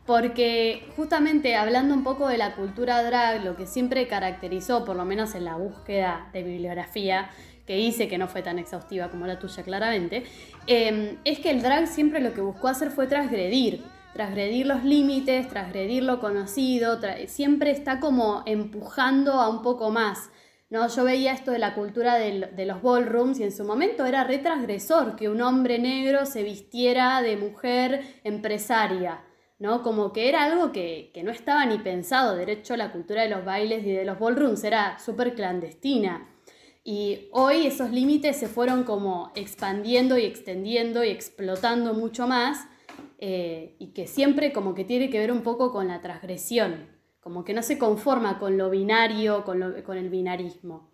porque 0.07 0.87
justamente 0.97 1.55
hablando 1.55 1.93
un 1.95 2.03
poco 2.03 2.29
de 2.29 2.39
la 2.39 2.55
cultura 2.55 3.03
drag, 3.03 3.45
lo 3.45 3.55
que 3.57 3.67
siempre 3.67 4.09
caracterizó, 4.09 4.85
por 4.87 4.97
lo 4.97 5.05
menos 5.05 5.35
en 5.35 5.45
la 5.45 5.57
búsqueda 5.57 6.31
de 6.33 6.43
bibliografía, 6.43 7.29
que 7.67 7.79
hice, 7.79 8.09
que 8.09 8.17
no 8.17 8.29
fue 8.29 8.41
tan 8.41 8.59
exhaustiva 8.59 9.11
como 9.11 9.27
la 9.27 9.39
tuya 9.39 9.63
claramente, 9.63 10.25
eh, 10.67 11.19
es 11.27 11.39
que 11.41 11.51
el 11.51 11.61
drag 11.61 11.87
siempre 11.87 12.21
lo 12.23 12.33
que 12.33 12.41
buscó 12.41 12.69
hacer 12.69 12.91
fue 12.91 13.07
transgredir, 13.07 13.83
transgredir 14.13 14.67
los 14.67 14.85
límites, 14.85 15.49
transgredir 15.49 16.03
lo 16.03 16.21
conocido, 16.21 16.99
siempre 17.27 17.71
está 17.71 18.01
como 18.01 18.43
empujando 18.47 19.33
a 19.35 19.49
un 19.49 19.63
poco 19.63 19.91
más. 19.91 20.31
No, 20.71 20.87
yo 20.89 21.05
veía 21.05 21.33
esto 21.33 21.51
de 21.51 21.59
la 21.59 21.75
cultura 21.75 22.17
de 22.17 22.67
los 22.67 22.83
ballrooms 22.83 23.41
y 23.41 23.43
en 23.43 23.53
su 23.53 23.65
momento 23.65 24.05
era 24.05 24.25
re 24.25 24.39
transgresor 24.39 25.17
que 25.17 25.31
un 25.31 25.41
hombre 25.41 25.79
negro 25.79 26.27
se 26.27 26.43
vistiera 26.43 27.23
de 27.23 27.39
mujer 27.39 28.21
empresaria, 28.23 29.25
¿no? 29.59 29.83
Como 29.83 30.13
que 30.13 30.29
era 30.29 30.45
algo 30.45 30.71
que, 30.71 31.11
que 31.15 31.23
no 31.23 31.31
estaba 31.31 31.65
ni 31.65 31.79
pensado. 31.79 32.37
De 32.37 32.53
hecho, 32.53 32.77
la 32.77 32.93
cultura 32.93 33.23
de 33.23 33.31
los 33.31 33.47
bailes 33.47 33.87
y 33.87 33.93
de 33.93 34.05
los 34.05 34.19
ballrooms 34.19 34.63
era 34.63 34.99
súper 34.99 35.35
clandestina. 35.35 36.29
Y 36.85 37.29
hoy 37.33 37.67
esos 37.67 37.91
límites 37.91 38.37
se 38.37 38.47
fueron 38.47 38.85
como 38.85 39.33
expandiendo 39.35 40.19
y 40.19 40.25
extendiendo 40.25 41.03
y 41.03 41.09
explotando 41.09 41.95
mucho 41.95 42.27
más 42.27 42.67
eh, 43.19 43.77
y 43.79 43.89
que 43.89 44.07
siempre 44.07 44.53
como 44.53 44.75
que 44.75 44.85
tiene 44.85 45.11
que 45.11 45.19
ver 45.19 45.33
un 45.33 45.43
poco 45.43 45.73
con 45.73 45.89
la 45.89 46.01
transgresión, 46.01 46.89
como 47.21 47.45
que 47.45 47.55
no 47.55 47.63
se 47.63 47.79
conforma 47.79 48.39
con 48.39 48.57
lo 48.59 48.71
binario, 48.71 49.45
con, 49.45 49.61
lo- 49.61 49.83
con 49.85 49.97
el 49.99 50.09
binarismo. 50.11 50.91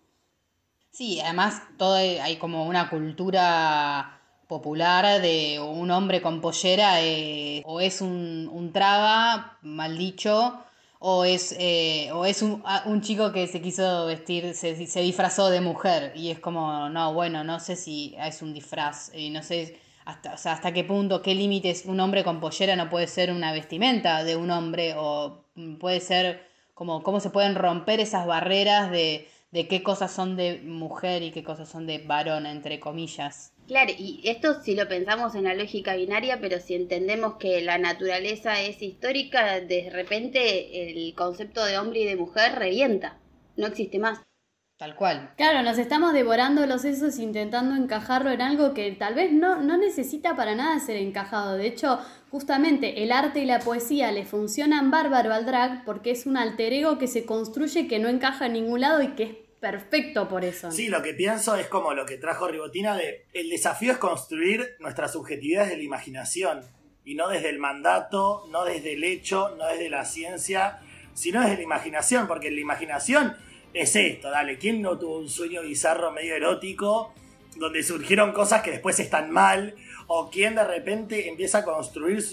Sí, 0.91 1.19
además 1.19 1.61
todo 1.77 1.95
hay 1.95 2.37
como 2.37 2.65
una 2.67 2.89
cultura 2.89 4.21
popular 4.47 5.21
de 5.21 5.59
un 5.59 5.91
hombre 5.91 6.21
con 6.21 6.39
pollera 6.41 7.01
eh, 7.01 7.61
o 7.65 7.81
es 7.81 7.99
un, 8.01 8.47
un 8.51 8.71
traga, 8.71 9.57
mal 9.61 9.97
dicho, 9.97 10.57
o 10.99 11.25
es, 11.25 11.53
eh, 11.59 12.09
o 12.13 12.25
es 12.25 12.41
un, 12.41 12.63
un 12.85 13.01
chico 13.01 13.31
que 13.33 13.47
se 13.47 13.61
quiso 13.61 14.05
vestir, 14.05 14.53
se, 14.53 14.87
se 14.87 15.01
disfrazó 15.01 15.49
de 15.49 15.59
mujer 15.61 16.13
y 16.15 16.29
es 16.31 16.39
como, 16.39 16.87
no, 16.89 17.13
bueno, 17.13 17.43
no 17.43 17.59
sé 17.59 17.75
si 17.75 18.15
es 18.17 18.41
un 18.41 18.53
disfraz, 18.53 19.11
no 19.31 19.43
sé 19.43 19.77
hasta, 20.05 20.33
o 20.33 20.37
sea, 20.37 20.53
hasta 20.53 20.71
qué 20.71 20.83
punto, 20.83 21.21
qué 21.21 21.35
límites 21.35 21.85
un 21.85 21.99
hombre 21.99 22.23
con 22.23 22.39
pollera 22.39 22.75
no 22.75 22.89
puede 22.89 23.07
ser 23.07 23.31
una 23.31 23.51
vestimenta 23.51 24.23
de 24.23 24.35
un 24.35 24.51
hombre 24.51 24.93
o 24.95 25.45
mm, 25.55 25.75
puede 25.77 25.99
ser 25.99 26.47
como 26.73 27.03
cómo 27.03 27.19
se 27.19 27.31
pueden 27.31 27.55
romper 27.55 27.99
esas 27.99 28.27
barreras 28.27 28.91
de, 28.91 29.27
de 29.51 29.67
qué 29.67 29.81
cosas 29.81 30.11
son 30.11 30.35
de 30.35 30.59
mujer 30.59 31.23
y 31.23 31.31
qué 31.31 31.43
cosas 31.43 31.69
son 31.69 31.87
de 31.87 31.99
varón, 31.99 32.45
entre 32.45 32.79
comillas. 32.79 33.53
Claro, 33.67 33.91
y 33.97 34.21
esto 34.25 34.61
si 34.61 34.75
lo 34.75 34.87
pensamos 34.87 35.33
en 35.33 35.45
la 35.45 35.55
lógica 35.55 35.95
binaria, 35.95 36.39
pero 36.39 36.59
si 36.59 36.75
entendemos 36.75 37.35
que 37.35 37.61
la 37.61 37.77
naturaleza 37.77 38.61
es 38.61 38.81
histórica, 38.81 39.59
de 39.61 39.89
repente 39.89 40.91
el 40.91 41.15
concepto 41.15 41.65
de 41.65 41.79
hombre 41.79 42.01
y 42.01 42.05
de 42.05 42.15
mujer 42.15 42.59
revienta, 42.59 43.17
no 43.55 43.67
existe 43.67 43.97
más. 43.97 44.19
Tal 44.77 44.95
cual. 44.95 45.33
Claro, 45.37 45.63
nos 45.63 45.77
estamos 45.77 46.11
devorando 46.11 46.65
los 46.65 46.81
sesos 46.81 47.17
intentando 47.17 47.75
encajarlo 47.75 48.29
en 48.31 48.41
algo 48.41 48.73
que 48.73 48.91
tal 48.91 49.13
vez 49.13 49.31
no, 49.31 49.61
no 49.61 49.77
necesita 49.77 50.35
para 50.35 50.53
nada 50.53 50.77
ser 50.81 50.97
encajado. 50.97 51.55
De 51.55 51.65
hecho, 51.65 51.97
justamente 52.29 53.01
el 53.01 53.13
arte 53.13 53.39
y 53.39 53.45
la 53.45 53.59
poesía 53.59 54.11
le 54.11 54.25
funcionan 54.25 54.91
bárbaro 54.91 55.33
al 55.33 55.45
drag 55.45 55.85
porque 55.85 56.11
es 56.11 56.25
un 56.25 56.35
alter 56.35 56.73
ego 56.73 56.97
que 56.97 57.07
se 57.07 57.25
construye 57.25 57.87
que 57.87 57.99
no 57.99 58.09
encaja 58.09 58.47
en 58.47 58.53
ningún 58.53 58.81
lado 58.81 59.01
y 59.01 59.15
que 59.15 59.23
es 59.23 59.35
perfecto 59.61 60.27
por 60.27 60.43
eso. 60.43 60.69
Sí, 60.71 60.89
lo 60.89 61.01
que 61.01 61.13
pienso 61.13 61.55
es 61.55 61.67
como 61.67 61.93
lo 61.93 62.05
que 62.05 62.17
trajo 62.17 62.49
Ribotina 62.49 62.97
de 62.97 63.27
el 63.31 63.49
desafío 63.49 63.93
es 63.93 63.97
construir 63.97 64.75
nuestras 64.79 65.13
subjetividades 65.13 65.69
de 65.69 65.77
la 65.77 65.83
imaginación 65.83 66.63
y 67.05 67.15
no 67.15 67.29
desde 67.29 67.49
el 67.49 67.59
mandato, 67.59 68.43
no 68.51 68.65
desde 68.65 68.93
el 68.93 69.05
hecho, 69.05 69.55
no 69.57 69.67
desde 69.67 69.89
la 69.89 70.03
ciencia, 70.03 70.79
sino 71.13 71.39
desde 71.39 71.55
la 71.55 71.63
imaginación, 71.63 72.27
porque 72.27 72.51
la 72.51 72.59
imaginación 72.59 73.37
es 73.75 73.95
esto, 73.97 74.29
dale, 74.29 74.57
¿quién 74.57 74.81
no 74.81 74.97
tuvo 74.97 75.19
un 75.19 75.29
sueño 75.29 75.61
bizarro 75.61 76.11
medio 76.13 76.33
erótico 76.33 77.13
donde 77.57 77.83
surgieron 77.83 78.31
cosas 78.31 78.61
que 78.61 78.71
después 78.71 78.97
están 79.01 79.31
mal? 79.31 79.75
¿O 80.07 80.29
quién 80.29 80.55
de 80.55 80.63
repente 80.63 81.27
empieza 81.27 81.59
a 81.59 81.65
construir 81.65 82.23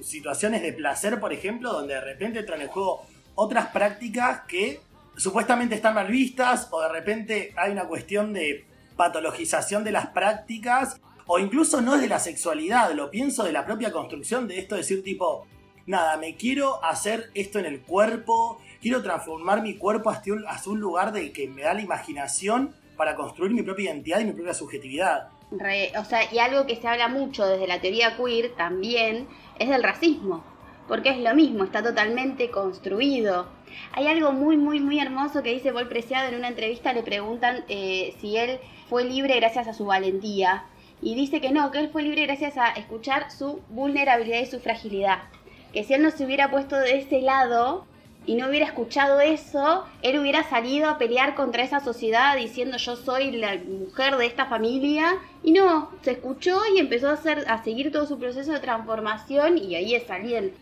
situaciones 0.00 0.62
de 0.62 0.72
placer, 0.72 1.20
por 1.20 1.32
ejemplo, 1.32 1.72
donde 1.72 1.94
de 1.94 2.00
repente 2.00 2.38
entran 2.38 2.62
en 2.62 2.68
juego 2.68 3.04
otras 3.34 3.66
prácticas 3.68 4.42
que 4.48 4.80
supuestamente 5.16 5.74
están 5.74 5.94
mal 5.94 6.06
vistas 6.06 6.68
o 6.70 6.80
de 6.80 6.88
repente 6.88 7.52
hay 7.56 7.72
una 7.72 7.84
cuestión 7.84 8.32
de 8.32 8.64
patologización 8.96 9.84
de 9.84 9.92
las 9.92 10.06
prácticas 10.06 11.00
o 11.26 11.38
incluso 11.38 11.82
no 11.82 11.96
es 11.96 12.00
de 12.00 12.08
la 12.08 12.18
sexualidad, 12.18 12.92
lo 12.94 13.10
pienso 13.10 13.44
de 13.44 13.52
la 13.52 13.66
propia 13.66 13.92
construcción 13.92 14.48
de 14.48 14.58
esto, 14.58 14.76
decir 14.76 15.02
tipo, 15.02 15.46
nada, 15.86 16.16
me 16.16 16.36
quiero 16.36 16.82
hacer 16.82 17.30
esto 17.34 17.58
en 17.58 17.66
el 17.66 17.80
cuerpo, 17.80 18.58
quiero 18.80 19.02
transformar 19.02 19.62
mi 19.62 19.76
cuerpo 19.76 20.10
hacia 20.10 20.34
un 20.72 20.80
lugar 20.80 21.12
de 21.12 21.32
que 21.32 21.48
me 21.48 21.62
da 21.62 21.74
la 21.74 21.80
imaginación 21.82 22.74
para 22.96 23.14
construir 23.14 23.52
mi 23.52 23.62
propia 23.62 23.90
identidad 23.90 24.20
y 24.20 24.24
mi 24.24 24.32
propia 24.32 24.54
subjetividad. 24.54 25.28
Re- 25.50 25.92
o 25.98 26.04
sea, 26.04 26.32
y 26.32 26.38
algo 26.38 26.66
que 26.66 26.76
se 26.76 26.88
habla 26.88 27.08
mucho 27.08 27.46
desde 27.46 27.66
la 27.66 27.80
teoría 27.80 28.16
queer 28.16 28.54
también 28.56 29.26
es 29.58 29.68
del 29.68 29.82
racismo, 29.82 30.44
porque 30.86 31.10
es 31.10 31.18
lo 31.18 31.34
mismo, 31.34 31.64
está 31.64 31.82
totalmente 31.82 32.50
construido. 32.50 33.46
Hay 33.92 34.08
algo 34.08 34.32
muy, 34.32 34.56
muy, 34.56 34.80
muy 34.80 34.98
hermoso 34.98 35.42
que 35.42 35.52
dice 35.52 35.72
Paul 35.72 35.88
Preciado 35.88 36.28
en 36.28 36.34
una 36.34 36.48
entrevista, 36.48 36.92
le 36.92 37.02
preguntan 37.02 37.64
eh, 37.68 38.14
si 38.20 38.36
él 38.36 38.58
fue 38.88 39.04
libre 39.04 39.36
gracias 39.36 39.68
a 39.68 39.74
su 39.74 39.84
valentía, 39.86 40.64
y 41.00 41.14
dice 41.14 41.40
que 41.40 41.52
no, 41.52 41.70
que 41.70 41.78
él 41.78 41.90
fue 41.90 42.02
libre 42.02 42.26
gracias 42.26 42.56
a 42.56 42.70
escuchar 42.70 43.30
su 43.30 43.60
vulnerabilidad 43.68 44.40
y 44.40 44.46
su 44.46 44.58
fragilidad, 44.58 45.22
que 45.72 45.84
si 45.84 45.94
él 45.94 46.02
no 46.02 46.10
se 46.10 46.24
hubiera 46.24 46.50
puesto 46.50 46.76
de 46.76 46.98
ese 46.98 47.20
lado, 47.20 47.86
y 48.28 48.34
no 48.34 48.46
hubiera 48.46 48.66
escuchado 48.66 49.22
eso, 49.22 49.86
él 50.02 50.18
hubiera 50.18 50.42
salido 50.42 50.90
a 50.90 50.98
pelear 50.98 51.34
contra 51.34 51.62
esa 51.62 51.80
sociedad 51.80 52.36
diciendo 52.36 52.76
yo 52.76 52.94
soy 52.94 53.30
la 53.30 53.56
mujer 53.56 54.18
de 54.18 54.26
esta 54.26 54.44
familia. 54.44 55.16
Y 55.42 55.52
no, 55.52 55.90
se 56.02 56.10
escuchó 56.10 56.60
y 56.74 56.78
empezó 56.78 57.08
a, 57.08 57.14
hacer, 57.14 57.46
a 57.48 57.64
seguir 57.64 57.90
todo 57.90 58.04
su 58.04 58.18
proceso 58.18 58.52
de 58.52 58.60
transformación 58.60 59.56
y 59.56 59.76
ahí 59.76 59.94
es 59.94 60.06
salir. 60.06 60.52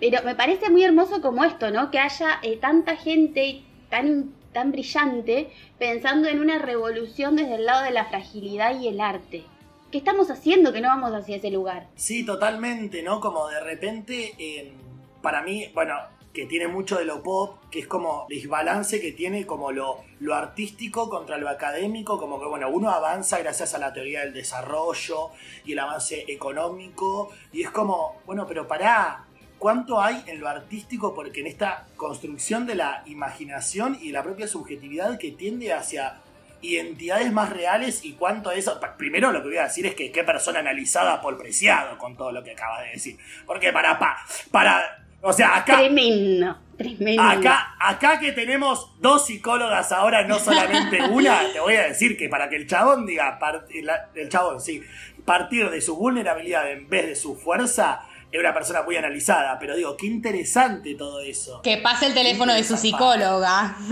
Pero 0.00 0.22
me 0.24 0.34
parece 0.34 0.70
muy 0.70 0.82
hermoso 0.82 1.20
como 1.20 1.44
esto, 1.44 1.70
¿no? 1.70 1.90
Que 1.90 1.98
haya 1.98 2.38
eh, 2.40 2.56
tanta 2.56 2.96
gente 2.96 3.64
tan, 3.90 4.32
tan 4.54 4.72
brillante 4.72 5.50
pensando 5.78 6.26
en 6.26 6.40
una 6.40 6.58
revolución 6.58 7.36
desde 7.36 7.56
el 7.56 7.66
lado 7.66 7.84
de 7.84 7.90
la 7.90 8.06
fragilidad 8.06 8.80
y 8.80 8.88
el 8.88 8.98
arte. 8.98 9.44
¿Qué 9.92 9.98
estamos 9.98 10.30
haciendo 10.30 10.72
que 10.72 10.80
no 10.80 10.88
vamos 10.88 11.12
hacia 11.12 11.36
ese 11.36 11.50
lugar? 11.50 11.86
Sí, 11.96 12.24
totalmente, 12.24 13.02
¿no? 13.02 13.20
Como 13.20 13.46
de 13.48 13.60
repente, 13.60 14.32
eh, 14.38 14.72
para 15.20 15.42
mí, 15.42 15.70
bueno, 15.74 15.96
que 16.32 16.46
tiene 16.46 16.68
mucho 16.68 16.98
de 16.98 17.04
lo 17.04 17.22
pop, 17.22 17.58
que 17.70 17.80
es 17.80 17.86
como 17.86 18.26
desbalance 18.28 19.00
que 19.00 19.12
tiene 19.12 19.46
como 19.46 19.72
lo, 19.72 20.04
lo 20.20 20.34
artístico 20.34 21.10
contra 21.10 21.38
lo 21.38 21.48
académico, 21.48 22.18
como 22.18 22.40
que, 22.40 22.46
bueno, 22.46 22.68
uno 22.70 22.90
avanza 22.90 23.38
gracias 23.38 23.74
a 23.74 23.78
la 23.78 23.92
teoría 23.92 24.20
del 24.20 24.32
desarrollo 24.32 25.30
y 25.64 25.72
el 25.72 25.78
avance 25.80 26.24
económico, 26.28 27.30
y 27.52 27.62
es 27.62 27.70
como, 27.70 28.20
bueno, 28.26 28.46
pero 28.46 28.68
pará, 28.68 29.24
¿cuánto 29.58 30.00
hay 30.00 30.22
en 30.26 30.40
lo 30.40 30.48
artístico? 30.48 31.14
Porque 31.14 31.40
en 31.40 31.48
esta 31.48 31.86
construcción 31.96 32.66
de 32.66 32.76
la 32.76 33.02
imaginación 33.06 33.98
y 34.00 34.08
de 34.08 34.12
la 34.12 34.22
propia 34.22 34.46
subjetividad 34.46 35.18
que 35.18 35.32
tiende 35.32 35.72
hacia 35.72 36.20
identidades 36.62 37.32
más 37.32 37.50
reales 37.50 38.04
y 38.04 38.12
cuánto 38.14 38.50
de 38.50 38.58
eso. 38.58 38.80
Primero 38.98 39.32
lo 39.32 39.42
que 39.42 39.48
voy 39.48 39.56
a 39.56 39.64
decir 39.64 39.86
es 39.86 39.94
que 39.94 40.12
qué 40.12 40.24
persona 40.24 40.60
analizada 40.60 41.20
por 41.20 41.38
preciado 41.38 41.96
con 41.98 42.16
todo 42.16 42.32
lo 42.32 42.42
que 42.42 42.52
acaba 42.52 42.82
de 42.82 42.90
decir. 42.90 43.18
Porque 43.46 43.72
para, 43.72 43.98
pa, 43.98 44.18
para. 44.50 45.06
O 45.22 45.32
sea, 45.32 45.56
acá. 45.56 45.76
Tremendo, 45.78 46.56
tremendo. 46.78 47.22
Acá, 47.22 47.74
acá 47.78 48.18
que 48.18 48.32
tenemos 48.32 48.90
dos 49.00 49.26
psicólogas 49.26 49.92
ahora, 49.92 50.26
no 50.26 50.38
solamente 50.38 51.02
una, 51.10 51.40
te 51.52 51.60
voy 51.60 51.74
a 51.76 51.82
decir 51.82 52.16
que 52.16 52.28
para 52.28 52.48
que 52.48 52.56
el 52.56 52.66
chabón 52.66 53.04
diga, 53.06 53.38
part- 53.38 53.66
la- 53.82 54.08
el 54.14 54.28
chabón, 54.28 54.60
sí, 54.60 54.82
partir 55.24 55.68
de 55.70 55.80
su 55.82 55.96
vulnerabilidad 55.96 56.70
en 56.70 56.88
vez 56.88 57.06
de 57.06 57.16
su 57.16 57.36
fuerza, 57.36 58.00
es 58.32 58.40
una 58.40 58.54
persona 58.54 58.82
muy 58.82 58.96
analizada. 58.96 59.58
Pero 59.58 59.76
digo, 59.76 59.96
qué 59.96 60.06
interesante 60.06 60.94
todo 60.94 61.20
eso. 61.20 61.60
Que 61.62 61.76
pase 61.78 62.06
el 62.06 62.14
teléfono 62.14 62.54
de 62.54 62.64
su 62.64 62.76
psicóloga. 62.76 63.76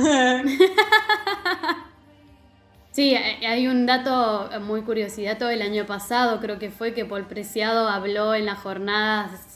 Sí, 2.91 3.15
eh, 3.15 3.47
hay 3.47 3.69
un 3.69 3.87
dato 3.87 4.51
muy 4.61 4.83
curiosidad. 4.83 5.39
Todo 5.39 5.51
el 5.51 5.63
año 5.63 5.87
pasado 5.87 6.41
creo 6.41 6.59
que 6.59 6.71
fue 6.71 6.95
que 6.95 7.05
Paul 7.05 7.27
Preciado 7.27 7.89
habló 7.89 8.35
en 8.35 8.45
las 8.47 8.59
jornadas 8.59 9.48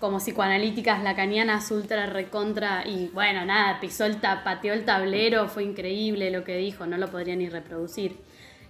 como 0.00 0.18
psicoanalíticas 0.18 1.02
lacanianas 1.02 1.70
ultra 1.70 2.06
recontra 2.06 2.84
y 2.86 3.08
bueno, 3.08 3.44
nada, 3.44 3.78
pisó 3.80 4.06
el 4.06 4.20
ta- 4.20 4.42
pateó 4.42 4.72
el 4.72 4.84
tablero, 4.84 5.46
fue 5.48 5.62
increíble 5.62 6.30
lo 6.30 6.42
que 6.42 6.56
dijo, 6.56 6.86
no 6.86 6.96
lo 6.96 7.08
podría 7.10 7.36
ni 7.36 7.48
reproducir. 7.48 8.16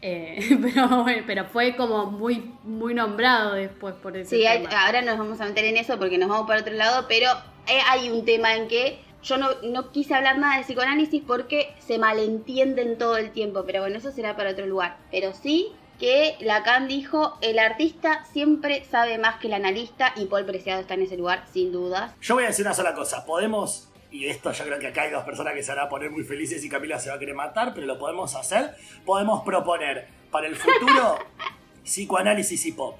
Eh, 0.03 0.39
pero, 0.63 1.07
pero 1.27 1.45
fue 1.45 1.77
como 1.77 2.07
muy, 2.07 2.53
muy 2.65 2.95
nombrado 2.95 3.53
después 3.55 3.95
por 3.95 4.17
ese 4.17 4.37
Sí, 4.37 4.47
hay- 4.47 4.67
ahora 4.77 5.03
nos 5.03 5.19
vamos 5.19 5.41
a 5.41 5.45
meter 5.47 5.65
en 5.67 5.77
eso 5.77 5.99
porque 5.99 6.19
nos 6.19 6.29
vamos 6.29 6.47
para 6.47 6.61
otro 6.63 6.75
lado, 6.75 7.07
pero 7.09 7.31
eh, 7.69 7.79
hay 7.89 8.11
un 8.11 8.25
tema 8.25 8.57
en 8.57 8.67
que 8.67 8.99
yo 9.23 9.37
no, 9.37 9.49
no 9.63 9.93
quise 9.93 10.15
hablar 10.15 10.39
nada 10.39 10.57
de 10.57 10.65
psicoanálisis 10.65 11.23
porque 11.27 11.75
se 11.79 11.99
malentienden 11.99 12.97
todo 12.99 13.19
el 13.19 13.31
tiempo, 13.31 13.65
pero 13.67 13.83
bueno, 13.83 13.99
eso 13.99 14.11
será 14.11 14.35
para 14.37 14.51
otro 14.51 14.67
lugar. 14.67 14.97
Pero 15.11 15.33
sí 15.35 15.69
que 16.01 16.37
Lacan 16.41 16.89
dijo, 16.89 17.39
el 17.43 17.59
artista 17.59 18.25
siempre 18.33 18.85
sabe 18.91 19.19
más 19.19 19.39
que 19.39 19.49
el 19.49 19.53
analista 19.53 20.15
y 20.17 20.25
Paul 20.25 20.47
Preciado 20.47 20.81
está 20.81 20.95
en 20.95 21.03
ese 21.03 21.19
lugar, 21.19 21.45
sin 21.53 21.71
dudas. 21.71 22.13
Yo 22.23 22.35
voy 22.35 22.45
a 22.45 22.47
decir 22.49 22.65
una 22.65 22.75
sola 22.75 22.95
cosa. 22.95 23.27
Podemos, 23.27 23.91
y 24.11 24.27
esto 24.27 24.51
yo 24.51 24.65
creo 24.65 24.79
que 24.79 24.89
acá 24.89 25.03
hay 25.03 25.11
dos 25.11 25.25
personas 25.25 25.53
que 25.53 25.63
se 25.63 25.75
van 25.75 25.85
a 25.85 25.89
poner 25.91 26.11
muy 26.11 26.25
felices 26.25 26.65
y 26.65 26.71
Camila 26.71 26.99
se 26.99 27.11
va 27.11 27.17
a 27.17 27.19
querer 27.19 27.35
matar, 27.35 27.75
pero 27.75 27.87
lo 27.87 27.99
podemos 27.99 28.35
hacer. 28.35 28.75
Podemos 29.05 29.45
proponer 29.45 30.09
para 30.31 30.47
el 30.47 30.57
futuro 30.57 31.19
psicoanálisis 31.85 32.65
y 32.65 32.73
pop. 32.73 32.99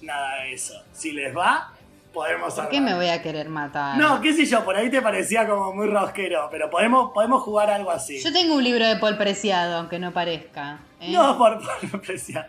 Nada 0.00 0.44
de 0.44 0.52
eso. 0.52 0.80
Si 0.92 1.10
les 1.10 1.36
va, 1.36 1.74
podemos 2.16 2.54
¿Por 2.54 2.70
qué 2.70 2.78
armar. 2.78 2.92
me 2.92 2.96
voy 2.96 3.08
a 3.08 3.20
querer 3.20 3.50
matar? 3.50 3.98
No, 3.98 4.22
qué 4.22 4.32
sé 4.32 4.46
yo, 4.46 4.64
por 4.64 4.74
ahí 4.74 4.88
te 4.90 5.02
parecía 5.02 5.46
como 5.46 5.74
muy 5.74 5.86
rosquero, 5.86 6.48
pero 6.50 6.70
podemos, 6.70 7.12
podemos 7.12 7.42
jugar 7.42 7.70
algo 7.70 7.90
así. 7.90 8.18
Yo 8.22 8.32
tengo 8.32 8.54
un 8.54 8.64
libro 8.64 8.86
de 8.86 8.96
Paul 8.96 9.18
Preciado, 9.18 9.76
aunque 9.76 9.98
no 9.98 10.12
parezca. 10.12 10.78
¿eh? 10.98 11.12
No, 11.12 11.36
por, 11.36 11.60
por 11.60 12.00
apreciar. 12.00 12.48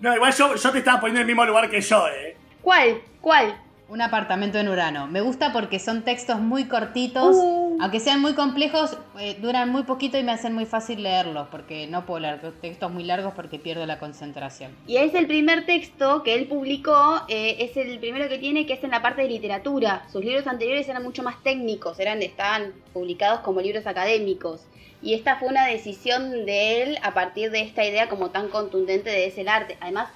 No, 0.00 0.14
igual 0.16 0.32
yo, 0.32 0.54
yo 0.56 0.72
te 0.72 0.78
estaba 0.78 0.98
poniendo 0.98 1.20
en 1.20 1.24
el 1.24 1.26
mismo 1.26 1.44
lugar 1.44 1.68
que 1.68 1.82
yo, 1.82 2.08
eh. 2.08 2.36
¿Cuál? 2.62 3.02
¿Cuál? 3.20 3.54
Un 3.90 4.00
apartamento 4.00 4.56
en 4.56 4.70
Urano. 4.70 5.06
Me 5.08 5.20
gusta 5.20 5.52
porque 5.52 5.78
son 5.78 6.02
textos 6.02 6.40
muy 6.40 6.64
cortitos. 6.64 7.36
Uh. 7.36 7.59
Aunque 7.80 7.98
sean 7.98 8.20
muy 8.20 8.34
complejos, 8.34 8.98
eh, 9.18 9.38
duran 9.40 9.70
muy 9.70 9.84
poquito 9.84 10.18
y 10.18 10.22
me 10.22 10.32
hacen 10.32 10.52
muy 10.52 10.66
fácil 10.66 11.02
leerlos. 11.02 11.48
Porque 11.48 11.86
no 11.86 12.04
puedo 12.04 12.20
leer 12.20 12.52
textos 12.60 12.92
muy 12.92 13.04
largos 13.04 13.32
porque 13.34 13.58
pierdo 13.58 13.86
la 13.86 13.98
concentración. 13.98 14.76
Y 14.86 14.98
es 14.98 15.14
el 15.14 15.26
primer 15.26 15.64
texto 15.64 16.22
que 16.22 16.34
él 16.34 16.46
publicó, 16.46 17.22
eh, 17.28 17.56
es 17.60 17.76
el 17.78 17.98
primero 17.98 18.28
que 18.28 18.38
tiene 18.38 18.66
que 18.66 18.74
es 18.74 18.84
en 18.84 18.90
la 18.90 19.00
parte 19.00 19.22
de 19.22 19.28
literatura. 19.28 20.04
Sus 20.12 20.22
libros 20.22 20.46
anteriores 20.46 20.88
eran 20.88 21.02
mucho 21.02 21.22
más 21.22 21.42
técnicos, 21.42 21.98
eran, 22.00 22.20
estaban 22.22 22.72
publicados 22.92 23.40
como 23.40 23.62
libros 23.62 23.86
académicos. 23.86 24.62
Y 25.02 25.14
esta 25.14 25.36
fue 25.36 25.48
una 25.48 25.66
decisión 25.66 26.44
de 26.44 26.82
él 26.82 26.98
a 27.02 27.14
partir 27.14 27.50
de 27.50 27.62
esta 27.62 27.84
idea 27.86 28.10
como 28.10 28.30
tan 28.30 28.48
contundente 28.48 29.08
de 29.08 29.26
ese 29.26 29.40
el 29.40 29.48
arte. 29.48 29.78
Además, 29.80 30.10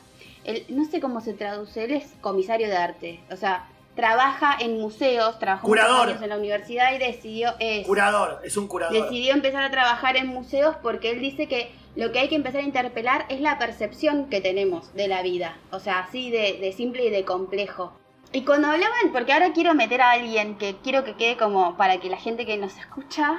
él, 0.45 0.65
no 0.69 0.85
sé 0.85 1.01
cómo 1.01 1.23
se 1.23 1.33
traduce, 1.33 1.85
él 1.85 1.93
es 1.93 2.13
comisario 2.21 2.69
de 2.69 2.77
arte. 2.77 3.21
O 3.31 3.37
sea, 3.37 3.67
trabaja 3.95 4.57
en 4.59 4.81
museos, 4.81 5.39
trabajó 5.39 5.67
Curador. 5.67 6.09
años 6.09 6.23
en 6.23 6.29
la 6.29 6.37
universidad 6.39 6.93
y 6.95 6.99
decidió... 6.99 7.55
es- 7.61 7.87
Curador, 7.87 8.41
es 8.45 8.57
un 8.57 8.67
curador. 8.67 8.93
decidió 9.03 9.33
empezar 9.35 9.63
a 9.65 9.71
trabajar 9.71 10.17
en 10.17 10.27
museos 10.27 10.75
porque 10.83 11.11
él 11.11 11.21
dice 11.21 11.47
que 11.47 11.71
lo 11.97 12.11
que 12.11 12.19
hay 12.19 12.29
que 12.29 12.35
empezar 12.35 12.61
a 12.61 12.65
interpelar 12.65 13.25
es 13.29 13.41
la 13.41 13.59
percepción 13.59 14.29
que 14.29 14.41
tenemos 14.41 14.93
de 14.95 15.07
la 15.07 15.23
vida. 15.23 15.57
O 15.71 15.79
sea, 15.79 16.01
así 16.01 16.31
de, 16.31 16.59
de 16.61 16.73
simple 16.73 17.05
y 17.05 17.11
de 17.11 17.25
complejo. 17.25 17.93
Y 18.33 18.43
cuando 18.43 18.67
hablaban, 18.69 19.13
porque 19.13 19.33
ahora 19.33 19.53
quiero 19.53 19.75
meter 19.75 20.03
a 20.03 20.11
alguien 20.11 20.57
que 20.59 20.75
quiero 20.83 21.05
que 21.05 21.15
quede 21.15 21.37
como 21.37 21.77
para 21.77 21.99
que 22.01 22.11
la 22.11 22.17
gente 22.17 22.45
que 22.47 22.57
nos 22.57 22.77
escucha 22.77 23.39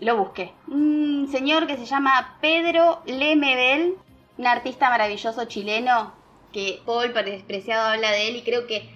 lo 0.00 0.16
busque. 0.16 0.52
Un 0.66 1.28
señor 1.30 1.68
que 1.68 1.76
se 1.76 1.86
llama 1.86 2.36
Pedro 2.40 3.00
Lemebel, 3.06 3.94
un 4.38 4.46
artista 4.48 4.90
maravilloso 4.90 5.44
chileno, 5.44 6.12
que 6.52 6.80
Paul 6.84 7.12
Preciado 7.46 7.90
habla 7.92 8.10
de 8.10 8.26
él 8.28 8.34
y 8.36 8.42
creo 8.42 8.66
que 8.66 8.90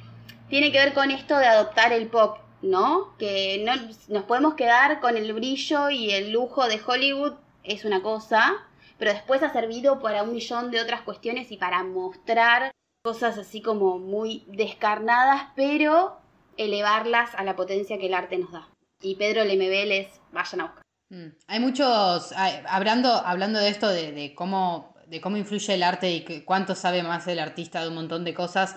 tiene 0.49 0.73
que 0.73 0.79
ver 0.79 0.95
con 0.95 1.11
esto 1.11 1.37
de 1.39 1.47
adoptar 1.47 1.93
el 1.93 2.09
pop, 2.09 2.39
¿no? 2.63 3.17
Que 3.19 3.63
no 3.65 3.73
nos 4.09 4.25
podemos 4.25 4.55
quedar 4.55 5.01
con 5.01 5.17
el 5.17 5.33
brillo 5.33 5.91
y 5.91 6.11
el 6.11 6.33
lujo 6.33 6.67
de 6.67 6.81
Hollywood, 6.85 7.35
es 7.63 7.85
una 7.85 8.03
cosa, 8.03 8.57
pero 8.99 9.13
después 9.13 9.43
ha 9.43 9.53
servido 9.53 10.01
para 10.01 10.23
un 10.23 10.33
millón 10.33 10.71
de 10.71 10.81
otras 10.81 11.03
cuestiones 11.03 11.53
y 11.53 11.57
para 11.57 11.85
mostrar 11.85 12.73
cosas 13.03 13.39
así 13.39 13.63
como 13.63 13.99
muy 13.99 14.45
descarnadas, 14.49 15.49
pero 15.55 16.21
elevarlas 16.57 17.35
a 17.35 17.45
la 17.45 17.57
potencia 17.57 17.99
que 17.99 18.07
el 18.07 18.15
arte 18.15 18.39
nos 18.39 18.53
da. 18.53 18.69
Y 19.01 19.15
Pedro 19.15 19.45
Lemebel 19.45 19.93
es, 19.93 20.09
vayan 20.33 20.61
a 20.61 20.65
buscar. 20.65 20.83
Mm. 21.11 21.29
Hay 21.47 21.61
muchos, 21.61 22.33
hablando, 22.67 23.13
hablando 23.13 23.61
de 23.61 23.69
esto, 23.69 23.89
de, 23.89 24.35
cómo, 24.35 24.95
de 25.07 25.21
cómo 25.21 25.37
influye 25.37 25.75
el 25.75 25.83
arte 25.83 26.11
y 26.11 26.43
cuánto 26.43 26.75
sabe 26.75 27.03
más 27.03 27.27
el 27.29 27.39
artista 27.39 27.81
de 27.81 27.89
un 27.89 27.95
montón 27.95 28.25
de 28.25 28.35
cosas, 28.35 28.77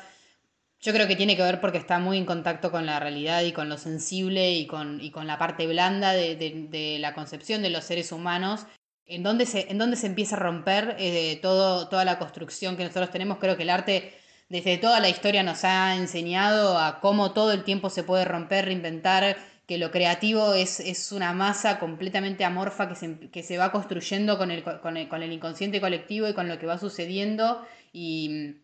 yo 0.82 0.94
creo 0.94 1.08
que 1.08 1.16
tiene 1.16 1.36
que 1.36 1.44
ver 1.44 1.62
porque 1.62 1.78
está 1.78 2.00
muy 2.00 2.18
en 2.18 2.26
contacto 2.26 2.72
con 2.72 2.86
la 2.86 3.00
realidad 3.00 3.44
y 3.44 3.52
con 3.52 3.70
lo 3.70 3.78
sensible 3.78 4.52
y 4.54 4.66
con, 4.68 5.00
y 5.02 5.12
con 5.12 5.28
la 5.28 5.38
parte 5.38 5.68
blanda 5.68 6.14
de, 6.14 6.36
de- 6.36 6.68
de 6.70 6.98
la 7.00 7.14
concepción 7.14 7.62
de 7.62 7.70
los 7.70 7.84
seres 7.86 8.12
humanos. 8.12 8.66
En 9.06 9.24
donde 9.24 9.46
se, 9.46 9.70
en 9.70 9.78
donde 9.78 9.98
se 9.98 10.08
empieza 10.08 10.38
a 10.38 10.40
romper 10.40 10.96
eh, 10.98 11.38
todo, 11.42 11.90
toda 11.90 12.06
la 12.06 12.18
construcción 12.18 12.78
que 12.78 12.84
nosotros 12.86 13.12
tenemos. 13.12 13.40
Creo 13.40 13.58
que 13.58 13.64
el 13.64 13.70
arte 13.70 14.14
desde 14.50 14.78
toda 14.78 15.00
la 15.02 15.10
historia 15.10 15.44
nos 15.44 15.64
ha 15.66 15.96
enseñado 15.96 16.78
a 16.80 17.00
cómo 17.02 17.32
todo 17.34 17.52
el 17.52 17.64
tiempo 17.64 17.90
se 17.90 18.04
puede 18.04 18.26
romper, 18.26 18.66
reinventar, 18.66 19.38
que 19.68 19.78
lo 19.78 19.92
creativo 19.92 20.54
es, 20.54 20.80
es 20.80 21.12
una 21.12 21.34
masa 21.34 21.78
completamente 21.80 22.44
amorfa 22.46 22.88
que 22.90 22.96
se, 22.96 23.20
que 23.30 23.44
se 23.44 23.58
va 23.58 23.72
construyendo 23.72 24.38
con 24.38 24.50
el, 24.52 24.64
con, 24.64 24.98
el, 24.98 25.08
con 25.10 25.24
el 25.24 25.32
inconsciente 25.34 25.82
colectivo 25.82 26.28
y 26.28 26.34
con 26.34 26.48
lo 26.48 26.58
que 26.58 26.66
va 26.66 26.78
sucediendo. 26.78 27.66
Y, 27.94 28.56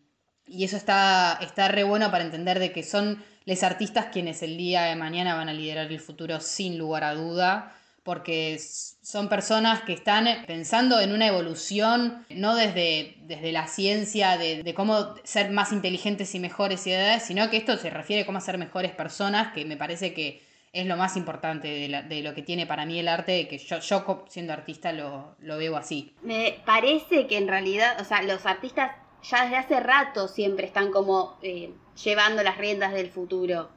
y 0.48 0.64
eso 0.64 0.76
está, 0.76 1.38
está 1.40 1.68
re 1.68 1.84
bueno 1.84 2.10
para 2.10 2.24
entender 2.24 2.58
de 2.58 2.72
que 2.72 2.82
son 2.82 3.22
los 3.44 3.62
artistas 3.62 4.06
quienes 4.12 4.42
el 4.42 4.56
día 4.56 4.82
de 4.82 4.96
mañana 4.96 5.34
van 5.34 5.48
a 5.48 5.54
liderar 5.54 5.90
el 5.90 6.00
futuro 6.00 6.40
sin 6.40 6.76
lugar 6.76 7.04
a 7.04 7.14
duda, 7.14 7.74
porque 8.02 8.58
son 8.58 9.28
personas 9.28 9.82
que 9.82 9.92
están 9.92 10.26
pensando 10.46 11.00
en 11.00 11.12
una 11.12 11.26
evolución, 11.26 12.26
no 12.30 12.54
desde, 12.54 13.16
desde 13.22 13.52
la 13.52 13.66
ciencia 13.66 14.36
de, 14.38 14.72
cómo 14.74 15.14
ser 15.24 15.50
más 15.50 15.72
inteligentes 15.72 16.34
y 16.34 16.40
mejores 16.40 16.86
y 16.86 16.92
sino 17.20 17.50
que 17.50 17.58
esto 17.58 17.76
se 17.76 17.90
refiere 17.90 18.22
a 18.22 18.26
cómo 18.26 18.40
ser 18.40 18.58
mejores 18.58 18.92
personas, 18.92 19.52
que 19.52 19.64
me 19.64 19.76
parece 19.76 20.14
que 20.14 20.42
es 20.72 20.86
lo 20.86 20.96
más 20.96 21.16
importante 21.16 21.68
de, 21.68 22.02
de 22.02 22.22
lo 22.22 22.34
que 22.34 22.42
tiene 22.42 22.66
para 22.66 22.86
mí 22.86 22.98
el 22.98 23.08
arte, 23.08 23.48
que 23.48 23.58
yo, 23.58 23.80
yo 23.80 24.24
siendo 24.28 24.52
artista 24.52 24.92
lo, 24.92 25.36
lo 25.40 25.56
veo 25.56 25.76
así. 25.76 26.14
Me 26.22 26.58
parece 26.64 27.26
que 27.26 27.38
en 27.38 27.48
realidad, 27.48 27.98
o 28.00 28.04
sea, 28.04 28.22
los 28.22 28.44
artistas 28.46 28.90
ya 29.22 29.42
desde 29.42 29.56
hace 29.56 29.80
rato 29.80 30.28
siempre 30.28 30.66
están 30.66 30.90
como 30.90 31.36
eh, 31.42 31.72
llevando 32.02 32.42
las 32.42 32.58
riendas 32.58 32.92
del 32.92 33.10
futuro. 33.10 33.68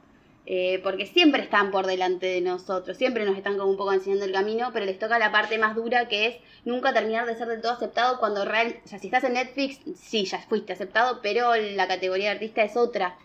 Eh, 0.44 0.80
porque 0.82 1.06
siempre 1.06 1.40
están 1.40 1.70
por 1.70 1.86
delante 1.86 2.26
de 2.26 2.40
nosotros, 2.40 2.96
siempre 2.96 3.24
nos 3.24 3.36
están 3.36 3.56
como 3.56 3.70
un 3.70 3.76
poco 3.76 3.92
enseñando 3.92 4.24
el 4.24 4.32
camino, 4.32 4.70
pero 4.72 4.84
les 4.84 4.98
toca 4.98 5.16
la 5.20 5.30
parte 5.30 5.56
más 5.56 5.76
dura 5.76 6.08
que 6.08 6.26
es 6.26 6.36
nunca 6.64 6.92
terminar 6.92 7.26
de 7.26 7.36
ser 7.36 7.46
del 7.46 7.60
todo 7.60 7.70
aceptado 7.70 8.18
cuando 8.18 8.44
real, 8.44 8.76
o 8.84 8.88
sea, 8.88 8.98
si 8.98 9.06
estás 9.06 9.22
en 9.22 9.34
Netflix, 9.34 9.78
sí, 9.94 10.24
ya 10.24 10.40
fuiste 10.40 10.72
aceptado, 10.72 11.20
pero 11.22 11.54
la 11.54 11.86
categoría 11.86 12.30
de 12.30 12.30
artista 12.32 12.64
es 12.64 12.76
otra. 12.76 13.16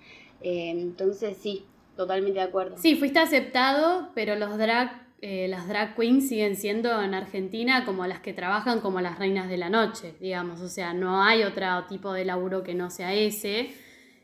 Eh, 0.41 0.69
entonces 0.69 1.37
sí, 1.41 1.65
totalmente 1.95 2.37
de 2.37 2.45
acuerdo. 2.45 2.77
Sí, 2.77 2.95
fuiste 2.95 3.17
aceptado, 3.17 4.09
pero 4.13 4.35
los 4.35 4.55
drag, 4.59 5.06
eh, 5.19 5.47
las 5.47 5.67
drag 5.67 5.95
queens 5.95 6.27
siguen 6.27 6.55
siendo 6.55 7.01
en 7.01 7.13
Argentina 7.13 7.85
como 7.85 8.05
las 8.05 8.19
que 8.19 8.33
trabajan 8.33 8.81
como 8.81 9.01
las 9.01 9.17
reinas 9.17 9.49
de 9.49 9.57
la 9.57 9.69
noche, 9.69 10.15
digamos. 10.19 10.61
O 10.61 10.69
sea, 10.69 10.93
no 10.93 11.23
hay 11.23 11.43
otro 11.43 11.85
tipo 11.87 12.13
de 12.13 12.25
laburo 12.25 12.63
que 12.63 12.75
no 12.75 12.89
sea 12.89 13.13
ese. 13.13 13.73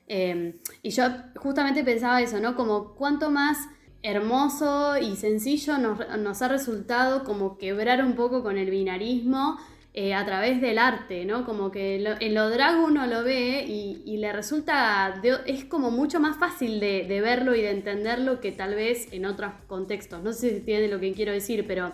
Eh, 0.07 0.59
y 0.83 0.89
yo 0.91 1.03
justamente 1.35 1.83
pensaba 1.83 2.21
eso, 2.21 2.39
¿no? 2.39 2.55
Como 2.55 2.93
cuánto 2.93 3.31
más 3.31 3.57
hermoso 4.03 4.97
y 4.97 5.15
sencillo 5.15 5.77
nos, 5.77 5.99
nos 6.19 6.41
ha 6.41 6.47
resultado 6.47 7.23
como 7.23 7.57
quebrar 7.57 8.03
un 8.03 8.13
poco 8.13 8.43
con 8.43 8.57
el 8.57 8.69
binarismo 8.69 9.57
eh, 9.95 10.13
a 10.15 10.25
través 10.25 10.59
del 10.59 10.79
arte, 10.79 11.23
¿no? 11.25 11.45
Como 11.45 11.69
que 11.69 11.95
en 12.19 12.33
lo 12.33 12.49
drag 12.49 12.79
uno 12.83 13.05
lo 13.05 13.23
ve 13.23 13.63
y, 13.67 14.17
le 14.17 14.33
resulta, 14.33 15.19
de- 15.21 15.37
es 15.45 15.65
como 15.65 15.91
mucho 15.91 16.19
más 16.19 16.37
fácil 16.37 16.79
de, 16.79 17.05
de 17.07 17.21
verlo 17.21 17.53
y 17.55 17.61
de 17.61 17.69
entenderlo 17.71 18.39
que 18.41 18.51
tal 18.51 18.73
vez 18.73 19.07
en 19.11 19.25
otros 19.25 19.51
contextos. 19.67 20.23
No 20.23 20.33
sé 20.33 20.49
si 20.49 20.55
entiende 20.57 20.87
lo 20.87 20.99
que 20.99 21.13
quiero 21.13 21.31
decir, 21.31 21.65
pero 21.67 21.93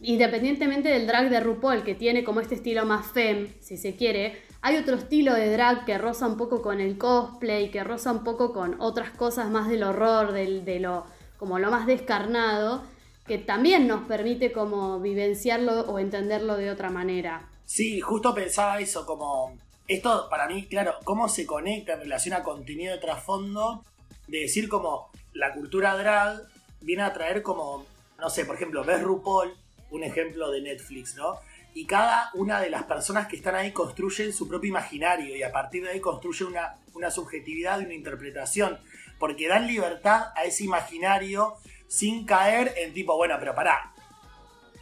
independientemente 0.00 0.88
del 0.88 1.06
drag 1.06 1.30
de 1.30 1.40
RuPaul, 1.40 1.82
que 1.82 1.94
tiene 1.94 2.24
como 2.24 2.40
este 2.40 2.54
estilo 2.54 2.86
más 2.86 3.06
fem, 3.08 3.48
si 3.60 3.76
se 3.76 3.96
quiere, 3.96 4.36
hay 4.62 4.76
otro 4.76 4.96
estilo 4.96 5.34
de 5.34 5.50
drag 5.52 5.84
que 5.84 5.98
roza 5.98 6.26
un 6.26 6.36
poco 6.36 6.62
con 6.62 6.80
el 6.80 6.96
cosplay, 6.96 7.70
que 7.70 7.82
roza 7.84 8.12
un 8.12 8.24
poco 8.24 8.52
con 8.52 8.76
otras 8.80 9.10
cosas 9.10 9.50
más 9.50 9.68
del 9.68 9.82
horror, 9.82 10.32
del, 10.32 10.64
de 10.64 10.80
lo, 10.80 11.04
como 11.38 11.58
lo 11.58 11.70
más 11.70 11.86
descarnado, 11.86 12.82
que 13.30 13.38
también 13.38 13.86
nos 13.86 14.08
permite 14.08 14.50
como 14.50 14.98
vivenciarlo 14.98 15.82
o 15.82 16.00
entenderlo 16.00 16.56
de 16.56 16.68
otra 16.68 16.90
manera. 16.90 17.48
Sí, 17.64 18.00
justo 18.00 18.34
pensaba 18.34 18.80
eso, 18.80 19.06
como 19.06 19.56
esto 19.86 20.26
para 20.28 20.48
mí, 20.48 20.66
claro, 20.66 20.96
cómo 21.04 21.28
se 21.28 21.46
conecta 21.46 21.92
en 21.92 22.00
relación 22.00 22.34
a 22.34 22.42
contenido 22.42 22.92
de 22.92 22.98
trasfondo, 22.98 23.84
de 24.26 24.40
decir 24.40 24.68
como 24.68 25.12
la 25.32 25.54
cultura 25.54 25.96
drag 25.96 26.42
viene 26.80 27.04
a 27.04 27.12
traer 27.12 27.44
como, 27.44 27.86
no 28.18 28.30
sé, 28.30 28.44
por 28.44 28.56
ejemplo, 28.56 28.82
ves 28.82 29.00
RuPaul, 29.00 29.54
un 29.92 30.02
ejemplo 30.02 30.50
de 30.50 30.62
Netflix, 30.62 31.14
¿no? 31.14 31.38
y 31.72 31.86
cada 31.86 32.32
una 32.34 32.60
de 32.60 32.68
las 32.68 32.82
personas 32.82 33.28
que 33.28 33.36
están 33.36 33.54
ahí 33.54 33.70
construyen 33.70 34.32
su 34.32 34.48
propio 34.48 34.70
imaginario 34.70 35.36
y 35.36 35.44
a 35.44 35.52
partir 35.52 35.84
de 35.84 35.90
ahí 35.90 36.00
construyen 36.00 36.48
una, 36.48 36.78
una 36.94 37.12
subjetividad 37.12 37.80
y 37.80 37.84
una 37.84 37.94
interpretación, 37.94 38.80
porque 39.20 39.46
dan 39.46 39.68
libertad 39.68 40.32
a 40.34 40.42
ese 40.42 40.64
imaginario 40.64 41.54
sin 41.90 42.24
caer 42.24 42.72
en 42.76 42.94
tipo, 42.94 43.16
bueno, 43.16 43.34
pero 43.40 43.52
pará, 43.52 43.92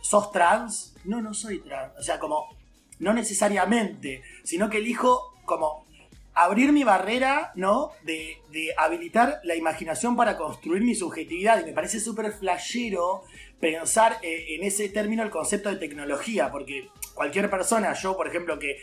¿sos 0.02 0.30
trans? 0.30 0.94
No, 1.04 1.22
no 1.22 1.32
soy 1.32 1.60
trans, 1.60 1.98
o 1.98 2.02
sea, 2.02 2.18
como, 2.18 2.54
no 2.98 3.14
necesariamente, 3.14 4.22
sino 4.44 4.68
que 4.68 4.76
elijo 4.76 5.34
como 5.46 5.86
abrir 6.34 6.70
mi 6.70 6.84
barrera, 6.84 7.50
¿no? 7.54 7.92
De, 8.02 8.42
de 8.50 8.74
habilitar 8.76 9.40
la 9.42 9.56
imaginación 9.56 10.16
para 10.16 10.36
construir 10.36 10.82
mi 10.82 10.94
subjetividad. 10.94 11.60
Y 11.62 11.64
me 11.64 11.72
parece 11.72 11.98
súper 11.98 12.30
flashero 12.30 13.24
pensar 13.58 14.18
eh, 14.22 14.44
en 14.50 14.62
ese 14.62 14.90
término 14.90 15.22
el 15.22 15.30
concepto 15.30 15.70
de 15.70 15.76
tecnología, 15.76 16.50
porque 16.50 16.90
cualquier 17.14 17.48
persona, 17.48 17.94
yo 17.94 18.18
por 18.18 18.28
ejemplo, 18.28 18.58
que 18.58 18.76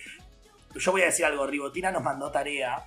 yo 0.74 0.92
voy 0.92 1.04
a 1.04 1.06
decir 1.06 1.26
algo, 1.26 1.46
Ribotina 1.46 1.92
nos 1.92 2.02
mandó 2.02 2.32
tarea, 2.32 2.86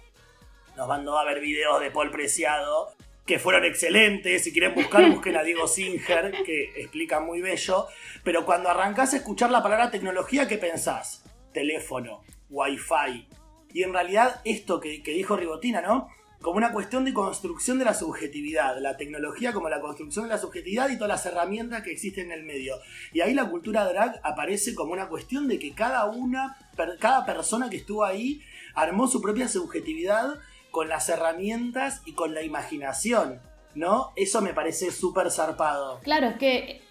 nos 0.77 0.89
mandó 0.89 1.17
a 1.17 1.25
ver 1.25 1.41
videos 1.41 1.81
de 1.81 1.93
Paul 1.93 2.11
Preciado, 2.11 2.93
que 3.29 3.39
fueron 3.39 3.67
excelentes, 3.67 4.43
si 4.43 4.53
quieren 4.53 4.75
buscar, 4.75 5.09
busquen 5.11 5.37
a 5.37 5.43
Diego 5.43 5.69
Singer, 5.69 6.33
que 6.45 6.73
explica 6.77 7.21
muy 7.21 7.43
bello, 7.43 7.87
pero 8.25 8.47
cuando 8.47 8.71
arrancás 8.71 9.13
a 9.13 9.19
escuchar 9.19 9.51
la 9.51 9.63
palabra 9.63 9.91
tecnología, 9.91 10.49
¿qué 10.49 10.57
pensás? 10.57 11.23
Teléfono, 11.53 12.25
wifi, 12.49 13.29
y 13.75 13.83
en 13.83 13.93
realidad 13.93 14.41
esto 14.45 14.81
que, 14.81 15.03
que 15.03 15.13
dijo 15.13 15.37
Ribotina, 15.37 15.83
¿no? 15.83 16.09
Como 16.41 16.57
una 16.57 16.73
cuestión 16.73 17.05
de 17.05 17.13
construcción 17.13 17.79
de 17.79 17.85
la 17.85 17.93
subjetividad, 17.93 18.79
la 18.81 18.97
tecnología 18.97 19.53
como 19.53 19.69
la 19.69 19.81
construcción 19.81 20.25
de 20.25 20.31
la 20.31 20.39
subjetividad 20.39 20.89
y 20.89 20.95
todas 20.95 21.09
las 21.09 21.27
herramientas 21.27 21.83
que 21.83 21.93
existen 21.93 22.27
en 22.27 22.39
el 22.39 22.45
medio. 22.45 22.77
Y 23.13 23.21
ahí 23.21 23.35
la 23.35 23.51
cultura 23.51 23.85
drag 23.85 24.21
aparece 24.23 24.75
como 24.75 24.93
una 24.93 25.09
cuestión 25.09 25.49
de 25.49 25.59
que 25.59 25.75
cada 25.75 26.07
una, 26.07 26.57
cada 26.99 27.27
persona 27.27 27.69
que 27.69 27.77
estuvo 27.77 28.05
ahí 28.05 28.41
armó 28.75 29.07
su 29.09 29.21
propia 29.21 29.49
subjetividad 29.49 30.39
con 30.71 30.89
las 30.89 31.09
herramientas 31.09 32.03
y 32.05 32.13
con 32.13 32.35
la 32.35 32.43
imaginación, 32.43 33.41
¿no? 33.75 34.13
Eso 34.17 34.41
me 34.41 34.55
parece 34.55 34.91
súper 34.91 35.31
zarpado. 35.31 36.01
Claro, 36.01 36.29
es 36.29 36.37
que 36.37 36.83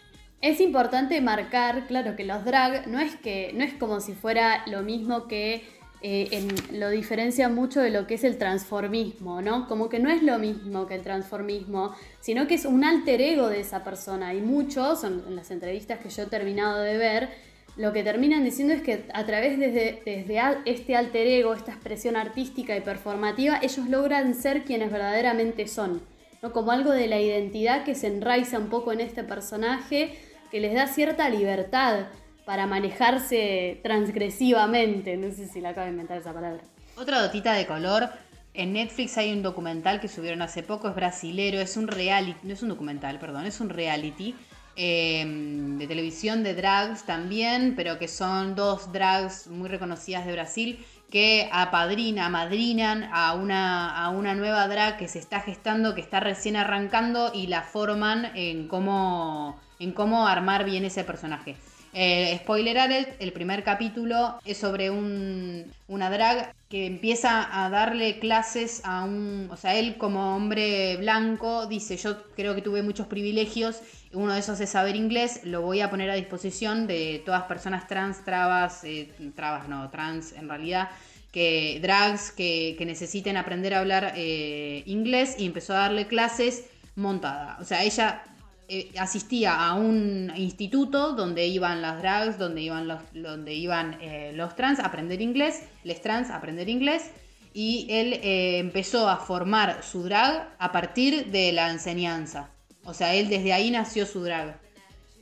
es 0.41 0.59
importante 0.61 1.19
marcar, 1.21 1.87
claro, 1.87 2.15
que 2.15 2.23
los 2.23 2.45
drag 2.45 2.87
no 2.87 2.99
es 2.99 3.15
que 3.15 3.51
no 3.53 3.63
es 3.63 3.73
como 3.73 3.99
si 3.99 4.13
fuera 4.13 4.63
lo 4.67 4.83
mismo 4.83 5.27
que 5.27 5.63
eh, 6.03 6.47
lo 6.73 6.91
diferencia 6.91 7.49
mucho 7.49 7.81
de 7.81 7.89
lo 7.89 8.05
que 8.05 8.15
es 8.15 8.23
el 8.23 8.37
transformismo, 8.37 9.41
¿no? 9.41 9.67
Como 9.67 9.89
que 9.89 9.97
no 9.97 10.11
es 10.11 10.21
lo 10.21 10.37
mismo 10.37 10.85
que 10.85 10.93
el 10.93 11.01
transformismo, 11.01 11.95
sino 12.19 12.45
que 12.45 12.53
es 12.53 12.65
un 12.65 12.83
alter 12.83 13.19
ego 13.19 13.49
de 13.49 13.61
esa 13.61 13.83
persona. 13.83 14.35
Y 14.35 14.41
muchos, 14.41 15.03
en 15.03 15.35
las 15.35 15.49
entrevistas 15.49 15.99
que 15.99 16.09
yo 16.09 16.23
he 16.23 16.27
terminado 16.27 16.81
de 16.81 16.97
ver, 16.97 17.29
lo 17.77 17.93
que 17.93 18.03
terminan 18.03 18.43
diciendo 18.43 18.73
es 18.73 18.81
que 18.81 19.05
a 19.13 19.25
través 19.25 19.59
desde, 19.59 20.01
este 20.65 20.95
alter 20.95 21.27
ego, 21.27 21.53
esta 21.53 21.71
expresión 21.71 22.15
artística 22.15 22.75
y 22.75 22.81
performativa, 22.81 23.59
ellos 23.61 23.87
logran 23.87 24.33
ser 24.33 24.63
quienes 24.63 24.91
verdaderamente 24.91 25.67
son. 25.67 26.01
¿no? 26.41 26.51
Como 26.51 26.71
algo 26.71 26.91
de 26.91 27.07
la 27.07 27.19
identidad 27.19 27.83
que 27.83 27.95
se 27.95 28.07
enraiza 28.07 28.57
un 28.57 28.69
poco 28.69 28.91
en 28.91 28.99
este 28.99 29.23
personaje, 29.23 30.17
que 30.49 30.59
les 30.59 30.73
da 30.73 30.87
cierta 30.87 31.29
libertad 31.29 32.07
para 32.45 32.65
manejarse 32.65 33.79
transgresivamente. 33.83 35.15
No 35.17 35.31
sé 35.31 35.47
si 35.47 35.61
la 35.61 35.69
acabo 35.69 35.85
de 35.85 35.91
inventar 35.91 36.17
esa 36.17 36.33
palabra. 36.33 36.63
Otra 36.95 37.21
dotita 37.21 37.53
de 37.53 37.67
color. 37.67 38.09
En 38.53 38.73
Netflix 38.73 39.19
hay 39.19 39.31
un 39.31 39.43
documental 39.43 39.99
que 39.99 40.07
subieron 40.07 40.41
hace 40.41 40.63
poco, 40.63 40.87
es 40.87 40.95
brasilero, 40.95 41.59
es 41.59 41.77
un 41.77 41.87
reality, 41.87 42.39
no 42.41 42.53
es 42.53 42.63
un 42.63 42.69
documental, 42.69 43.19
perdón, 43.19 43.45
es 43.45 43.59
un 43.61 43.69
reality 43.69 44.33
eh, 44.77 45.25
de 45.25 45.87
televisión 45.87 46.43
de 46.43 46.53
drags 46.53 47.03
también, 47.05 47.73
pero 47.75 47.97
que 47.97 48.07
son 48.07 48.55
dos 48.55 48.91
drags 48.91 49.47
muy 49.47 49.67
reconocidas 49.69 50.25
de 50.25 50.31
Brasil 50.33 50.85
que 51.09 51.49
apadrinan, 51.51 52.25
amadrinan 52.25 53.09
a 53.11 53.33
una, 53.33 53.97
a 53.97 54.09
una 54.09 54.35
nueva 54.35 54.67
drag 54.67 54.97
que 54.97 55.07
se 55.07 55.19
está 55.19 55.39
gestando, 55.39 55.95
que 55.95 56.01
está 56.01 56.19
recién 56.19 56.55
arrancando 56.55 57.31
y 57.33 57.47
la 57.47 57.61
forman 57.61 58.31
en 58.35 58.67
cómo, 58.67 59.59
en 59.79 59.93
cómo 59.93 60.27
armar 60.27 60.65
bien 60.65 60.85
ese 60.85 61.03
personaje. 61.03 61.55
Eh, 61.93 62.37
spoiler 62.41 62.77
alert, 62.77 63.15
el 63.19 63.31
primer 63.33 63.63
capítulo 63.63 64.39
es 64.45 64.57
sobre 64.57 64.89
un, 64.89 65.65
una 65.87 66.09
drag 66.09 66.53
que 66.69 66.85
empieza 66.85 67.63
a 67.63 67.69
darle 67.69 68.19
clases 68.19 68.81
a 68.83 69.03
un, 69.03 69.47
o 69.51 69.57
sea, 69.57 69.75
él 69.75 69.97
como 69.97 70.35
hombre 70.35 70.97
blanco 70.97 71.65
dice, 71.65 71.95
yo 71.97 72.21
creo 72.35 72.55
que 72.55 72.61
tuve 72.61 72.83
muchos 72.83 73.07
privilegios, 73.07 73.81
uno 74.13 74.33
de 74.33 74.39
esos 74.39 74.59
es 74.59 74.69
saber 74.69 74.95
inglés, 74.95 75.41
lo 75.43 75.61
voy 75.61 75.81
a 75.81 75.89
poner 75.89 76.09
a 76.09 76.15
disposición 76.15 76.87
de 76.87 77.21
todas 77.25 77.43
personas 77.43 77.87
trans, 77.87 78.23
trabas, 78.23 78.83
eh, 78.83 79.09
trabas 79.35 79.69
no, 79.69 79.89
trans 79.89 80.33
en 80.33 80.49
realidad, 80.49 80.89
que 81.31 81.79
drags 81.81 82.31
que, 82.31 82.75
que 82.77 82.85
necesiten 82.85 83.37
aprender 83.37 83.73
a 83.73 83.79
hablar 83.79 84.13
eh, 84.15 84.83
inglés 84.85 85.35
y 85.37 85.45
empezó 85.45 85.73
a 85.73 85.79
darle 85.79 86.07
clases 86.07 86.65
montada. 86.95 87.57
O 87.61 87.63
sea, 87.63 87.83
ella 87.83 88.23
eh, 88.69 88.91
asistía 88.99 89.65
a 89.65 89.75
un 89.75 90.29
instituto 90.35 91.13
donde 91.13 91.47
iban 91.47 91.81
las 91.81 91.99
drags, 91.99 92.37
donde 92.37 92.61
iban 92.61 92.85
los, 92.85 92.99
donde 93.13 93.53
iban 93.53 93.97
eh, 94.01 94.33
los 94.35 94.57
trans 94.57 94.79
a 94.79 94.87
aprender 94.87 95.21
inglés, 95.21 95.63
les 95.85 96.01
trans 96.01 96.29
a 96.29 96.35
aprender 96.35 96.67
inglés, 96.67 97.11
y 97.53 97.87
él 97.89 98.19
eh, 98.21 98.57
empezó 98.57 99.07
a 99.07 99.17
formar 99.17 99.83
su 99.83 100.03
drag 100.03 100.53
a 100.59 100.71
partir 100.73 101.31
de 101.31 101.53
la 101.53 101.71
enseñanza. 101.71 102.49
O 102.83 102.93
sea, 102.93 103.13
él 103.13 103.29
desde 103.29 103.53
ahí 103.53 103.71
nació 103.71 104.05
su 104.05 104.21
drag. 104.21 104.59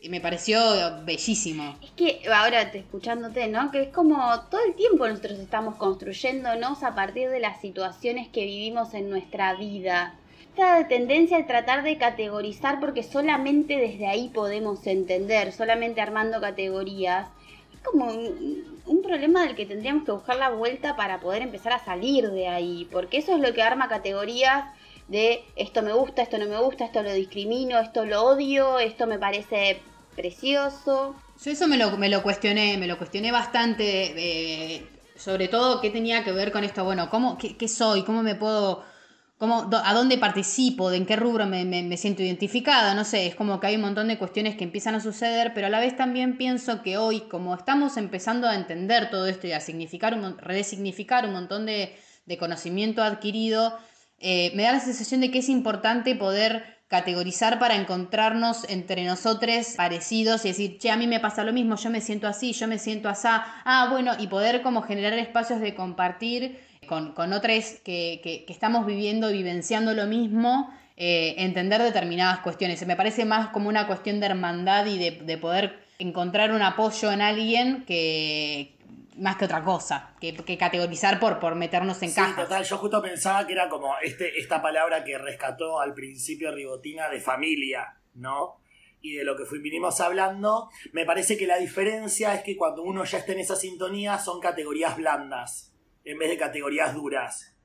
Y 0.01 0.09
me 0.09 0.21
pareció 0.21 0.59
bellísimo. 1.03 1.77
Es 1.83 1.91
que 1.91 2.21
ahora 2.33 2.71
te 2.71 2.79
escuchándote, 2.79 3.47
¿no? 3.47 3.71
Que 3.71 3.83
es 3.83 3.89
como 3.89 4.17
todo 4.49 4.61
el 4.67 4.73
tiempo 4.73 5.07
nosotros 5.07 5.37
estamos 5.37 5.75
construyéndonos 5.75 6.81
a 6.81 6.95
partir 6.95 7.29
de 7.29 7.39
las 7.39 7.61
situaciones 7.61 8.27
que 8.29 8.43
vivimos 8.45 8.95
en 8.95 9.09
nuestra 9.09 9.53
vida. 9.55 10.15
Esta 10.57 10.87
tendencia 10.87 11.35
de 11.35 11.43
tratar 11.43 11.83
de 11.83 11.97
categorizar 11.97 12.79
porque 12.79 13.03
solamente 13.03 13.75
desde 13.75 14.07
ahí 14.07 14.29
podemos 14.29 14.87
entender, 14.87 15.51
solamente 15.51 15.99
armando 15.99 16.39
categorías, 16.39 17.27
es 17.73 17.81
como 17.81 18.05
un, 18.05 19.01
problema 19.03 19.43
del 19.43 19.57
que 19.57 19.65
tendríamos 19.65 20.05
que 20.05 20.13
buscar 20.13 20.37
la 20.37 20.51
vuelta 20.51 20.95
para 20.95 21.19
poder 21.19 21.41
empezar 21.41 21.73
a 21.73 21.83
salir 21.83 22.31
de 22.31 22.47
ahí, 22.47 22.87
porque 22.89 23.17
eso 23.17 23.35
es 23.35 23.41
lo 23.41 23.53
que 23.53 23.63
arma 23.63 23.89
categorías 23.89 24.63
de 25.09 25.43
esto 25.57 25.81
me 25.81 25.91
gusta, 25.91 26.21
esto 26.21 26.37
no 26.37 26.45
me 26.45 26.57
gusta, 26.57 26.85
esto 26.85 27.03
lo 27.03 27.11
discrimino, 27.11 27.77
esto 27.77 28.05
lo 28.05 28.23
odio, 28.23 28.79
esto 28.79 29.07
me 29.07 29.19
parece 29.19 29.81
precioso. 30.15 31.15
Yo 31.43 31.51
eso 31.51 31.67
me 31.67 31.75
lo, 31.75 31.97
me 31.97 32.07
lo 32.07 32.23
cuestioné, 32.23 32.77
me 32.77 32.87
lo 32.87 32.97
cuestioné 32.97 33.33
bastante, 33.33 34.13
eh, 34.15 34.87
sobre 35.17 35.49
todo 35.49 35.81
qué 35.81 35.89
tenía 35.89 36.23
que 36.23 36.31
ver 36.31 36.53
con 36.53 36.63
esto, 36.63 36.85
bueno, 36.85 37.09
¿cómo, 37.09 37.37
qué 37.37 37.67
soy? 37.67 38.03
¿Cómo 38.03 38.23
me 38.23 38.35
puedo, 38.35 38.94
cómo, 39.37 39.69
a 39.71 39.93
dónde 39.93 40.17
participo? 40.17 40.89
¿De 40.89 40.97
en 40.97 41.05
qué 41.05 41.15
rubro 41.15 41.45
me, 41.45 41.65
me- 41.65 41.97
siento 41.97 42.23
identificada? 42.23 42.93
No 42.93 43.03
sé, 43.03 43.27
es 43.27 43.35
como 43.35 43.59
que 43.59 43.67
hay 43.67 43.75
un 43.75 43.81
montón 43.81 44.07
de 44.07 44.17
cuestiones 44.17 44.55
que 44.55 44.63
empiezan 44.63 44.95
a 44.95 44.99
suceder, 44.99 45.53
pero 45.53 45.67
a 45.67 45.69
la 45.69 45.79
vez 45.79 45.95
también 45.95 46.37
pienso 46.37 46.81
que 46.81 46.97
hoy, 46.97 47.21
como 47.21 47.55
estamos 47.55 47.97
empezando 47.97 48.47
a 48.47 48.55
entender 48.55 49.09
todo 49.09 49.27
esto 49.27 49.47
y 49.47 49.51
a 49.53 49.59
significar, 49.59 50.13
un, 50.13 50.37
resignificar 50.37 51.25
un 51.25 51.33
montón 51.33 51.65
de, 51.65 51.95
de 52.25 52.37
conocimiento 52.37 53.03
adquirido, 53.03 53.77
eh, 54.19 54.51
me 54.55 54.63
da 54.63 54.73
la 54.73 54.79
sensación 54.79 55.21
de 55.21 55.31
que 55.31 55.39
es 55.39 55.49
importante 55.49 56.15
poder 56.15 56.75
categorizar 56.87 57.57
para 57.59 57.75
encontrarnos 57.75 58.69
entre 58.69 59.03
nosotros 59.05 59.73
parecidos 59.75 60.45
y 60.45 60.49
decir, 60.49 60.77
che, 60.77 60.91
a 60.91 60.97
mí 60.97 61.07
me 61.07 61.19
pasa 61.19 61.43
lo 61.43 61.51
mismo, 61.51 61.75
yo 61.75 61.89
me 61.89 61.99
siento 61.99 62.27
así, 62.27 62.53
yo 62.53 62.67
me 62.67 62.77
siento 62.77 63.09
así, 63.09 63.27
ah, 63.27 63.87
bueno, 63.91 64.13
y 64.19 64.27
poder 64.27 64.61
como 64.61 64.83
generar 64.83 65.13
espacios 65.13 65.59
de 65.59 65.73
compartir 65.75 66.59
con, 66.85 67.13
con 67.13 67.33
otros 67.33 67.65
que, 67.83 68.19
que- 68.23 68.45
que 68.45 68.53
estamos 68.53 68.85
viviendo 68.85 69.29
y 69.31 69.37
vivenciando 69.37 69.93
lo 69.93 70.05
mismo, 70.05 70.73
eh, 70.97 71.35
entender 71.39 71.81
determinadas 71.81 72.39
cuestiones. 72.39 72.85
Me 72.87 72.95
parece 72.95 73.25
más 73.25 73.49
como 73.49 73.69
una 73.69 73.87
cuestión 73.87 74.19
de 74.19 74.27
hermandad 74.27 74.85
y 74.85 74.97
de, 74.97 75.11
de 75.11 75.37
poder 75.37 75.79
encontrar 75.99 76.51
un 76.51 76.61
apoyo 76.61 77.11
en 77.11 77.21
alguien 77.21 77.83
que 77.85 78.75
más 79.17 79.37
que 79.37 79.45
otra 79.45 79.63
cosa, 79.63 80.13
que, 80.19 80.33
que 80.35 80.57
categorizar 80.57 81.19
por, 81.21 81.39
por 81.39 81.55
meternos 81.55 82.01
en 82.03 82.09
Sí, 82.09 82.15
cajas. 82.15 82.35
total, 82.35 82.63
yo 82.65 82.77
justo 82.77 83.01
pensaba 83.01 83.47
que 83.47 83.53
era 83.53 83.69
como 83.69 83.93
este, 84.03 84.37
esta 84.39 84.61
palabra 84.61 85.05
que 85.05 85.17
rescató 85.17 85.79
al 85.79 85.93
principio 85.93 86.51
Ribotina 86.51 87.07
de 87.09 87.21
familia, 87.21 87.95
¿no? 88.13 88.57
Y 89.01 89.13
de 89.13 89.23
lo 89.23 89.37
que 89.37 89.45
fui, 89.45 89.59
vinimos 89.59 90.01
hablando, 90.01 90.69
me 90.91 91.05
parece 91.05 91.37
que 91.37 91.47
la 91.47 91.57
diferencia 91.57 92.33
es 92.33 92.41
que 92.43 92.57
cuando 92.57 92.81
uno 92.83 93.05
ya 93.05 93.19
está 93.19 93.31
en 93.33 93.39
esa 93.39 93.55
sintonía 93.55 94.17
son 94.17 94.41
categorías 94.41 94.97
blandas, 94.97 95.71
en 96.05 96.17
vez 96.17 96.29
de 96.29 96.37
categorías 96.37 96.93
duras. 96.93 97.55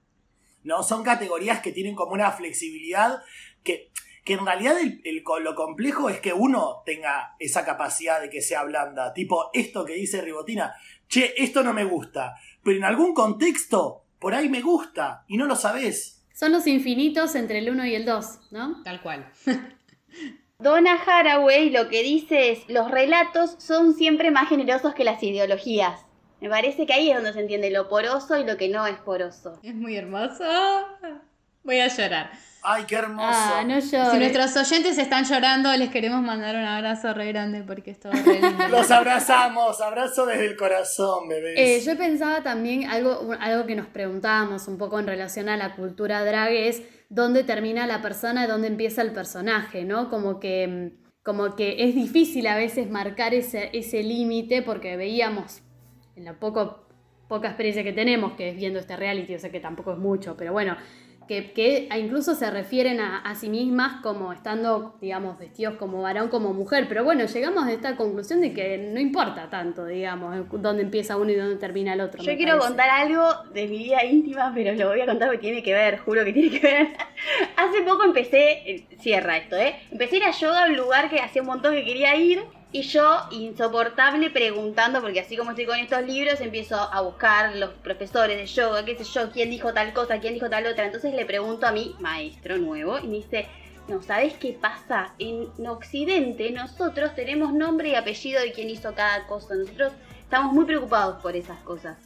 ¿No? 0.63 0.83
Son 0.83 1.03
categorías 1.05 1.61
que 1.61 1.73
tienen 1.73 1.95
como 1.95 2.13
una 2.13 2.31
flexibilidad 2.33 3.23
que, 3.63 3.93
que 4.25 4.35
en 4.35 4.45
realidad 4.45 4.79
el- 4.79 5.01
el- 5.05 5.25
lo 5.43 5.55
complejo 5.55 6.11
es 6.11 6.21
que 6.21 6.33
uno 6.35 6.83
tenga 6.85 7.35
esa 7.39 7.65
capacidad 7.65 8.21
de 8.21 8.29
que 8.29 8.43
sea 8.43 8.65
blanda. 8.65 9.15
Tipo, 9.15 9.51
esto 9.55 9.85
que 9.87 9.95
dice 9.95 10.21
Ribotina, 10.21 10.75
che, 11.09 11.33
esto 11.43 11.63
no 11.63 11.73
me 11.73 11.85
gusta, 11.85 12.35
pero 12.63 12.77
en 12.77 12.85
algún 12.85 13.15
contexto 13.15 14.05
por 14.19 14.35
ahí 14.35 14.49
me 14.51 14.61
gusta 14.61 15.25
y 15.29 15.39
no 15.39 15.47
lo 15.47 15.57
sabés. 15.57 16.27
Son 16.35 16.53
los 16.53 16.67
infinitos 16.67 17.35
entre 17.35 17.59
el 17.59 17.71
1 17.71 17.87
y 17.87 17.95
el 17.95 18.05
2, 18.05 18.49
¿no? 18.51 18.83
Tal 18.83 19.01
cual. 19.01 19.31
Donna 20.59 20.95
Haraway 21.07 21.71
lo 21.71 21.89
que 21.89 22.03
dice 22.03 22.51
es, 22.51 22.69
los 22.69 22.91
relatos 22.91 23.57
son 23.59 23.95
siempre 23.95 24.31
más 24.31 24.49
generosos 24.51 24.95
que 24.95 25.05
las 25.05 25.23
ideologías. 25.23 26.05
Me 26.41 26.49
parece 26.49 26.87
que 26.87 26.93
ahí 26.93 27.11
es 27.11 27.17
donde 27.17 27.33
se 27.33 27.41
entiende 27.41 27.71
lo 27.71 27.89
poroso 27.89 28.39
y 28.39 28.45
lo 28.45 28.57
que 28.57 28.69
no 28.69 28.87
es 28.87 28.99
poroso. 28.99 29.59
Es 29.63 29.75
muy 29.75 29.97
hermoso. 29.97 30.45
Voy 31.63 31.81
a 31.81 31.89
llorar. 31.89 32.31
Ay, 32.63 32.85
qué 32.87 32.97
hermoso. 32.97 33.29
Ah, 33.31 33.65
no 33.67 33.81
Si 33.81 33.97
nuestros 33.97 34.57
oyentes 34.57 34.99
están 34.99 35.25
llorando, 35.25 35.75
les 35.77 35.91
queremos 35.91 36.21
mandar 36.23 36.57
un 36.57 36.65
abrazo 36.65 37.15
re 37.15 37.29
grande 37.29 37.63
porque 37.63 37.91
esto 37.91 38.11
es 38.11 38.25
re 38.25 38.41
lindo. 38.41 38.69
Los 38.71 38.91
abrazamos, 38.91 39.81
abrazo 39.81 40.27
desde 40.27 40.47
el 40.47 40.57
corazón, 40.57 41.29
bebés. 41.29 41.55
Eh, 41.59 41.81
yo 41.85 41.97
pensaba 41.97 42.43
también 42.43 42.89
algo, 42.89 43.31
algo 43.39 43.67
que 43.67 43.77
nos 43.77 43.87
preguntábamos 43.87 44.69
un 44.69 44.77
poco 44.77 44.99
en 44.99 45.07
relación 45.07 45.49
a 45.49 45.57
la 45.57 45.75
cultura 45.75 46.25
drag 46.25 46.53
es 46.53 46.83
dónde 47.09 47.45
termina 47.45 47.87
la 47.87 48.03
persona 48.03 48.45
y 48.45 48.47
dónde 48.47 48.69
empieza 48.69 49.03
el 49.03 49.13
personaje, 49.13 49.85
¿no? 49.85 50.11
Como 50.11 50.39
que, 50.39 50.67
mm, 50.67 51.23
como 51.23 51.57
que 51.57 51.85
es 51.85 51.95
difícil 51.95 52.47
a 52.47 52.57
veces 52.57 52.91
marcar 52.91 53.33
ese, 53.33 53.71
ese 53.73 54.03
límite 54.03 54.61
porque 54.63 54.97
veíamos 54.97 55.63
en 56.21 56.27
la 56.27 56.35
poco, 56.35 56.85
poca 57.29 57.49
experiencia 57.49 57.83
que 57.83 57.93
tenemos, 57.93 58.33
que 58.33 58.51
es 58.51 58.57
viendo 58.57 58.79
este 58.79 58.97
reality, 58.97 59.35
o 59.35 59.39
sea 59.39 59.51
que 59.51 59.61
tampoco 59.61 59.93
es 59.93 59.99
mucho, 59.99 60.37
pero 60.37 60.53
bueno, 60.53 60.77
que, 61.27 61.53
que 61.53 61.89
incluso 61.97 62.35
se 62.35 62.51
refieren 62.51 62.99
a, 62.99 63.19
a 63.19 63.37
sí 63.37 63.49
mismas 63.49 64.03
como 64.03 64.33
estando, 64.33 64.97
digamos, 65.01 65.39
vestidos 65.39 65.77
como 65.77 66.03
varón, 66.03 66.29
como 66.29 66.53
mujer. 66.53 66.87
Pero 66.89 67.05
bueno, 67.05 67.25
llegamos 67.25 67.65
a 67.65 67.73
esta 67.73 67.95
conclusión 67.95 68.41
de 68.41 68.53
que 68.53 68.79
no 68.79 68.99
importa 68.99 69.49
tanto, 69.49 69.87
digamos, 69.87 70.45
dónde 70.61 70.83
empieza 70.83 71.17
uno 71.17 71.31
y 71.31 71.37
dónde 71.37 71.55
termina 71.55 71.93
el 71.93 72.01
otro. 72.01 72.21
Yo 72.21 72.37
quiero 72.37 72.59
parece. 72.59 72.67
contar 72.67 72.91
algo 72.91 73.29
de 73.55 73.69
mi 73.69 73.79
vida 73.79 74.05
íntima, 74.05 74.51
pero 74.53 74.75
lo 74.75 74.89
voy 74.89 75.03
a 75.03 75.07
contar 75.07 75.29
porque 75.29 75.43
tiene 75.43 75.63
que 75.63 75.73
ver, 75.73 75.99
juro 75.99 76.25
que 76.25 76.33
tiene 76.33 76.59
que 76.59 76.67
ver. 76.67 76.89
Hace 77.57 77.83
poco 77.83 78.03
empecé, 78.03 78.69
eh, 78.69 78.87
cierra 78.99 79.37
esto, 79.37 79.57
¿eh? 79.57 79.77
Empecé 79.93 80.17
a 80.17 80.19
ir 80.19 80.25
a 80.25 80.31
yoga 80.33 80.65
a 80.65 80.67
un 80.67 80.77
lugar 80.77 81.09
que 81.09 81.21
hacía 81.21 81.43
un 81.43 81.49
montón 81.49 81.75
que 81.75 81.85
quería 81.85 82.17
ir. 82.17 82.43
Y 82.73 82.83
yo, 82.83 83.23
insoportable, 83.33 84.31
preguntando, 84.31 85.01
porque 85.01 85.19
así 85.19 85.37
como 85.37 85.51
estoy 85.51 85.67
con 85.67 85.79
estos 85.79 86.03
libros, 86.07 86.41
empiezo 86.41 86.77
a 86.77 87.01
buscar 87.01 87.57
los 87.57 87.71
profesores 87.71 88.37
de 88.37 88.47
yoga, 88.47 88.85
qué 88.85 88.97
sé 88.97 89.03
yo, 89.03 89.33
quién 89.33 89.51
dijo 89.51 89.73
tal 89.73 89.93
cosa, 89.93 90.21
quién 90.21 90.35
dijo 90.35 90.49
tal 90.49 90.67
otra. 90.67 90.85
Entonces 90.85 91.13
le 91.13 91.27
pregunto 91.27 91.67
a 91.67 91.73
mi 91.73 91.97
maestro 91.99 92.59
nuevo 92.59 93.01
y 93.01 93.09
me 93.09 93.17
dice, 93.17 93.49
no, 93.89 94.01
¿sabes 94.03 94.35
qué 94.35 94.53
pasa? 94.53 95.15
En 95.19 95.49
Occidente 95.67 96.53
nosotros 96.53 97.13
tenemos 97.17 97.53
nombre 97.53 97.89
y 97.89 97.95
apellido 97.97 98.41
de 98.41 98.53
quién 98.53 98.71
hizo 98.71 98.95
cada 98.95 99.27
cosa. 99.27 99.57
Nosotros 99.57 99.93
estamos 100.21 100.53
muy 100.53 100.65
preocupados 100.65 101.21
por 101.21 101.35
esas 101.35 101.59
cosas. 101.63 101.99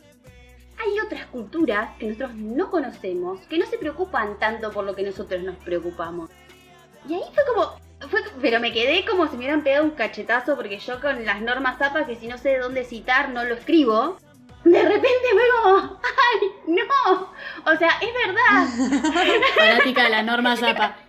Hay 0.82 0.98
otras 1.04 1.26
culturas 1.26 1.90
que 1.98 2.06
nosotros 2.06 2.34
no 2.36 2.70
conocemos, 2.70 3.38
que 3.48 3.58
no 3.58 3.66
se 3.66 3.76
preocupan 3.76 4.38
tanto 4.38 4.72
por 4.72 4.86
lo 4.86 4.94
que 4.94 5.02
nosotros 5.02 5.42
nos 5.42 5.56
preocupamos. 5.56 6.30
Y 7.06 7.14
ahí 7.14 7.22
fue 7.34 7.44
como... 7.54 7.84
Fue, 8.10 8.20
pero 8.40 8.60
me 8.60 8.72
quedé 8.72 9.04
como 9.04 9.26
si 9.26 9.32
me 9.32 9.38
hubieran 9.44 9.62
pegado 9.62 9.84
un 9.84 9.92
cachetazo 9.92 10.56
porque 10.56 10.78
yo 10.78 11.00
con 11.00 11.24
las 11.24 11.40
normas 11.40 11.80
APA 11.80 12.06
que 12.06 12.16
si 12.16 12.26
no 12.26 12.38
sé 12.38 12.50
de 12.50 12.58
dónde 12.58 12.84
citar 12.84 13.30
no 13.30 13.44
lo 13.44 13.54
escribo. 13.54 14.18
De 14.64 14.82
repente 14.82 15.28
como, 15.62 16.00
¡ay, 16.02 16.50
no! 16.66 17.30
O 17.70 17.76
sea, 17.76 17.90
es 18.00 18.10
verdad. 18.26 19.40
Fanática 19.56 20.04
de 20.04 20.10
la 20.10 20.22
norma 20.22 20.56
Zapa. 20.56 20.96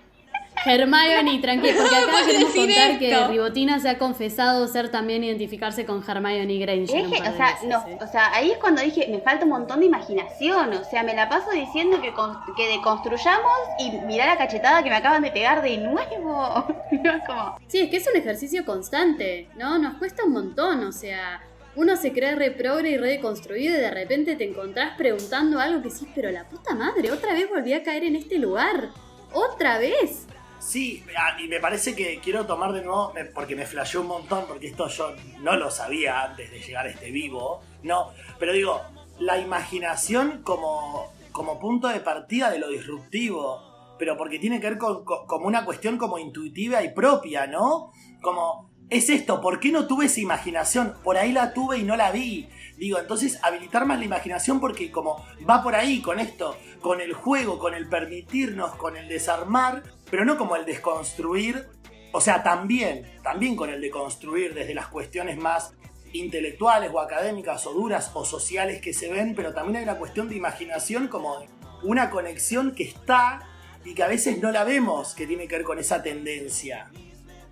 Hermione, 0.66 1.40
tranquila, 1.42 1.74
porque 1.78 1.96
acá 1.96 2.26
queremos 2.26 2.56
contar 2.56 3.00
que. 3.00 3.28
Ribotina 3.28 3.80
se 3.80 3.90
ha 3.90 3.98
confesado 3.98 4.68
ser 4.68 4.90
también 4.90 5.24
identificarse 5.24 5.86
con 5.86 6.04
Hermione 6.08 6.58
Granger. 6.58 7.06
Dije, 7.08 7.22
o 7.30 7.36
sea, 7.38 7.46
veces, 7.54 7.70
no, 7.70 7.88
¿eh? 7.88 7.98
o 8.02 8.08
sea, 8.08 8.34
ahí 8.34 8.52
es 8.52 8.58
cuando 8.58 8.82
dije, 8.82 9.08
me 9.10 9.20
falta 9.20 9.46
un 9.46 9.52
montón 9.52 9.80
de 9.80 9.86
imaginación. 9.86 10.74
O 10.74 10.84
sea, 10.84 11.04
me 11.04 11.14
la 11.14 11.30
paso 11.30 11.52
diciendo 11.52 12.02
que, 12.02 12.14
con- 12.14 12.38
que 12.58 12.68
deconstruyamos 12.68 13.52
y 13.80 13.92
mirá 14.06 14.26
la 14.26 14.38
cachetada 14.38 14.84
que 14.84 14.90
me 14.90 14.96
acaban 14.96 15.22
de 15.22 15.32
pegar 15.32 15.62
de 15.62 15.78
nuevo. 15.78 16.66
Como, 17.28 17.58
Sí, 17.68 17.80
es 17.82 17.90
que 17.90 17.98
es 17.98 18.08
un 18.12 18.20
ejercicio 18.20 18.66
constante, 18.66 19.48
¿no? 19.58 19.78
Nos 19.78 19.96
cuesta 19.96 20.24
un 20.24 20.32
montón, 20.34 20.84
o 20.84 20.92
sea, 20.92 21.42
uno 21.76 21.96
se 21.98 22.14
cree 22.14 22.36
re 22.36 22.52
progre 22.52 22.92
y 22.92 22.98
re 22.98 23.10
deconstruido 23.10 23.76
y 23.78 23.82
de 23.82 23.92
repente 23.92 24.36
te 24.36 24.46
encontrás 24.46 24.96
preguntando 24.98 25.60
algo 25.60 25.82
que 25.82 25.90
sí, 25.90 26.08
pero 26.16 26.32
la 26.32 26.46
puta 26.48 26.74
madre, 26.74 27.12
otra 27.12 27.34
vez 27.34 27.50
volví 27.50 27.74
a 27.74 27.84
caer 27.84 28.04
en 28.06 28.16
este 28.16 28.38
lugar. 28.40 28.90
¡Otra 29.34 29.78
vez! 29.78 30.26
Sí, 30.66 31.04
ah, 31.18 31.38
y 31.40 31.48
me 31.48 31.60
parece 31.60 31.96
que 31.96 32.20
quiero 32.20 32.46
tomar 32.48 32.74
de 32.74 32.82
nuevo, 32.84 33.14
porque 33.36 33.56
me 33.56 33.66
flasheó 33.68 34.02
un 34.02 34.08
montón, 34.08 34.46
porque 34.48 34.68
esto 34.68 34.88
yo 34.88 35.14
no 35.42 35.56
lo 35.56 35.70
sabía 35.70 36.24
antes 36.24 36.50
de 36.50 36.60
llegar 36.60 36.88
a 36.88 36.90
este 36.90 37.12
vivo, 37.12 37.62
no, 37.84 38.12
pero 38.40 38.52
digo, 38.52 38.82
la 39.20 39.38
imaginación 39.38 40.42
como, 40.44 41.14
como 41.32 41.60
punto 41.60 41.88
de 41.88 42.00
partida 42.00 42.50
de 42.50 42.58
lo 42.60 42.70
disruptivo, 42.70 43.62
pero 44.00 44.18
porque 44.18 44.40
tiene 44.40 44.60
que 44.60 44.70
ver 44.70 44.78
con, 44.80 45.06
con- 45.06 45.28
como 45.28 45.46
una 45.48 45.66
cuestión 45.66 45.98
como 45.98 46.18
intuitiva 46.18 46.82
y 46.84 46.94
propia, 46.94 47.46
¿no? 47.48 47.92
Como, 48.22 48.72
es 48.90 49.10
esto, 49.10 49.42
¿por 49.42 49.60
qué 49.60 49.72
no 49.72 49.86
tuve 49.88 50.06
esa 50.06 50.20
imaginación? 50.20 50.96
Por 51.04 51.18
ahí 51.18 51.32
la 51.32 51.54
tuve 51.54 51.78
y 51.78 51.84
no 51.84 51.96
la 51.96 52.12
vi. 52.12 52.50
Digo, 52.78 53.00
entonces 53.00 53.40
habilitar 53.42 53.86
más 53.86 54.00
la 54.00 54.06
imaginación 54.06 54.60
porque 54.60 54.92
como 54.92 55.24
va 55.50 55.64
por 55.64 55.76
ahí 55.76 56.02
con 56.02 56.20
esto, 56.20 56.58
con 56.82 57.00
el 57.02 57.14
juego, 57.14 57.58
con 57.58 57.74
el 57.74 57.88
permitirnos, 57.88 58.76
con 58.76 58.98
el 58.98 59.08
desarmar, 59.08 59.82
pero 60.10 60.26
no 60.26 60.38
como 60.38 60.56
el 60.56 60.66
desconstruir. 60.66 61.68
O 62.12 62.22
sea, 62.22 62.44
también, 62.44 63.04
también 63.24 63.56
con 63.56 63.70
el 63.70 63.82
de 63.82 63.90
construir 63.90 64.54
desde 64.54 64.74
las 64.74 64.88
cuestiones 64.88 65.38
más 65.38 65.74
intelectuales 66.14 66.92
o 66.94 67.00
académicas 67.00 67.66
o 67.68 67.74
duras 67.74 68.12
o 68.14 68.24
sociales 68.24 68.82
que 68.82 68.94
se 68.94 69.12
ven, 69.12 69.36
pero 69.36 69.54
también 69.54 69.78
hay 69.78 69.84
una 69.84 69.98
cuestión 69.98 70.30
de 70.30 70.36
imaginación 70.36 71.08
como 71.08 71.46
una 71.84 72.10
conexión 72.10 72.74
que 72.74 72.84
está 72.84 73.48
y 73.84 73.94
que 73.94 74.04
a 74.04 74.08
veces 74.08 74.40
no 74.40 74.52
la 74.52 74.64
vemos, 74.64 75.14
que 75.14 75.28
tiene 75.28 75.48
que 75.48 75.58
ver 75.58 75.66
con 75.66 75.78
esa 75.78 76.02
tendencia. 76.02 76.90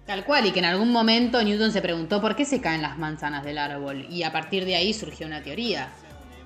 Tal 0.05 0.25
cual, 0.25 0.45
y 0.45 0.51
que 0.51 0.59
en 0.59 0.65
algún 0.65 0.91
momento 0.91 1.41
Newton 1.41 1.71
se 1.71 1.81
preguntó 1.81 2.19
por 2.19 2.35
qué 2.35 2.43
se 2.43 2.59
caen 2.59 2.81
las 2.81 2.97
manzanas 2.97 3.45
del 3.45 3.57
árbol, 3.57 4.05
y 4.09 4.23
a 4.23 4.31
partir 4.31 4.65
de 4.65 4.75
ahí 4.75 4.93
surgió 4.93 5.27
una 5.27 5.43
teoría. 5.43 5.93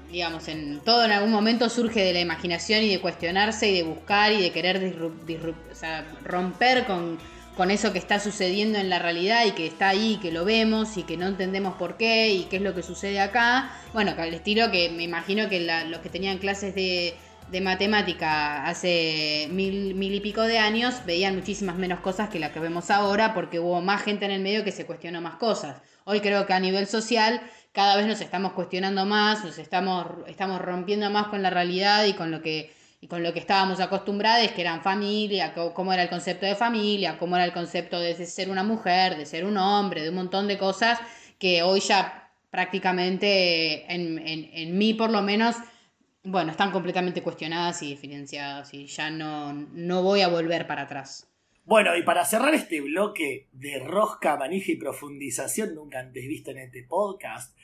Digamos, 0.09 0.47
en 0.47 0.79
todo 0.81 1.03
en 1.03 1.11
algún 1.11 1.31
momento 1.31 1.69
surge 1.69 2.01
de 2.01 2.13
la 2.13 2.21
imaginación 2.21 2.81
y 2.83 2.89
de 2.89 3.01
cuestionarse 3.01 3.69
y 3.69 3.75
de 3.75 3.83
buscar 3.83 4.31
y 4.31 4.41
de 4.41 4.51
querer 4.51 4.79
disrup- 4.79 5.71
o 5.71 5.75
sea, 5.75 6.05
romper 6.23 6.85
con, 6.85 7.17
con 7.57 7.71
eso 7.71 7.91
que 7.91 7.99
está 7.99 8.19
sucediendo 8.19 8.79
en 8.79 8.89
la 8.89 8.99
realidad 8.99 9.45
y 9.45 9.51
que 9.51 9.67
está 9.67 9.89
ahí, 9.89 10.17
que 10.21 10.31
lo 10.31 10.45
vemos 10.45 10.95
y 10.95 11.03
que 11.03 11.17
no 11.17 11.27
entendemos 11.27 11.75
por 11.75 11.97
qué 11.97 12.29
y 12.29 12.43
qué 12.45 12.55
es 12.55 12.61
lo 12.61 12.73
que 12.73 12.83
sucede 12.83 13.19
acá. 13.19 13.69
Bueno, 13.91 14.13
al 14.17 14.33
estilo 14.33 14.71
que 14.71 14.89
me 14.89 15.03
imagino 15.03 15.49
que 15.49 15.59
la- 15.59 15.83
los 15.83 15.99
que 15.99 16.09
tenían 16.09 16.37
clases 16.37 16.73
de, 16.73 17.15
de 17.51 17.61
matemática 17.61 18.65
hace 18.65 19.47
mil, 19.51 19.93
mil 19.95 20.13
y 20.15 20.21
pico 20.21 20.43
de 20.43 20.59
años 20.59 20.95
veían 21.05 21.35
muchísimas 21.35 21.75
menos 21.75 21.99
cosas 21.99 22.29
que 22.29 22.39
las 22.39 22.51
que 22.51 22.59
vemos 22.61 22.91
ahora 22.91 23.33
porque 23.33 23.59
hubo 23.59 23.81
más 23.81 24.03
gente 24.03 24.23
en 24.25 24.31
el 24.31 24.41
medio 24.41 24.63
que 24.63 24.71
se 24.71 24.85
cuestionó 24.85 25.19
más 25.21 25.35
cosas. 25.35 25.81
Hoy 26.05 26.21
creo 26.21 26.45
que 26.45 26.53
a 26.53 26.59
nivel 26.61 26.87
social 26.87 27.41
cada 27.71 27.95
vez 27.97 28.07
nos 28.07 28.21
estamos 28.21 28.53
cuestionando 28.53 29.05
más, 29.05 29.43
nos 29.43 29.57
estamos, 29.57 30.05
estamos 30.27 30.61
rompiendo 30.61 31.09
más 31.09 31.27
con 31.27 31.41
la 31.41 31.49
realidad 31.49 32.05
y 32.05 32.13
con 32.13 32.31
lo 32.31 32.41
que 32.41 32.75
y 32.99 33.07
con 33.07 33.21
lo 33.21 33.31
que 33.31 33.39
estábamos 33.39 33.79
acostumbrados, 33.79 34.51
que 34.51 34.61
eran 34.61 34.81
familia, 34.81 35.53
cómo 35.53 35.93
era 35.93 36.03
el 36.03 36.09
concepto 36.09 36.45
de 36.45 36.55
familia, 36.55 37.17
cómo 37.19 37.35
era 37.35 37.45
el 37.45 37.53
concepto 37.53 37.99
de 37.99 38.15
ser 38.25 38.49
una 38.49 38.63
mujer, 38.63 39.17
de 39.17 39.25
ser 39.25 39.45
un 39.45 39.57
hombre, 39.57 40.01
de 40.01 40.09
un 40.09 40.15
montón 40.15 40.47
de 40.47 40.57
cosas 40.57 40.99
que 41.37 41.61
hoy 41.61 41.79
ya 41.79 42.31
prácticamente, 42.49 43.85
en, 43.93 44.17
en, 44.17 44.49
en 44.51 44.77
mí 44.77 44.93
por 44.95 45.11
lo 45.11 45.21
menos, 45.21 45.55
bueno, 46.23 46.51
están 46.51 46.71
completamente 46.71 47.21
cuestionadas 47.21 47.83
y 47.83 47.89
diferenciadas 47.89 48.73
y 48.73 48.87
ya 48.87 49.11
no, 49.11 49.53
no 49.53 50.01
voy 50.01 50.21
a 50.21 50.27
volver 50.27 50.65
para 50.65 50.83
atrás. 50.83 51.27
Bueno, 51.67 51.97
y 51.97 52.03
para 52.03 52.23
cerrar 52.23 52.53
este 52.53 52.79
bloque 52.79 53.49
de 53.51 53.79
rosca, 53.79 54.37
manija 54.37 54.71
y 54.71 54.77
profundización 54.77 55.75
nunca 55.75 55.99
antes 55.99 56.25
visto 56.25 56.51
en 56.51 56.59
este 56.59 56.83
podcast, 56.83 57.57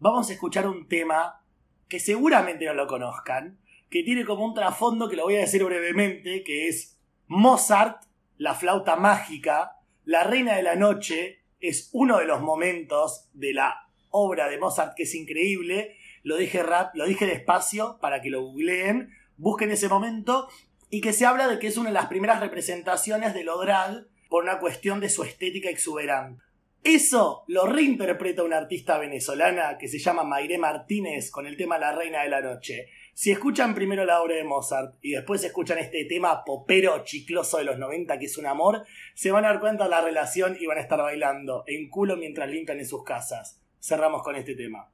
vamos 0.00 0.28
a 0.28 0.32
escuchar 0.32 0.66
un 0.66 0.88
tema 0.88 1.40
que 1.86 2.00
seguramente 2.00 2.64
no 2.64 2.74
lo 2.74 2.88
conozcan, 2.88 3.60
que 3.90 4.02
tiene 4.02 4.24
como 4.24 4.44
un 4.44 4.54
trasfondo 4.54 5.08
que 5.08 5.14
lo 5.14 5.22
voy 5.22 5.36
a 5.36 5.42
decir 5.42 5.62
brevemente, 5.62 6.42
que 6.42 6.66
es 6.66 6.98
Mozart, 7.28 8.02
la 8.38 8.56
flauta 8.56 8.96
mágica, 8.96 9.76
la 10.04 10.24
reina 10.24 10.56
de 10.56 10.64
la 10.64 10.74
noche, 10.74 11.44
es 11.60 11.90
uno 11.92 12.18
de 12.18 12.26
los 12.26 12.40
momentos 12.40 13.28
de 13.34 13.54
la 13.54 13.86
obra 14.10 14.48
de 14.48 14.58
Mozart 14.58 14.96
que 14.96 15.04
es 15.04 15.14
increíble. 15.14 15.96
Lo 16.24 16.38
dije 16.38 16.64
rap, 16.64 16.96
lo 16.96 17.06
dije 17.06 17.24
despacio 17.24 17.98
para 18.00 18.20
que 18.20 18.30
lo 18.30 18.42
googleen, 18.42 19.10
busquen 19.36 19.70
ese 19.70 19.88
momento 19.88 20.48
y 20.90 21.00
que 21.00 21.12
se 21.12 21.26
habla 21.26 21.48
de 21.48 21.58
que 21.58 21.66
es 21.66 21.76
una 21.76 21.90
de 21.90 21.94
las 21.94 22.06
primeras 22.06 22.40
representaciones 22.40 23.34
de 23.34 23.44
lo 23.44 23.58
drag 23.60 24.06
por 24.28 24.44
una 24.44 24.58
cuestión 24.58 25.00
de 25.00 25.08
su 25.08 25.22
estética 25.22 25.70
exuberante. 25.70 26.42
Eso 26.84 27.44
lo 27.48 27.66
reinterpreta 27.66 28.42
una 28.42 28.58
artista 28.58 28.98
venezolana 28.98 29.78
que 29.78 29.88
se 29.88 29.98
llama 29.98 30.22
Mayré 30.22 30.58
Martínez 30.58 31.30
con 31.30 31.46
el 31.46 31.56
tema 31.56 31.78
La 31.78 31.92
Reina 31.92 32.22
de 32.22 32.28
la 32.28 32.42
Noche. 32.42 32.90
Si 33.14 33.30
escuchan 33.30 33.74
primero 33.74 34.04
la 34.04 34.20
obra 34.20 34.34
de 34.34 34.44
Mozart 34.44 34.96
y 35.00 35.12
después 35.12 35.42
escuchan 35.44 35.78
este 35.78 36.04
tema 36.04 36.44
popero 36.44 37.02
chicloso 37.04 37.56
de 37.56 37.64
los 37.64 37.78
90 37.78 38.18
que 38.18 38.26
es 38.26 38.36
un 38.36 38.46
amor, 38.46 38.84
se 39.14 39.30
van 39.30 39.46
a 39.46 39.48
dar 39.48 39.60
cuenta 39.60 39.84
de 39.84 39.90
la 39.90 40.02
relación 40.02 40.58
y 40.60 40.66
van 40.66 40.76
a 40.76 40.82
estar 40.82 40.98
bailando 40.98 41.64
en 41.66 41.88
culo 41.88 42.18
mientras 42.18 42.50
limpian 42.50 42.78
en 42.78 42.86
sus 42.86 43.02
casas. 43.02 43.62
Cerramos 43.80 44.22
con 44.22 44.36
este 44.36 44.54
tema. 44.54 44.90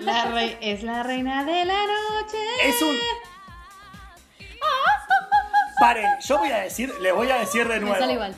La 0.00 0.42
es 0.60 0.82
la 0.82 1.02
reina 1.02 1.44
de 1.44 1.64
la 1.64 1.86
noche. 1.86 2.38
Es 2.62 2.82
un. 2.82 2.96
Paren, 5.80 6.06
yo 6.20 6.38
voy 6.38 6.50
a 6.50 6.58
decir, 6.58 6.92
les 7.00 7.14
voy 7.14 7.30
a 7.30 7.36
decir 7.36 7.66
de 7.66 7.74
Me 7.74 7.80
nuevo. 7.80 7.98
sale 7.98 8.12
igual. 8.14 8.34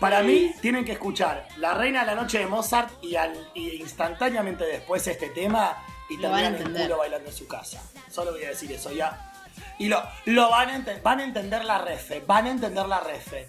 Para 0.00 0.22
mí 0.22 0.54
tienen 0.60 0.84
que 0.84 0.92
escuchar 0.92 1.48
La 1.56 1.72
Reina 1.72 2.00
de 2.00 2.06
la 2.06 2.14
Noche 2.14 2.38
de 2.38 2.46
Mozart 2.46 2.90
y, 3.02 3.16
al, 3.16 3.32
y 3.54 3.76
instantáneamente 3.80 4.64
después 4.64 5.06
este 5.06 5.30
tema 5.30 5.82
y 6.10 6.18
Lo 6.18 6.30
terminan 6.30 6.54
el 6.54 6.82
culo 6.82 6.98
bailando 6.98 7.30
en 7.30 7.34
su 7.34 7.48
casa. 7.48 7.82
Solo 8.10 8.32
voy 8.32 8.44
a 8.44 8.50
decir 8.50 8.70
eso 8.72 8.92
ya. 8.92 9.32
Y 9.78 9.88
lo, 9.88 10.02
lo 10.26 10.50
van, 10.50 10.68
a 10.68 10.84
van 11.02 11.20
a 11.20 11.24
entender 11.24 11.64
la 11.64 11.78
refe, 11.78 12.22
van 12.26 12.46
a 12.46 12.50
entender 12.50 12.86
la 12.86 13.00
refe. 13.00 13.48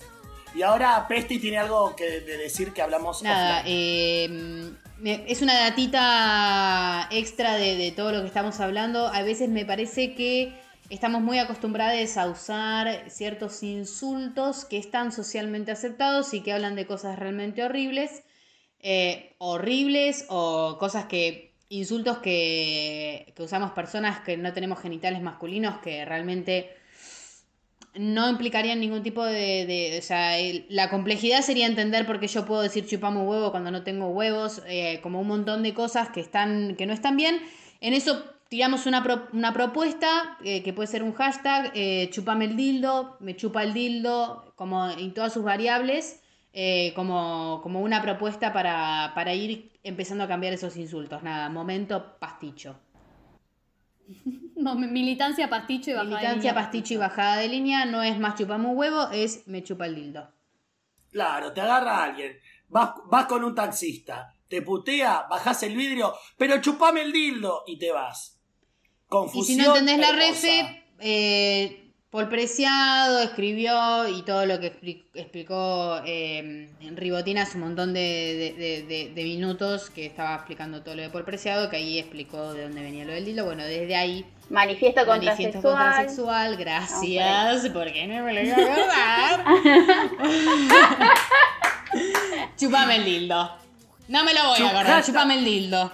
Y 0.58 0.64
ahora 0.64 1.06
Pesti 1.08 1.38
tiene 1.38 1.60
algo 1.60 1.96
que 1.96 2.22
de 2.22 2.38
decir 2.38 2.74
que 2.74 2.82
hablamos 2.82 3.22
Nada, 3.22 3.62
eh, 3.68 4.72
es 5.04 5.44
una 5.44 5.54
datita 5.54 7.08
extra 7.12 7.56
de, 7.58 7.76
de 7.76 7.92
todo 7.92 8.12
lo 8.12 8.22
que 8.22 8.28
estamos 8.28 8.60
hablando. 8.60 9.08
A 9.08 9.22
veces 9.22 9.50
me 9.50 9.66
parece 9.66 10.16
que 10.16 10.60
estamos 10.90 11.22
muy 11.22 11.38
acostumbrados 11.38 12.18
a 12.18 12.26
usar 12.26 13.04
ciertos 13.08 13.62
insultos 13.62 14.66
que 14.66 14.80
están 14.80 15.12
socialmente 15.12 15.72
aceptados 15.72 16.34
y 16.34 16.42
que 16.42 16.54
hablan 16.54 16.76
de 16.76 16.88
cosas 16.88 17.20
realmente 17.20 17.64
horribles. 17.64 18.24
eh, 18.80 19.36
horribles 19.38 20.26
o 20.30 20.78
cosas 20.80 21.06
que. 21.06 21.54
insultos 21.70 22.20
que, 22.20 23.34
que 23.36 23.44
usamos 23.44 23.72
personas 23.72 24.22
que 24.22 24.38
no 24.38 24.54
tenemos 24.54 24.80
genitales 24.80 25.22
masculinos 25.22 25.80
que 25.84 26.06
realmente 26.06 26.70
no 27.96 28.30
implicarían 28.30 28.80
ningún 28.80 29.04
tipo 29.04 29.24
de, 29.26 29.66
de- 29.66 29.98
o 30.00 30.02
sea, 30.02 30.34
la 30.70 30.90
complejidad 30.90 31.42
sería 31.42 31.66
entender 31.68 32.06
por 32.06 32.20
qué 32.20 32.28
yo 32.28 32.46
puedo 32.46 32.62
decir 32.62 32.86
chupamos 32.88 33.28
huevo 33.28 33.52
cuando 33.52 33.72
no 33.72 33.84
tengo 33.84 34.08
huevos, 34.10 34.62
eh, 34.68 35.00
como 35.02 35.20
un 35.22 35.28
montón 35.28 35.64
de 35.64 35.74
cosas 35.74 36.10
que 36.10 36.20
están, 36.22 36.76
que 36.76 36.86
no 36.86 36.94
están 36.94 37.18
bien. 37.18 37.40
En 37.82 37.94
eso 37.94 38.24
tiramos 38.50 38.86
una, 38.86 39.04
una 39.34 39.54
propuesta, 39.54 40.38
eh, 40.44 40.64
que 40.64 40.74
puede 40.74 40.88
ser 40.88 41.04
un 41.04 41.14
hashtag, 41.14 41.72
eh, 41.76 42.10
chupame 42.12 42.46
el 42.46 42.56
dildo, 42.56 43.18
me 43.20 43.36
chupa 43.36 43.64
el 43.64 43.74
dildo, 43.74 44.54
como 44.56 44.90
en 44.90 45.14
todas 45.14 45.34
sus 45.34 45.44
variables, 45.44 46.22
como, 46.96 47.60
como 47.62 47.82
una 47.82 48.02
propuesta 48.02 48.52
para, 48.52 49.12
para 49.14 49.34
ir 49.36 49.72
empezando 49.84 50.24
a 50.24 50.28
cambiar 50.28 50.54
esos 50.54 50.76
insultos. 50.78 51.22
Nada, 51.24 51.50
momento 51.50 52.16
pasticho. 52.20 52.76
No, 54.56 54.74
militancia, 54.76 55.50
pasticho 55.50 55.92
y 55.92 55.94
bajada. 55.94 56.10
de 56.10 56.16
Militancia, 56.16 56.52
línea, 56.52 56.64
pasticho 56.64 56.94
y 56.96 56.98
bajada 56.98 57.38
de 57.38 57.48
línea 57.48 57.86
no 57.86 58.02
es 58.02 58.18
más 58.20 58.36
chupame 58.36 58.68
un 58.68 58.76
huevo, 58.78 59.10
es 59.12 59.48
me 59.48 59.64
chupa 59.64 59.86
el 59.86 59.96
dildo. 59.96 60.32
Claro, 61.12 61.54
te 61.54 61.62
agarra 61.62 62.04
alguien, 62.04 62.38
vas, 62.68 62.92
vas 63.06 63.26
con 63.28 63.44
un 63.44 63.54
taxista, 63.54 64.34
te 64.48 64.64
putea, 64.64 65.28
bajás 65.30 65.62
el 65.64 65.76
vidrio, 65.76 66.14
pero 66.38 66.60
chupame 66.60 67.02
el 67.02 67.12
dildo 67.12 67.64
y 67.68 67.78
te 67.78 67.92
vas. 67.92 68.40
Y 69.06 69.10
Confusión. 69.10 69.46
si 69.46 69.56
no 69.58 69.76
entendés 69.78 70.00
la 70.00 70.12
refe, 70.12 70.86
eh, 71.00 71.87
Paul 72.10 72.30
Preciado 72.30 73.20
escribió 73.20 74.08
y 74.08 74.22
todo 74.22 74.46
lo 74.46 74.62
que 74.62 74.72
expli- 74.72 75.04
explicó 75.14 76.00
eh, 76.06 76.70
en 76.80 76.96
Ribotina 76.98 77.42
hace 77.42 77.58
un 77.58 77.64
montón 77.66 77.94
de, 77.94 78.54
de- 78.58 79.12
de- 79.14 79.24
minutos 79.26 79.90
que 79.90 80.06
estaba 80.06 80.34
explicando 80.36 80.82
todo 80.84 80.96
lo 80.96 81.02
de 81.02 81.10
Paul 81.10 81.26
Preciado, 81.26 81.70
que 81.70 81.76
ahí 81.76 82.00
explicó 82.00 82.54
de 82.54 82.64
dónde 82.64 82.82
venía 82.82 83.04
lo 83.04 83.12
del 83.12 83.26
dildo. 83.26 83.44
Bueno, 83.44 83.64
desde 83.66 83.94
ahí, 83.98 84.26
Manifiesto 84.50 85.06
manifiesto 85.06 85.62
contrasexual. 85.62 86.56
contrasexual, 86.56 86.56
gracias, 86.58 87.70
porque 87.74 88.08
no 88.08 88.24
me 88.24 88.34
lo 88.34 88.42
iba 88.42 88.56
a 88.56 88.62
acordar. 88.62 89.46
Chupame 92.58 92.96
el 92.96 93.06
dildo. 93.06 93.52
No 94.08 94.24
me 94.24 94.34
lo 94.34 94.48
voy 94.48 94.62
a 94.62 94.70
acordar, 94.70 95.04
chupame 95.04 95.40
el 95.40 95.44
dildo. 95.46 95.92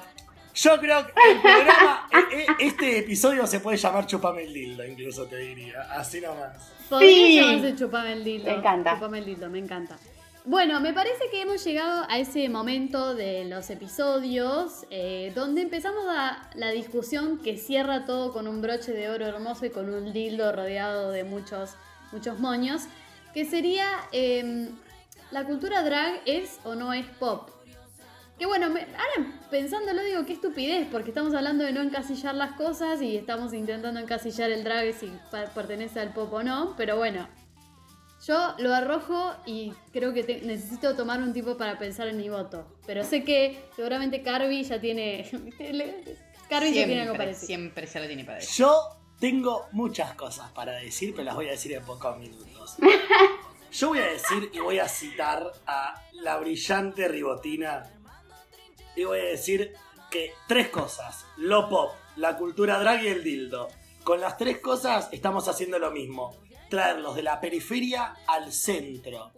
Yo 0.55 0.79
creo 0.79 1.05
que 1.07 1.13
el 1.31 1.41
programa, 1.41 2.07
e- 2.11 2.41
e- 2.41 2.67
este 2.67 2.99
episodio 2.99 3.47
se 3.47 3.59
puede 3.59 3.77
llamar 3.77 4.05
Chupame 4.05 4.43
el 4.43 4.53
dildo, 4.53 4.85
incluso 4.85 5.25
te 5.25 5.37
diría. 5.37 5.81
Así 5.91 6.21
nomás. 6.21 6.71
Podría 6.89 7.09
Sí. 7.27 7.35
llamarse 7.41 7.75
chupame 7.75 8.13
el 8.13 8.23
dildo. 8.23 8.45
Me 8.51 8.57
encanta. 8.57 8.93
Chupame 8.93 9.17
el 9.19 9.25
dildo, 9.25 9.49
me 9.49 9.59
encanta. 9.59 9.97
Bueno, 10.45 10.79
me 10.81 10.93
parece 10.93 11.29
que 11.31 11.41
hemos 11.41 11.63
llegado 11.63 12.05
a 12.09 12.19
ese 12.19 12.49
momento 12.49 13.15
de 13.15 13.45
los 13.45 13.69
episodios 13.69 14.85
eh, 14.89 15.31
donde 15.33 15.61
empezamos 15.61 16.03
a 16.09 16.49
la 16.55 16.69
discusión 16.71 17.39
que 17.39 17.57
cierra 17.57 18.05
todo 18.05 18.33
con 18.33 18.47
un 18.49 18.61
broche 18.61 18.91
de 18.91 19.09
oro 19.09 19.25
hermoso 19.25 19.65
y 19.65 19.69
con 19.69 19.91
un 19.93 20.11
dildo 20.11 20.51
rodeado 20.51 21.11
de 21.11 21.23
muchos, 21.23 21.75
muchos 22.11 22.39
moños, 22.39 22.83
que 23.33 23.45
sería 23.45 23.87
em, 24.11 24.67
¿la 25.31 25.45
cultura 25.45 25.81
drag 25.81 26.21
es 26.25 26.59
o 26.65 26.75
no 26.75 26.91
es 26.93 27.05
pop? 27.05 27.49
Que 28.43 28.47
bueno, 28.47 28.69
me- 28.69 28.81
ahora 28.81 29.39
pensándolo 29.49 30.03
digo, 30.03 30.25
qué 30.25 30.33
estupidez, 30.33 30.85
porque 30.91 31.11
estamos 31.11 31.33
hablando 31.33 31.63
de 31.63 31.71
no 31.71 31.81
encasillar 31.81 32.35
las 32.35 32.57
cosas 32.57 33.01
y 33.01 33.15
estamos 33.15 33.53
intentando 33.53 34.01
encasillar 34.01 34.51
el 34.51 34.65
drag 34.65 34.93
si 34.93 35.09
pertenece 35.55 36.01
al 36.01 36.11
pop 36.13 36.33
o 36.33 36.43
no, 36.43 36.73
pero 36.75 36.97
bueno. 36.97 37.25
Yo 38.27 38.53
lo 38.57 38.73
arrojo 38.75 39.33
y 39.45 39.71
creo 39.93 40.13
que 40.13 40.23
te- 40.25 40.41
necesito 40.41 40.93
tomar 40.93 41.21
un 41.21 41.31
tiempo 41.31 41.55
para 41.55 41.79
pensar 41.79 42.09
en 42.09 42.17
mi 42.17 42.27
voto. 42.27 42.67
Pero 42.85 43.05
sé 43.05 43.23
que 43.23 43.63
seguramente 43.77 44.21
Carby 44.21 44.61
ya 44.65 44.81
tiene... 44.81 45.21
Carby 46.49 46.73
ya 46.73 46.85
tiene 46.85 47.03
algo 47.03 47.15
parecido. 47.15 47.47
siempre 47.47 47.87
se 47.87 48.01
lo 48.01 48.07
tiene 48.07 48.25
para 48.25 48.39
decir. 48.39 48.57
Yo 48.57 48.75
tengo 49.21 49.67
muchas 49.71 50.15
cosas 50.15 50.51
para 50.51 50.73
decir, 50.73 51.13
pero 51.13 51.23
las 51.23 51.35
voy 51.35 51.47
a 51.47 51.51
decir 51.51 51.71
en 51.71 51.83
pocos 51.85 52.17
minutos. 52.19 52.75
Yo 53.71 53.87
voy 53.87 53.99
a 53.99 54.05
decir 54.07 54.51
y 54.53 54.59
voy 54.59 54.79
a 54.79 54.87
citar 54.89 55.49
a 55.65 56.03
la 56.11 56.35
brillante 56.39 57.07
Ribotina. 57.07 57.83
Y 58.95 59.03
voy 59.03 59.19
a 59.19 59.23
decir 59.23 59.73
que 60.11 60.33
tres 60.47 60.69
cosas: 60.69 61.25
lo 61.37 61.69
pop, 61.69 61.91
la 62.15 62.37
cultura 62.37 62.79
drag 62.79 63.03
y 63.03 63.07
el 63.07 63.23
dildo. 63.23 63.67
Con 64.03 64.19
las 64.21 64.37
tres 64.37 64.59
cosas 64.59 65.09
estamos 65.11 65.47
haciendo 65.47 65.79
lo 65.79 65.91
mismo: 65.91 66.35
traerlos 66.69 67.15
de 67.15 67.23
la 67.23 67.39
periferia 67.39 68.15
al 68.27 68.51
centro. 68.51 69.31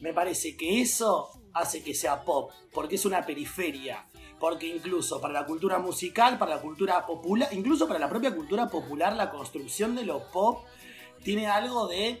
Me 0.00 0.12
parece 0.12 0.56
que 0.56 0.80
eso 0.80 1.30
hace 1.54 1.82
que 1.82 1.94
sea 1.94 2.22
pop, 2.22 2.52
porque 2.72 2.94
es 2.94 3.04
una 3.04 3.26
periferia. 3.26 4.06
Porque 4.38 4.68
incluso 4.68 5.20
para 5.20 5.34
la 5.34 5.44
cultura 5.44 5.80
musical, 5.80 6.38
para 6.38 6.54
la 6.54 6.60
cultura 6.60 7.04
popular, 7.04 7.48
incluso 7.50 7.88
para 7.88 7.98
la 7.98 8.08
propia 8.08 8.32
cultura 8.32 8.68
popular, 8.68 9.16
la 9.16 9.30
construcción 9.30 9.96
de 9.96 10.04
lo 10.04 10.30
pop 10.30 10.64
tiene 11.24 11.48
algo 11.48 11.88
de 11.88 12.20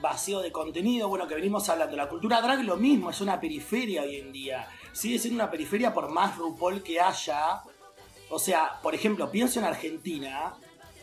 vacío 0.00 0.38
de 0.38 0.52
contenido. 0.52 1.08
Bueno, 1.08 1.26
que 1.26 1.34
venimos 1.34 1.68
hablando. 1.68 1.96
La 1.96 2.08
cultura 2.08 2.40
drag 2.40 2.62
lo 2.62 2.76
mismo, 2.76 3.10
es 3.10 3.20
una 3.20 3.40
periferia 3.40 4.02
hoy 4.02 4.14
en 4.14 4.30
día. 4.30 4.68
Sigue 4.96 5.18
siendo 5.18 5.42
una 5.42 5.50
periferia 5.50 5.92
por 5.92 6.08
más 6.08 6.38
RuPaul 6.38 6.82
que 6.82 6.98
haya. 6.98 7.60
O 8.30 8.38
sea, 8.38 8.80
por 8.82 8.94
ejemplo, 8.94 9.30
pienso 9.30 9.58
en 9.58 9.66
Argentina. 9.66 10.54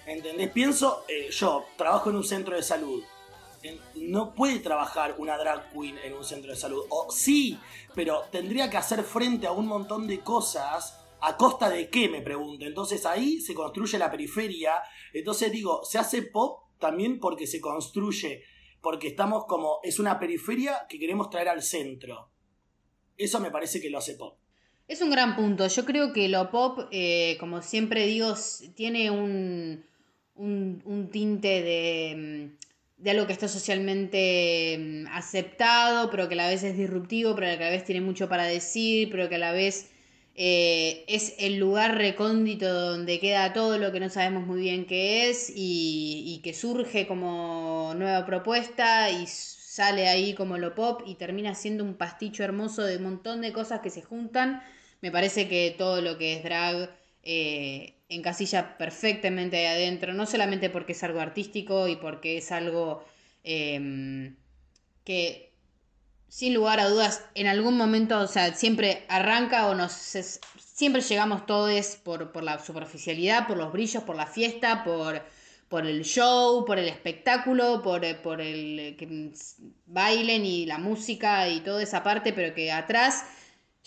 ¿Entendés? 0.08 0.50
Pienso, 0.50 1.06
eh, 1.08 1.30
yo 1.30 1.66
trabajo 1.78 2.10
en 2.10 2.16
un 2.16 2.24
centro 2.24 2.56
de 2.56 2.64
salud. 2.64 3.04
No 3.96 4.34
puede 4.34 4.60
trabajar 4.60 5.16
una 5.20 5.38
drag 5.38 5.72
queen 5.72 5.98
en 6.04 6.16
un 6.16 6.26
centro 6.26 6.52
de 6.52 6.58
salud. 6.58 6.84
O 6.89 7.12
sí, 7.12 7.60
pero 7.94 8.24
tendría 8.32 8.68
que 8.70 8.78
hacer 8.78 9.04
frente 9.04 9.46
a 9.46 9.52
un 9.52 9.68
montón 9.68 10.08
de 10.08 10.22
cosas 10.22 11.00
¿A 11.26 11.38
costa 11.38 11.70
de 11.70 11.89
qué? 11.89 12.10
Me 12.10 12.22
pregunto. 12.22 12.66
Entonces 12.66 13.06
ahí 13.06 13.39
se 13.39 13.54
construye 13.54 13.98
la 13.98 14.12
periferia. 14.12 14.84
Entonces 15.14 15.54
digo, 15.54 15.82
se 15.86 15.98
hace 15.98 16.24
pop 16.24 16.64
también 16.80 17.18
porque 17.18 17.48
se 17.48 17.62
construye, 17.62 18.44
porque 18.82 19.08
estamos 19.08 19.46
como, 19.46 19.80
es 19.84 20.00
una 20.00 20.20
periferia 20.20 20.86
que 20.89 21.00
queremos 21.00 21.30
traer 21.30 21.48
al 21.48 21.64
centro. 21.64 22.33
Eso 23.18 23.39
me 23.39 23.51
parece 23.51 23.82
que 23.82 23.89
lo 23.89 23.99
hace 23.99 24.16
pop. 24.16 24.36
Es 24.88 25.01
un 25.01 25.09
gran 25.09 25.36
punto. 25.36 25.68
Yo 25.68 25.86
creo 25.86 26.11
que 26.14 26.28
lo 26.28 26.51
pop, 26.51 26.88
eh, 26.91 27.38
como 27.39 27.61
siempre 27.61 28.05
digo, 28.05 28.36
tiene 28.76 29.11
un, 29.11 29.84
un, 30.36 31.09
tinte 31.11 31.61
de, 31.61 32.16
mm, 32.16 33.03
de 33.03 33.11
algo 33.11 33.28
que 33.28 33.34
está 33.34 33.47
socialmente 33.47 34.78
mm, 34.80 35.07
aceptado, 35.11 36.09
pero 36.11 36.28
que 36.28 36.34
a 36.34 36.38
la 36.38 36.49
vez 36.49 36.64
es 36.64 36.78
disruptivo, 36.78 37.36
pero 37.36 37.47
que 37.57 37.64
a 37.64 37.68
la 37.68 37.70
vez 37.70 37.86
tiene 37.86 38.01
mucho 38.01 38.28
para 38.28 38.45
decir, 38.45 39.09
pero 39.09 39.30
que 39.30 39.36
a 39.36 39.39
la 39.39 39.53
vez 39.53 39.89
eh, 40.36 41.05
es 41.07 41.36
el 41.39 41.57
lugar 41.57 41.97
recóndito 41.97 42.74
donde 42.74 43.20
queda 43.20 43.53
todo 43.53 43.78
lo 43.78 43.91
que 43.91 43.99
no 43.99 44.09
sabemos 44.09 44.47
muy 44.47 44.61
bien 44.61 44.86
qué 44.86 45.30
es 45.30 45.49
y, 45.55 46.24
y 46.26 46.41
que 46.41 46.53
surge 46.53 47.07
como 47.07 47.93
nueva 47.95 48.26
propuesta 48.26 49.11
y 49.11 49.28
sale 49.74 50.07
ahí 50.07 50.36
como 50.36 50.59
lo 50.59 50.76
pop 50.76 51.01
y 51.03 51.15
termina 51.15 51.55
siendo 51.55 51.84
un 51.84 51.95
pasticho 51.95 52.43
hermoso 52.43 52.84
de 52.84 52.97
un 52.97 53.03
montón 53.03 53.41
de 53.41 53.51
cosas 53.51 53.80
que 53.82 53.89
se 53.89 54.03
juntan. 54.03 54.61
Me 55.01 55.09
parece 55.09 55.47
que 55.49 55.74
todo 55.76 55.99
lo 55.99 56.19
que 56.19 56.36
es 56.36 56.43
drag 56.43 56.91
eh, 57.24 57.95
encasilla 58.07 58.78
perfectamente 58.78 59.57
ahí 59.57 59.65
adentro, 59.65 60.13
no 60.13 60.28
solamente 60.28 60.69
porque 60.69 60.91
es 60.91 61.03
algo 61.03 61.19
artístico 61.21 61.88
y 61.88 61.95
porque 61.95 62.38
es 62.38 62.51
algo 62.51 63.03
em, 63.43 64.36
que 65.03 65.51
sin 66.28 66.53
lugar 66.53 66.80
a 66.80 66.88
dudas, 66.88 67.26
en 67.34 67.47
algún 67.47 67.76
momento, 67.76 68.19
o 68.19 68.28
sea, 68.28 68.53
siempre 68.53 69.05
arranca 69.07 69.67
o 69.69 69.74
nos... 69.74 69.91
siempre 69.93 71.01
llegamos 71.01 71.47
todos 71.47 71.95
por, 72.03 72.32
por 72.32 72.43
la 72.43 72.59
superficialidad, 72.59 73.47
por 73.47 73.57
los 73.57 73.74
brillos, 73.74 74.03
por 74.03 74.15
la 74.15 74.28
fiesta, 74.28 74.84
por, 74.84 75.24
por 75.74 75.86
el 75.88 76.03
show, 76.03 76.65
por 76.65 76.78
el 76.78 76.88
espectáculo, 76.88 77.82
por, 77.82 78.05
eh, 78.05 78.15
por 78.15 78.39
el 78.41 78.80
eh, 78.80 78.95
que 78.97 79.07
bailen 79.88 80.45
y 80.45 80.65
la 80.67 80.78
música 80.78 81.49
y 81.49 81.61
toda 81.61 81.82
esa 81.82 82.03
parte, 82.03 82.32
pero 82.34 82.53
que 82.53 82.71
atrás 82.71 83.26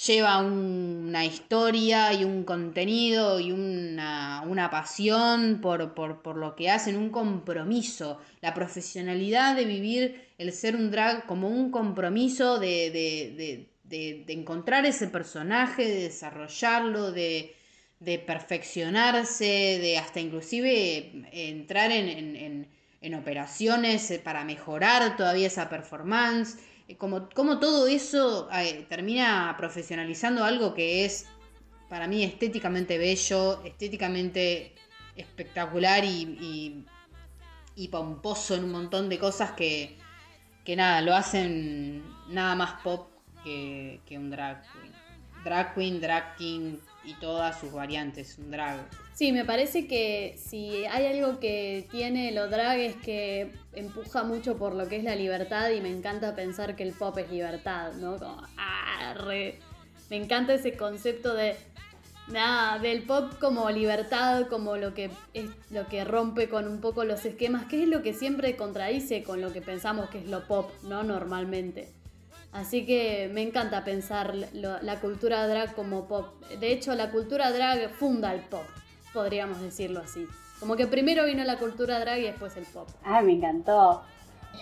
lleva 0.06 0.38
un- 0.38 1.06
una 1.08 1.24
historia 1.24 2.12
y 2.12 2.24
un 2.24 2.44
contenido 2.44 3.40
y 3.40 3.52
una, 3.52 4.42
una 4.46 4.68
pasión 4.70 5.60
por, 5.62 5.94
por, 5.94 6.22
por 6.22 6.36
lo 6.36 6.54
que 6.56 6.70
hacen, 6.70 6.96
un 6.96 7.10
compromiso, 7.10 8.18
la 8.42 8.52
profesionalidad 8.52 9.56
de 9.56 9.64
vivir 9.64 10.02
el 10.38 10.52
ser 10.52 10.76
un 10.76 10.90
drag 10.90 11.26
como 11.26 11.48
un 11.48 11.70
compromiso 11.70 12.58
de, 12.58 12.90
de- 12.90 13.68
de- 13.84 14.24
de 14.26 14.32
encontrar 14.32 14.84
ese 14.84 15.06
personaje, 15.08 15.84
de 15.86 16.02
desarrollarlo, 16.02 17.12
de, 17.12 17.54
de 18.00 18.18
perfeccionarse, 18.18 19.78
de 19.80 19.98
hasta 19.98 20.20
inclusive 20.20 21.12
entrar 21.32 21.90
en, 21.92 22.08
en- 22.08 22.36
en- 22.36 22.68
en 23.00 23.14
operaciones 23.14 24.10
eh, 24.10 24.18
para 24.18 24.44
mejorar 24.44 25.16
todavía 25.16 25.46
esa 25.46 25.68
performance. 25.68 26.58
Eh, 26.88 26.96
Como, 26.96 27.28
como 27.30 27.58
todo 27.60 27.86
eso 27.88 28.48
eh, 28.52 28.86
termina 28.88 29.54
profesionalizando 29.58 30.44
algo 30.44 30.74
que 30.74 31.04
es 31.04 31.32
para 31.88 32.06
mí 32.08 32.22
estéticamente 32.24 32.98
bello, 32.98 33.62
estéticamente 33.64 34.72
espectacular 35.14 36.04
y, 36.04 36.22
y- 36.40 36.86
y 37.74 37.88
pomposo 37.88 38.54
en 38.54 38.64
un 38.64 38.72
montón 38.72 39.08
de 39.08 39.18
cosas 39.18 39.52
que, 39.52 40.04
que 40.64 40.76
nada, 40.76 41.00
lo 41.02 41.14
hacen 41.14 42.18
nada 42.26 42.54
más 42.54 42.80
pop 42.82 43.12
que, 43.42 44.02
que 44.06 44.18
un 44.18 44.30
drag 44.30 44.70
queen. 44.72 44.94
Drag 45.36 45.74
queen, 45.74 46.00
drag 46.00 46.34
king 46.36 46.78
y 47.06 47.14
todas 47.14 47.58
sus 47.60 47.72
variantes, 47.72 48.36
un 48.38 48.50
drag. 48.50 48.88
Sí, 49.14 49.32
me 49.32 49.44
parece 49.44 49.86
que 49.86 50.36
si 50.36 50.84
hay 50.86 51.06
algo 51.06 51.38
que 51.40 51.86
tiene 51.90 52.32
lo 52.32 52.48
drag 52.48 52.78
es 52.80 52.96
que 52.96 53.52
empuja 53.72 54.24
mucho 54.24 54.56
por 54.58 54.74
lo 54.74 54.88
que 54.88 54.96
es 54.96 55.04
la 55.04 55.14
libertad 55.16 55.70
y 55.70 55.80
me 55.80 55.88
encanta 55.90 56.34
pensar 56.34 56.76
que 56.76 56.82
el 56.82 56.92
pop 56.92 57.16
es 57.18 57.30
libertad, 57.30 57.92
¿no? 57.94 58.18
Como, 58.18 58.42
ah, 58.58 59.14
re- 59.24 59.58
Me 60.10 60.16
encanta 60.16 60.54
ese 60.54 60.76
concepto 60.76 61.34
de 61.34 61.56
nada, 62.28 62.78
del 62.78 63.04
pop 63.04 63.32
como 63.40 63.70
libertad, 63.70 64.46
como 64.48 64.76
lo 64.76 64.94
que 64.94 65.10
es 65.32 65.48
lo 65.70 65.86
que 65.86 66.04
rompe 66.04 66.48
con 66.48 66.66
un 66.68 66.80
poco 66.80 67.04
los 67.04 67.24
esquemas, 67.24 67.66
que 67.66 67.82
es 67.84 67.88
lo 67.88 68.02
que 68.02 68.12
siempre 68.12 68.56
contradice 68.56 69.22
con 69.22 69.40
lo 69.40 69.52
que 69.52 69.62
pensamos 69.62 70.10
que 70.10 70.18
es 70.18 70.26
lo 70.28 70.46
pop, 70.46 70.70
¿no? 70.82 71.02
Normalmente. 71.04 71.88
Así 72.52 72.86
que 72.86 73.28
me 73.32 73.42
encanta 73.42 73.84
pensar 73.84 74.34
la 74.34 75.00
cultura 75.00 75.46
drag 75.46 75.74
como 75.74 76.08
pop. 76.08 76.42
De 76.58 76.72
hecho, 76.72 76.94
la 76.94 77.10
cultura 77.10 77.50
drag 77.50 77.90
funda 77.90 78.32
el 78.32 78.40
pop, 78.40 78.64
podríamos 79.12 79.60
decirlo 79.60 80.00
así. 80.00 80.26
Como 80.58 80.74
que 80.76 80.86
primero 80.86 81.26
vino 81.26 81.44
la 81.44 81.58
cultura 81.58 82.00
drag 82.00 82.18
y 82.18 82.22
después 82.22 82.56
el 82.56 82.64
pop. 82.64 82.88
Ah, 83.04 83.20
me 83.20 83.32
encantó. 83.32 84.02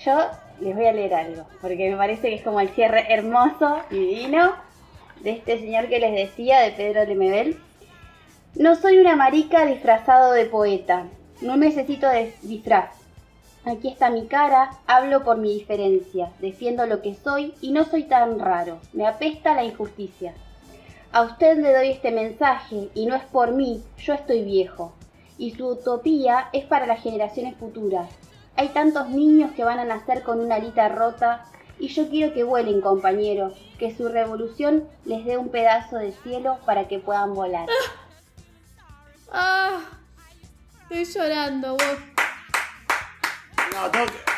Yo 0.04 0.28
les 0.60 0.74
voy 0.74 0.86
a 0.86 0.92
leer 0.92 1.14
algo, 1.14 1.46
porque 1.60 1.88
me 1.88 1.96
parece 1.96 2.28
que 2.28 2.34
es 2.34 2.42
como 2.42 2.60
el 2.60 2.68
cierre 2.70 3.12
hermoso 3.12 3.80
y 3.90 3.98
divino 3.98 4.54
de 5.20 5.30
este 5.30 5.58
señor 5.60 5.88
que 5.88 6.00
les 6.00 6.14
decía, 6.14 6.60
de 6.60 6.72
Pedro 6.72 7.04
Lemebel. 7.04 7.58
No 8.56 8.74
soy 8.74 8.98
una 8.98 9.14
marica 9.14 9.66
disfrazado 9.66 10.32
de 10.32 10.46
poeta. 10.46 11.06
No 11.40 11.56
necesito 11.56 12.08
disfraz. 12.42 13.03
Aquí 13.66 13.88
está 13.88 14.10
mi 14.10 14.26
cara, 14.26 14.72
hablo 14.86 15.24
por 15.24 15.38
mi 15.38 15.54
diferencia, 15.54 16.30
defiendo 16.38 16.86
lo 16.86 17.00
que 17.00 17.14
soy 17.14 17.54
y 17.62 17.72
no 17.72 17.84
soy 17.84 18.04
tan 18.04 18.38
raro. 18.38 18.78
Me 18.92 19.06
apesta 19.06 19.54
la 19.54 19.64
injusticia. 19.64 20.34
A 21.12 21.22
usted 21.22 21.56
le 21.58 21.72
doy 21.72 21.88
este 21.88 22.10
mensaje 22.10 22.90
y 22.94 23.06
no 23.06 23.14
es 23.14 23.24
por 23.24 23.52
mí, 23.52 23.82
yo 23.96 24.12
estoy 24.12 24.44
viejo. 24.44 24.92
Y 25.38 25.52
su 25.52 25.66
utopía 25.66 26.48
es 26.52 26.66
para 26.66 26.86
las 26.86 27.02
generaciones 27.02 27.56
futuras. 27.56 28.10
Hay 28.56 28.68
tantos 28.68 29.08
niños 29.08 29.52
que 29.52 29.64
van 29.64 29.78
a 29.78 29.84
nacer 29.84 30.22
con 30.22 30.40
una 30.40 30.56
alita 30.56 30.88
rota 30.90 31.46
y 31.78 31.88
yo 31.88 32.08
quiero 32.08 32.34
que 32.34 32.44
vuelen, 32.44 32.82
compañeros, 32.82 33.54
que 33.78 33.96
su 33.96 34.08
revolución 34.08 34.86
les 35.06 35.24
dé 35.24 35.38
un 35.38 35.48
pedazo 35.48 35.96
de 35.96 36.12
cielo 36.12 36.58
para 36.66 36.86
que 36.86 36.98
puedan 36.98 37.32
volar. 37.34 37.68
¡Ah! 39.32 39.80
Estoy 40.90 41.04
llorando, 41.04 41.72
vos. 41.72 42.13
No, 43.74 43.90
tengo 43.90 44.06
que- 44.06 44.34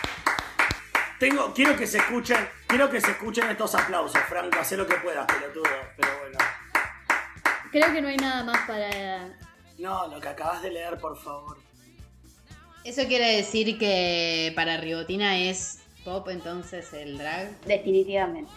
Tengo, 1.19 1.55
quiero 1.55 1.77
que 1.77 1.87
se 1.87 1.99
escuchen, 1.99 2.37
quiero 2.67 2.91
que 2.91 3.01
se 3.01 3.11
escuchen 3.13 3.49
estos 3.49 3.75
aplausos, 3.75 4.21
Franco, 4.29 4.59
haz 4.61 4.73
lo 4.73 4.87
que 4.87 4.97
puedas, 4.97 5.25
pelotudo, 5.27 5.65
pero 5.97 6.09
bueno. 6.21 6.39
Creo 7.73 7.93
que 7.93 8.03
no 8.03 8.09
hay 8.09 8.17
nada 8.19 8.45
más 8.45 8.59
para... 8.67 9.29
No, 9.79 10.09
lo 10.09 10.21
que 10.21 10.29
acabas 10.29 10.61
de 10.63 10.71
leer, 10.71 10.99
por 10.99 11.17
favor. 11.19 11.59
Eso 12.85 13.07
quiere 13.09 13.37
decir 13.37 13.79
que 13.79 14.53
para 14.55 14.77
Rigotina 14.77 15.39
es 15.39 15.81
pop 16.05 16.29
entonces 16.29 16.93
el 16.93 17.19
drag. 17.19 17.59
Definitivamente. 17.63 18.53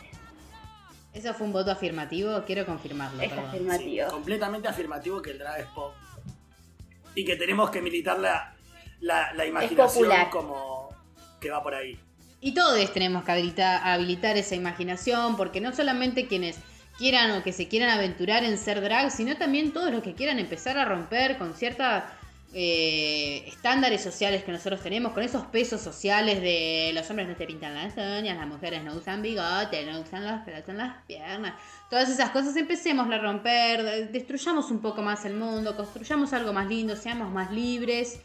¿Eso 1.13 1.33
fue 1.33 1.47
un 1.47 1.53
voto 1.53 1.71
afirmativo? 1.71 2.43
Quiero 2.45 2.65
confirmarlo. 2.65 3.21
Es 3.21 3.29
perdón. 3.29 3.45
Sí, 3.51 3.55
afirmativo. 3.57 4.07
completamente 4.09 4.67
afirmativo 4.67 5.21
que 5.21 5.31
el 5.31 5.39
drag 5.39 5.61
es 5.61 5.65
pop. 5.67 5.93
Y 7.15 7.25
que 7.25 7.35
tenemos 7.37 7.69
que 7.71 7.81
militar 7.81 8.19
la, 8.99 9.33
la, 9.33 9.45
imaginación 9.45 10.11
como 10.31 10.89
que 11.39 11.49
va 11.49 11.63
por 11.63 11.73
ahí. 11.73 11.99
Y 12.41 12.53
todos 12.53 12.93
tenemos 12.93 13.23
que 13.23 13.31
habilitar, 13.31 13.81
habilitar 13.85 14.37
esa 14.37 14.55
imaginación, 14.55 15.35
porque 15.35 15.59
no 15.61 15.73
solamente 15.73 16.27
quienes 16.27 16.57
quieran 16.97 17.31
o 17.31 17.43
que 17.43 17.53
se 17.53 17.67
quieran 17.67 17.89
aventurar 17.89 18.43
en 18.43 18.57
ser 18.57 18.81
drag, 18.81 19.11
sino 19.11 19.37
también 19.37 19.71
todos 19.71 19.91
los 19.91 20.03
que 20.03 20.13
quieran 20.15 20.39
empezar 20.39 20.77
a 20.77 20.85
romper 20.85 21.37
con 21.37 21.53
ciertos 21.53 22.03
estándares 22.51 24.01
sociales 24.01 24.43
que 24.43 24.51
nosotros 24.51 24.81
tenemos, 24.81 25.13
con 25.13 25.23
esos 25.23 25.45
pesos 25.47 25.81
sociales 25.81 26.41
de 26.41 26.91
los 26.93 27.07
hombres 27.09 27.27
no 27.29 27.35
se 27.35 27.45
pintan 27.45 27.75
las 27.75 27.93
uñas, 27.95 28.37
las 28.37 28.47
mujeres 28.47 28.83
no 28.83 28.95
usan 28.95 29.21
bigote, 29.21 29.85
no 29.85 29.99
usan 29.99 30.25
los 30.25 30.41
pelos 30.41 30.67
en 30.67 30.77
las 30.77 31.03
piernas. 31.05 31.53
Todas 31.89 32.09
esas 32.09 32.31
cosas 32.31 32.55
empecemos 32.55 33.09
a 33.11 33.17
romper, 33.19 33.83
de- 33.83 34.05
destruyamos 34.07 34.71
un 34.71 34.79
poco 34.81 35.01
más 35.01 35.25
el 35.25 35.35
mundo, 35.35 35.75
construyamos 35.75 36.33
algo 36.33 36.51
más 36.53 36.67
lindo, 36.67 36.95
seamos 36.95 37.31
más 37.31 37.51
libres, 37.51 38.19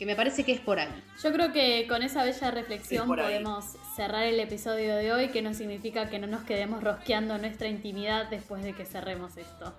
que 0.00 0.06
me 0.06 0.16
parece 0.16 0.44
que 0.44 0.52
es 0.52 0.60
por 0.60 0.80
ahí. 0.80 0.88
Yo 1.22 1.30
creo 1.30 1.52
que 1.52 1.86
con 1.86 2.02
esa 2.02 2.24
bella 2.24 2.48
Es 2.48 2.54
reflexión 2.54 3.06
podemos 3.06 3.66
cerrar 3.94 4.22
el 4.22 4.40
episodio 4.40 4.96
de 4.96 5.12
hoy, 5.12 5.28
que 5.28 5.42
no 5.42 5.52
significa 5.52 6.08
que 6.08 6.18
no 6.18 6.26
nos 6.26 6.42
quedemos 6.42 6.82
rosqueando 6.82 7.36
nuestra 7.36 7.68
intimidad 7.68 8.30
después 8.30 8.62
de 8.62 8.72
que 8.72 8.86
cerremos 8.86 9.36
esto. 9.36 9.74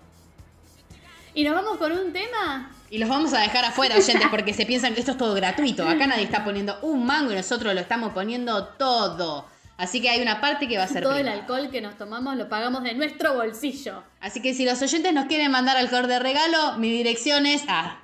¿Y 1.34 1.42
nos 1.42 1.56
vamos 1.56 1.76
con 1.76 1.90
un 1.90 2.12
tema? 2.12 2.70
Y 2.88 2.98
los 2.98 3.08
vamos 3.08 3.34
a 3.34 3.40
dejar 3.40 3.64
afuera, 3.64 3.96
oyentes, 3.96 4.28
porque 4.30 4.54
se 4.54 4.64
piensan 4.64 4.94
que 4.94 5.00
esto 5.00 5.10
es 5.10 5.18
todo 5.18 5.34
gratuito. 5.34 5.88
Acá 5.88 6.06
nadie 6.06 6.22
está 6.22 6.44
poniendo 6.44 6.78
un 6.82 7.04
mango 7.04 7.32
y 7.32 7.34
nosotros 7.34 7.74
lo 7.74 7.80
estamos 7.80 8.12
poniendo 8.12 8.68
todo. 8.78 9.46
Así 9.76 10.00
que 10.00 10.08
hay 10.08 10.22
una 10.22 10.40
parte 10.40 10.68
que 10.68 10.78
va 10.78 10.84
a 10.84 10.88
ser 10.88 11.02
Todo 11.02 11.16
el 11.16 11.22
prima. 11.22 11.36
alcohol 11.36 11.68
que 11.68 11.80
nos 11.80 11.98
tomamos 11.98 12.36
lo 12.36 12.48
pagamos 12.48 12.84
de 12.84 12.94
nuestro 12.94 13.34
bolsillo. 13.34 14.04
Así 14.20 14.40
que 14.40 14.54
si 14.54 14.64
los 14.64 14.80
oyentes 14.82 15.12
nos 15.12 15.24
quieren 15.26 15.50
mandar 15.50 15.76
alcohol 15.76 16.06
de 16.06 16.20
regalo, 16.20 16.78
mi 16.78 16.92
dirección 16.92 17.44
es 17.44 17.64
ah, 17.66 17.98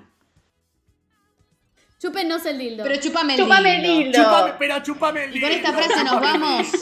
Chúpenos 1.99 2.47
el 2.47 2.59
dildo. 2.59 2.85
Pero 2.85 3.01
chúpame 3.01 3.35
el 3.35 3.41
chúpame. 3.41 3.77
El 3.77 3.83
dildo. 3.83 4.23
Chúpame, 4.23 4.53
pero 4.59 4.83
chúpame 4.83 5.25
el 5.25 5.31
y 5.31 5.33
dildo. 5.33 5.49
Y 5.49 5.51
con 5.51 5.59
esta 5.59 5.73
frase 5.73 6.05
nos 6.05 6.21
vamos. 6.21 6.67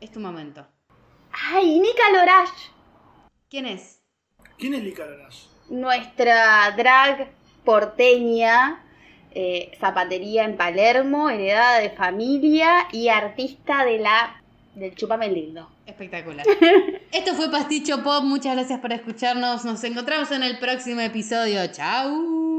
Es 0.00 0.12
tu 0.12 0.20
momento. 0.20 0.66
Ay, 1.32 1.80
Nika 1.80 2.10
Lorash. 2.12 2.68
¿Quién 3.48 3.66
es? 3.66 4.00
¿Quién 4.58 4.74
es 4.74 4.82
Nika 4.82 5.06
Lorash? 5.06 5.46
Nuestra 5.70 6.70
drag 6.76 7.30
porteña, 7.64 8.84
eh, 9.32 9.72
zapatería 9.80 10.44
en 10.44 10.56
Palermo, 10.56 11.30
heredada 11.30 11.80
de 11.80 11.90
familia 11.90 12.86
y 12.92 13.08
artista 13.08 13.84
de 13.84 13.98
la 13.98 14.43
del 14.74 14.94
Chúpame 14.94 15.28
Lindo. 15.28 15.68
Espectacular. 15.86 16.44
Esto 17.12 17.34
fue 17.34 17.50
Pasticho 17.50 18.02
Pop. 18.02 18.24
Muchas 18.24 18.54
gracias 18.54 18.80
por 18.80 18.92
escucharnos. 18.92 19.64
Nos 19.64 19.82
encontramos 19.84 20.30
en 20.32 20.42
el 20.42 20.58
próximo 20.58 21.00
episodio. 21.00 21.66
Chao. 21.68 22.53